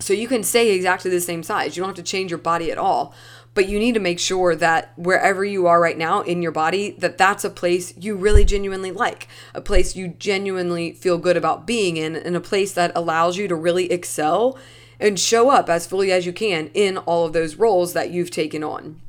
So 0.00 0.12
you 0.12 0.28
can 0.28 0.44
stay 0.44 0.70
exactly 0.70 1.10
the 1.10 1.20
same 1.20 1.42
size. 1.42 1.76
You 1.76 1.82
don't 1.82 1.88
have 1.88 1.96
to 1.96 2.08
change 2.08 2.30
your 2.30 2.38
body 2.38 2.70
at 2.70 2.78
all 2.78 3.12
but 3.58 3.68
you 3.68 3.80
need 3.80 3.94
to 3.94 3.98
make 3.98 4.20
sure 4.20 4.54
that 4.54 4.92
wherever 4.94 5.44
you 5.44 5.66
are 5.66 5.80
right 5.80 5.98
now 5.98 6.20
in 6.20 6.42
your 6.42 6.52
body 6.52 6.92
that 6.92 7.18
that's 7.18 7.42
a 7.42 7.50
place 7.50 7.92
you 7.98 8.14
really 8.14 8.44
genuinely 8.44 8.92
like 8.92 9.26
a 9.52 9.60
place 9.60 9.96
you 9.96 10.06
genuinely 10.06 10.92
feel 10.92 11.18
good 11.18 11.36
about 11.36 11.66
being 11.66 11.96
in 11.96 12.14
and 12.14 12.36
a 12.36 12.40
place 12.40 12.72
that 12.72 12.92
allows 12.94 13.36
you 13.36 13.48
to 13.48 13.56
really 13.56 13.90
excel 13.90 14.56
and 15.00 15.18
show 15.18 15.50
up 15.50 15.68
as 15.68 15.88
fully 15.88 16.12
as 16.12 16.24
you 16.24 16.32
can 16.32 16.70
in 16.72 16.98
all 16.98 17.26
of 17.26 17.32
those 17.32 17.56
roles 17.56 17.94
that 17.94 18.12
you've 18.12 18.30
taken 18.30 18.62
on. 18.62 19.00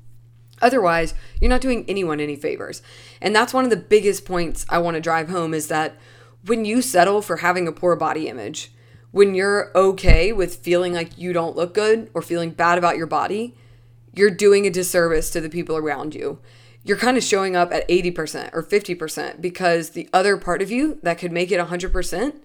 Otherwise 0.64 1.14
you're 1.40 1.48
not 1.48 1.62
doing 1.62 1.86
anyone 1.88 2.20
any 2.20 2.36
favors. 2.36 2.82
And 3.22 3.36
that's 3.36 3.54
one 3.54 3.66
of 3.66 3.70
the 3.70 3.78
biggest 3.78 4.26
points 4.26 4.66
i 4.68 4.80
want 4.80 4.96
to 4.96 5.00
drive 5.00 5.30
home 5.30 5.54
is 5.54 5.68
that 5.68 5.96
when 6.44 6.66
you 6.66 6.82
settle 6.82 7.22
for 7.22 7.38
having 7.38 7.68
a 7.68 7.72
poor 7.72 7.96
body 7.96 8.28
image 8.28 8.72
when 9.12 9.36
you're 9.36 9.72
okay 9.76 10.34
with 10.34 10.56
feeling 10.56 10.94
like 10.94 11.20
you 11.20 11.34
don't 11.34 11.56
look 11.56 11.76
good 11.76 12.10
or 12.16 12.24
feeling 12.24 12.50
bad 12.50 12.80
about 12.80 12.98
your 12.98 13.06
body 13.06 13.56
you're 14.14 14.30
doing 14.30 14.66
a 14.66 14.72
disservice 14.72 15.30
to 15.32 15.42
the 15.42 15.50
people 15.50 15.78
around 15.78 16.16
you. 16.16 16.40
You're 16.84 16.98
kind 16.98 17.18
of 17.18 17.24
showing 17.24 17.56
up 17.56 17.72
at 17.72 17.88
80% 17.90 18.52
or 18.54 18.64
50% 18.64 19.42
because 19.42 19.92
the 19.92 20.10
other 20.14 20.38
part 20.38 20.62
of 20.62 20.72
you 20.72 21.00
that 21.04 21.18
could 21.18 21.32
make 21.32 21.52
it 21.52 21.60
100% 21.60 22.36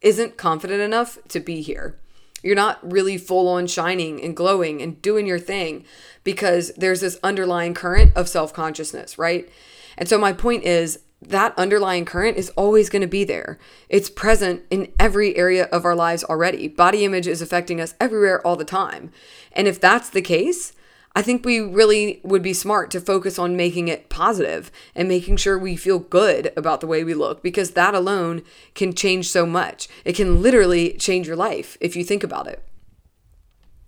isn't 0.00 0.36
confident 0.36 0.80
enough 0.80 1.18
to 1.28 1.40
be 1.40 1.62
here. 1.62 1.98
You're 2.42 2.54
not 2.54 2.78
really 2.88 3.18
full 3.18 3.48
on 3.48 3.66
shining 3.66 4.22
and 4.22 4.36
glowing 4.36 4.80
and 4.80 5.00
doing 5.02 5.26
your 5.26 5.40
thing 5.40 5.84
because 6.22 6.72
there's 6.76 7.00
this 7.00 7.18
underlying 7.22 7.74
current 7.74 8.16
of 8.16 8.28
self 8.28 8.52
consciousness, 8.52 9.18
right? 9.18 9.48
And 9.96 10.08
so, 10.08 10.18
my 10.18 10.32
point 10.32 10.62
is 10.62 11.00
that 11.20 11.58
underlying 11.58 12.04
current 12.04 12.36
is 12.36 12.50
always 12.50 12.88
going 12.88 13.02
to 13.02 13.08
be 13.08 13.24
there. 13.24 13.58
It's 13.88 14.08
present 14.08 14.62
in 14.70 14.92
every 15.00 15.36
area 15.36 15.64
of 15.64 15.84
our 15.84 15.96
lives 15.96 16.22
already. 16.22 16.68
Body 16.68 17.04
image 17.04 17.26
is 17.26 17.42
affecting 17.42 17.80
us 17.80 17.94
everywhere 18.00 18.46
all 18.46 18.54
the 18.54 18.64
time. 18.64 19.10
And 19.52 19.66
if 19.66 19.80
that's 19.80 20.08
the 20.08 20.22
case, 20.22 20.74
I 21.18 21.22
think 21.22 21.44
we 21.44 21.58
really 21.58 22.20
would 22.22 22.42
be 22.42 22.52
smart 22.52 22.92
to 22.92 23.00
focus 23.00 23.40
on 23.40 23.56
making 23.56 23.88
it 23.88 24.08
positive 24.08 24.70
and 24.94 25.08
making 25.08 25.38
sure 25.38 25.58
we 25.58 25.74
feel 25.74 25.98
good 25.98 26.52
about 26.56 26.80
the 26.80 26.86
way 26.86 27.02
we 27.02 27.12
look 27.12 27.42
because 27.42 27.72
that 27.72 27.92
alone 27.92 28.42
can 28.76 28.94
change 28.94 29.28
so 29.28 29.44
much. 29.44 29.88
It 30.04 30.14
can 30.14 30.40
literally 30.40 30.92
change 30.92 31.26
your 31.26 31.34
life 31.34 31.76
if 31.80 31.96
you 31.96 32.04
think 32.04 32.22
about 32.22 32.46
it. 32.46 32.62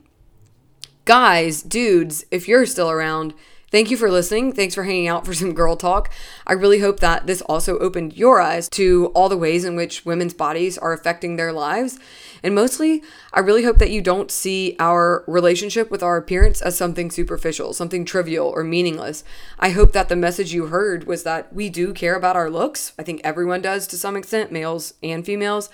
Guys, 1.05 1.63
dudes, 1.63 2.25
if 2.31 2.49
you're 2.49 2.67
still 2.67 2.91
around, 2.91 3.35
Thank 3.71 3.91
you 3.91 3.99
for 3.99 4.11
listening. 4.11 4.55
Thanks 4.55 4.75
for 4.75 4.85
hanging 4.85 5.09
out 5.09 5.27
for 5.27 5.35
some 5.35 5.53
girl 5.53 5.77
talk. 5.77 6.11
I 6.47 6.55
really 6.55 6.79
hope 6.79 7.01
that 7.01 7.27
this 7.27 7.43
also 7.43 7.79
opened 7.81 8.17
your 8.17 8.41
eyes 8.41 8.67
to 8.71 9.13
all 9.15 9.29
the 9.29 9.37
ways 9.37 9.63
in 9.63 9.77
which 9.77 10.07
women's 10.07 10.33
bodies 10.33 10.79
are 10.79 10.95
affecting 10.95 11.37
their 11.37 11.53
lives. 11.53 11.99
And 12.43 12.55
mostly, 12.55 13.03
I 13.33 13.41
really 13.41 13.65
hope 13.65 13.79
that 13.79 13.91
you 13.91 14.01
don't 14.01 14.31
see 14.31 14.77
our 14.79 15.25
relationship 15.27 15.91
with 15.91 16.03
our 16.03 16.17
appearance 16.17 16.61
as 16.63 16.77
something 16.77 17.11
superficial, 17.11 17.73
something 17.73 18.05
trivial 18.05 18.49
or 18.49 18.65
meaningless. 18.65 19.25
I 19.59 19.71
hope 19.71 19.93
that 19.93 20.09
the 20.09 20.17
message 20.17 20.53
you 20.53 20.67
heard 20.67 21.05
was 21.05 21.23
that 21.25 21.53
we 21.53 21.69
do 21.69 21.93
care 21.93 22.15
about 22.15 22.37
our 22.37 22.51
looks. 22.51 22.93
I 22.99 23.03
think 23.03 23.21
everyone 23.25 23.63
does 23.63 23.87
to 23.89 23.99
some 23.99 24.17
extent, 24.17 24.53
males 24.53 24.95
and 25.03 25.25
females. 25.25 25.71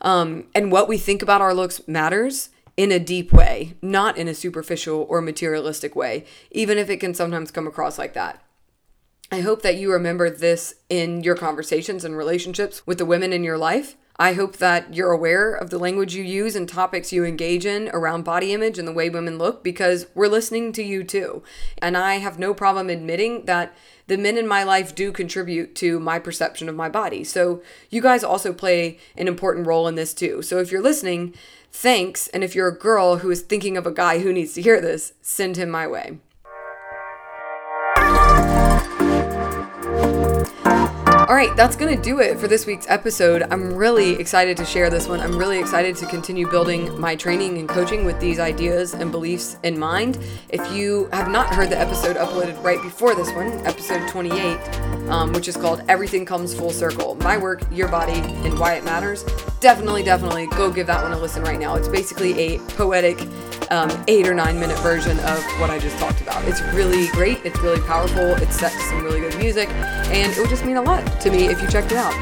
Um, 0.00 0.46
and 0.54 0.72
what 0.72 0.88
we 0.88 0.98
think 0.98 1.22
about 1.22 1.42
our 1.42 1.54
looks 1.54 1.86
matters 1.86 2.50
in 2.76 2.90
a 2.90 2.98
deep 2.98 3.32
way, 3.32 3.74
not 3.82 4.16
in 4.16 4.26
a 4.28 4.34
superficial 4.34 5.06
or 5.08 5.20
materialistic 5.20 5.94
way, 5.94 6.24
even 6.50 6.78
if 6.78 6.88
it 6.88 6.96
can 6.98 7.12
sometimes 7.12 7.50
come 7.50 7.66
across 7.66 7.98
like 7.98 8.14
that. 8.14 8.42
I 9.32 9.40
hope 9.42 9.62
that 9.62 9.76
you 9.76 9.92
remember 9.92 10.28
this 10.28 10.74
in 10.88 11.22
your 11.22 11.36
conversations 11.36 12.04
and 12.04 12.16
relationships 12.16 12.84
with 12.86 12.98
the 12.98 13.04
women 13.04 13.32
in 13.32 13.44
your 13.44 13.58
life. 13.58 13.96
I 14.20 14.34
hope 14.34 14.58
that 14.58 14.92
you're 14.92 15.12
aware 15.12 15.50
of 15.54 15.70
the 15.70 15.78
language 15.78 16.14
you 16.14 16.22
use 16.22 16.54
and 16.54 16.68
topics 16.68 17.10
you 17.10 17.24
engage 17.24 17.64
in 17.64 17.88
around 17.94 18.22
body 18.22 18.52
image 18.52 18.78
and 18.78 18.86
the 18.86 18.92
way 18.92 19.08
women 19.08 19.38
look 19.38 19.64
because 19.64 20.08
we're 20.14 20.28
listening 20.28 20.74
to 20.74 20.82
you 20.82 21.04
too. 21.04 21.42
And 21.78 21.96
I 21.96 22.16
have 22.16 22.38
no 22.38 22.52
problem 22.52 22.90
admitting 22.90 23.46
that 23.46 23.74
the 24.08 24.18
men 24.18 24.36
in 24.36 24.46
my 24.46 24.62
life 24.62 24.94
do 24.94 25.10
contribute 25.10 25.74
to 25.76 25.98
my 25.98 26.18
perception 26.18 26.68
of 26.68 26.74
my 26.74 26.90
body. 26.90 27.24
So 27.24 27.62
you 27.88 28.02
guys 28.02 28.22
also 28.22 28.52
play 28.52 28.98
an 29.16 29.26
important 29.26 29.66
role 29.66 29.88
in 29.88 29.94
this 29.94 30.12
too. 30.12 30.42
So 30.42 30.58
if 30.58 30.70
you're 30.70 30.82
listening, 30.82 31.32
thanks. 31.72 32.28
And 32.28 32.44
if 32.44 32.54
you're 32.54 32.68
a 32.68 32.78
girl 32.78 33.18
who 33.18 33.30
is 33.30 33.40
thinking 33.40 33.78
of 33.78 33.86
a 33.86 33.90
guy 33.90 34.18
who 34.18 34.34
needs 34.34 34.52
to 34.52 34.60
hear 34.60 34.82
this, 34.82 35.14
send 35.22 35.56
him 35.56 35.70
my 35.70 35.86
way. 35.86 36.18
All 41.30 41.36
right, 41.36 41.54
that's 41.54 41.76
going 41.76 41.96
to 41.96 42.02
do 42.02 42.18
it 42.18 42.40
for 42.40 42.48
this 42.48 42.66
week's 42.66 42.88
episode. 42.88 43.44
I'm 43.52 43.72
really 43.72 44.14
excited 44.14 44.56
to 44.56 44.64
share 44.64 44.90
this 44.90 45.06
one. 45.06 45.20
I'm 45.20 45.38
really 45.38 45.60
excited 45.60 45.94
to 45.98 46.06
continue 46.06 46.50
building 46.50 46.98
my 46.98 47.14
training 47.14 47.58
and 47.58 47.68
coaching 47.68 48.04
with 48.04 48.18
these 48.18 48.40
ideas 48.40 48.94
and 48.94 49.12
beliefs 49.12 49.56
in 49.62 49.78
mind. 49.78 50.18
If 50.48 50.72
you 50.72 51.08
have 51.12 51.30
not 51.30 51.54
heard 51.54 51.70
the 51.70 51.78
episode 51.78 52.16
uploaded 52.16 52.60
right 52.64 52.82
before 52.82 53.14
this 53.14 53.32
one, 53.32 53.46
episode 53.64 54.08
28, 54.08 54.58
um, 55.08 55.32
which 55.32 55.46
is 55.46 55.56
called 55.56 55.84
Everything 55.88 56.26
Comes 56.26 56.52
Full 56.52 56.72
Circle 56.72 57.14
My 57.20 57.38
Work, 57.38 57.62
Your 57.70 57.86
Body, 57.86 58.18
and 58.18 58.58
Why 58.58 58.74
It 58.74 58.82
Matters, 58.82 59.22
definitely, 59.60 60.02
definitely 60.02 60.48
go 60.48 60.68
give 60.68 60.88
that 60.88 61.00
one 61.00 61.12
a 61.12 61.16
listen 61.20 61.44
right 61.44 61.60
now. 61.60 61.76
It's 61.76 61.86
basically 61.86 62.36
a 62.40 62.58
poetic 62.70 63.20
um, 63.70 63.90
eight 64.08 64.28
or 64.28 64.34
nine 64.34 64.58
minute 64.58 64.78
version 64.80 65.18
of 65.20 65.44
what 65.60 65.70
I 65.70 65.78
just 65.78 65.98
talked 65.98 66.20
about. 66.20 66.44
It's 66.46 66.60
really 66.74 67.08
great, 67.08 67.38
it's 67.44 67.58
really 67.60 67.80
powerful, 67.82 68.34
it's 68.36 68.58
set 68.58 68.72
to 68.72 68.80
some 68.80 69.02
really 69.02 69.20
good 69.20 69.36
music, 69.38 69.68
and 69.68 70.32
it 70.32 70.38
would 70.38 70.50
just 70.50 70.64
mean 70.64 70.76
a 70.76 70.82
lot 70.82 71.20
to 71.20 71.30
me 71.30 71.46
if 71.46 71.60
you 71.62 71.68
checked 71.68 71.92
it 71.92 71.98
out. 71.98 72.14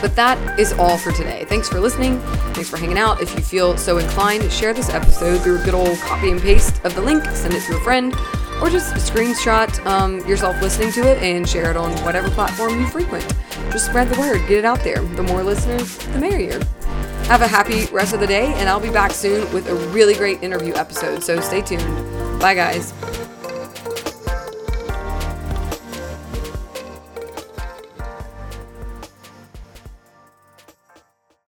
But 0.00 0.16
that 0.16 0.58
is 0.58 0.72
all 0.74 0.98
for 0.98 1.12
today. 1.12 1.44
Thanks 1.48 1.68
for 1.68 1.80
listening. 1.80 2.20
Thanks 2.52 2.68
for 2.68 2.76
hanging 2.76 2.98
out. 2.98 3.22
If 3.22 3.34
you 3.34 3.40
feel 3.40 3.76
so 3.78 3.98
inclined, 3.98 4.50
share 4.52 4.74
this 4.74 4.90
episode 4.90 5.38
through 5.38 5.60
a 5.60 5.64
good 5.64 5.74
old 5.74 5.98
copy 5.98 6.30
and 6.30 6.40
paste 6.40 6.84
of 6.84 6.94
the 6.94 7.00
link, 7.00 7.24
send 7.26 7.54
it 7.54 7.62
to 7.62 7.76
a 7.76 7.80
friend, 7.80 8.14
or 8.60 8.68
just 8.70 8.94
screenshot 8.94 9.84
um, 9.86 10.18
yourself 10.26 10.60
listening 10.60 10.92
to 10.92 11.10
it 11.10 11.22
and 11.22 11.48
share 11.48 11.70
it 11.70 11.76
on 11.76 11.90
whatever 12.04 12.30
platform 12.30 12.80
you 12.80 12.86
frequent. 12.88 13.26
Just 13.70 13.86
spread 13.86 14.08
the 14.08 14.18
word, 14.18 14.40
get 14.46 14.58
it 14.58 14.64
out 14.64 14.80
there. 14.84 15.00
The 15.00 15.22
more 15.22 15.42
listeners, 15.42 15.96
the 15.98 16.18
merrier. 16.18 16.60
Have 17.26 17.40
a 17.40 17.48
happy 17.48 17.86
rest 17.86 18.12
of 18.12 18.20
the 18.20 18.26
day, 18.26 18.52
and 18.54 18.68
I'll 18.68 18.78
be 18.78 18.90
back 18.90 19.12
soon 19.12 19.50
with 19.52 19.68
a 19.68 19.74
really 19.88 20.14
great 20.14 20.42
interview 20.42 20.74
episode, 20.74 21.22
so 21.22 21.40
stay 21.40 21.62
tuned. 21.62 22.38
Bye, 22.38 22.54
guys. 22.54 22.92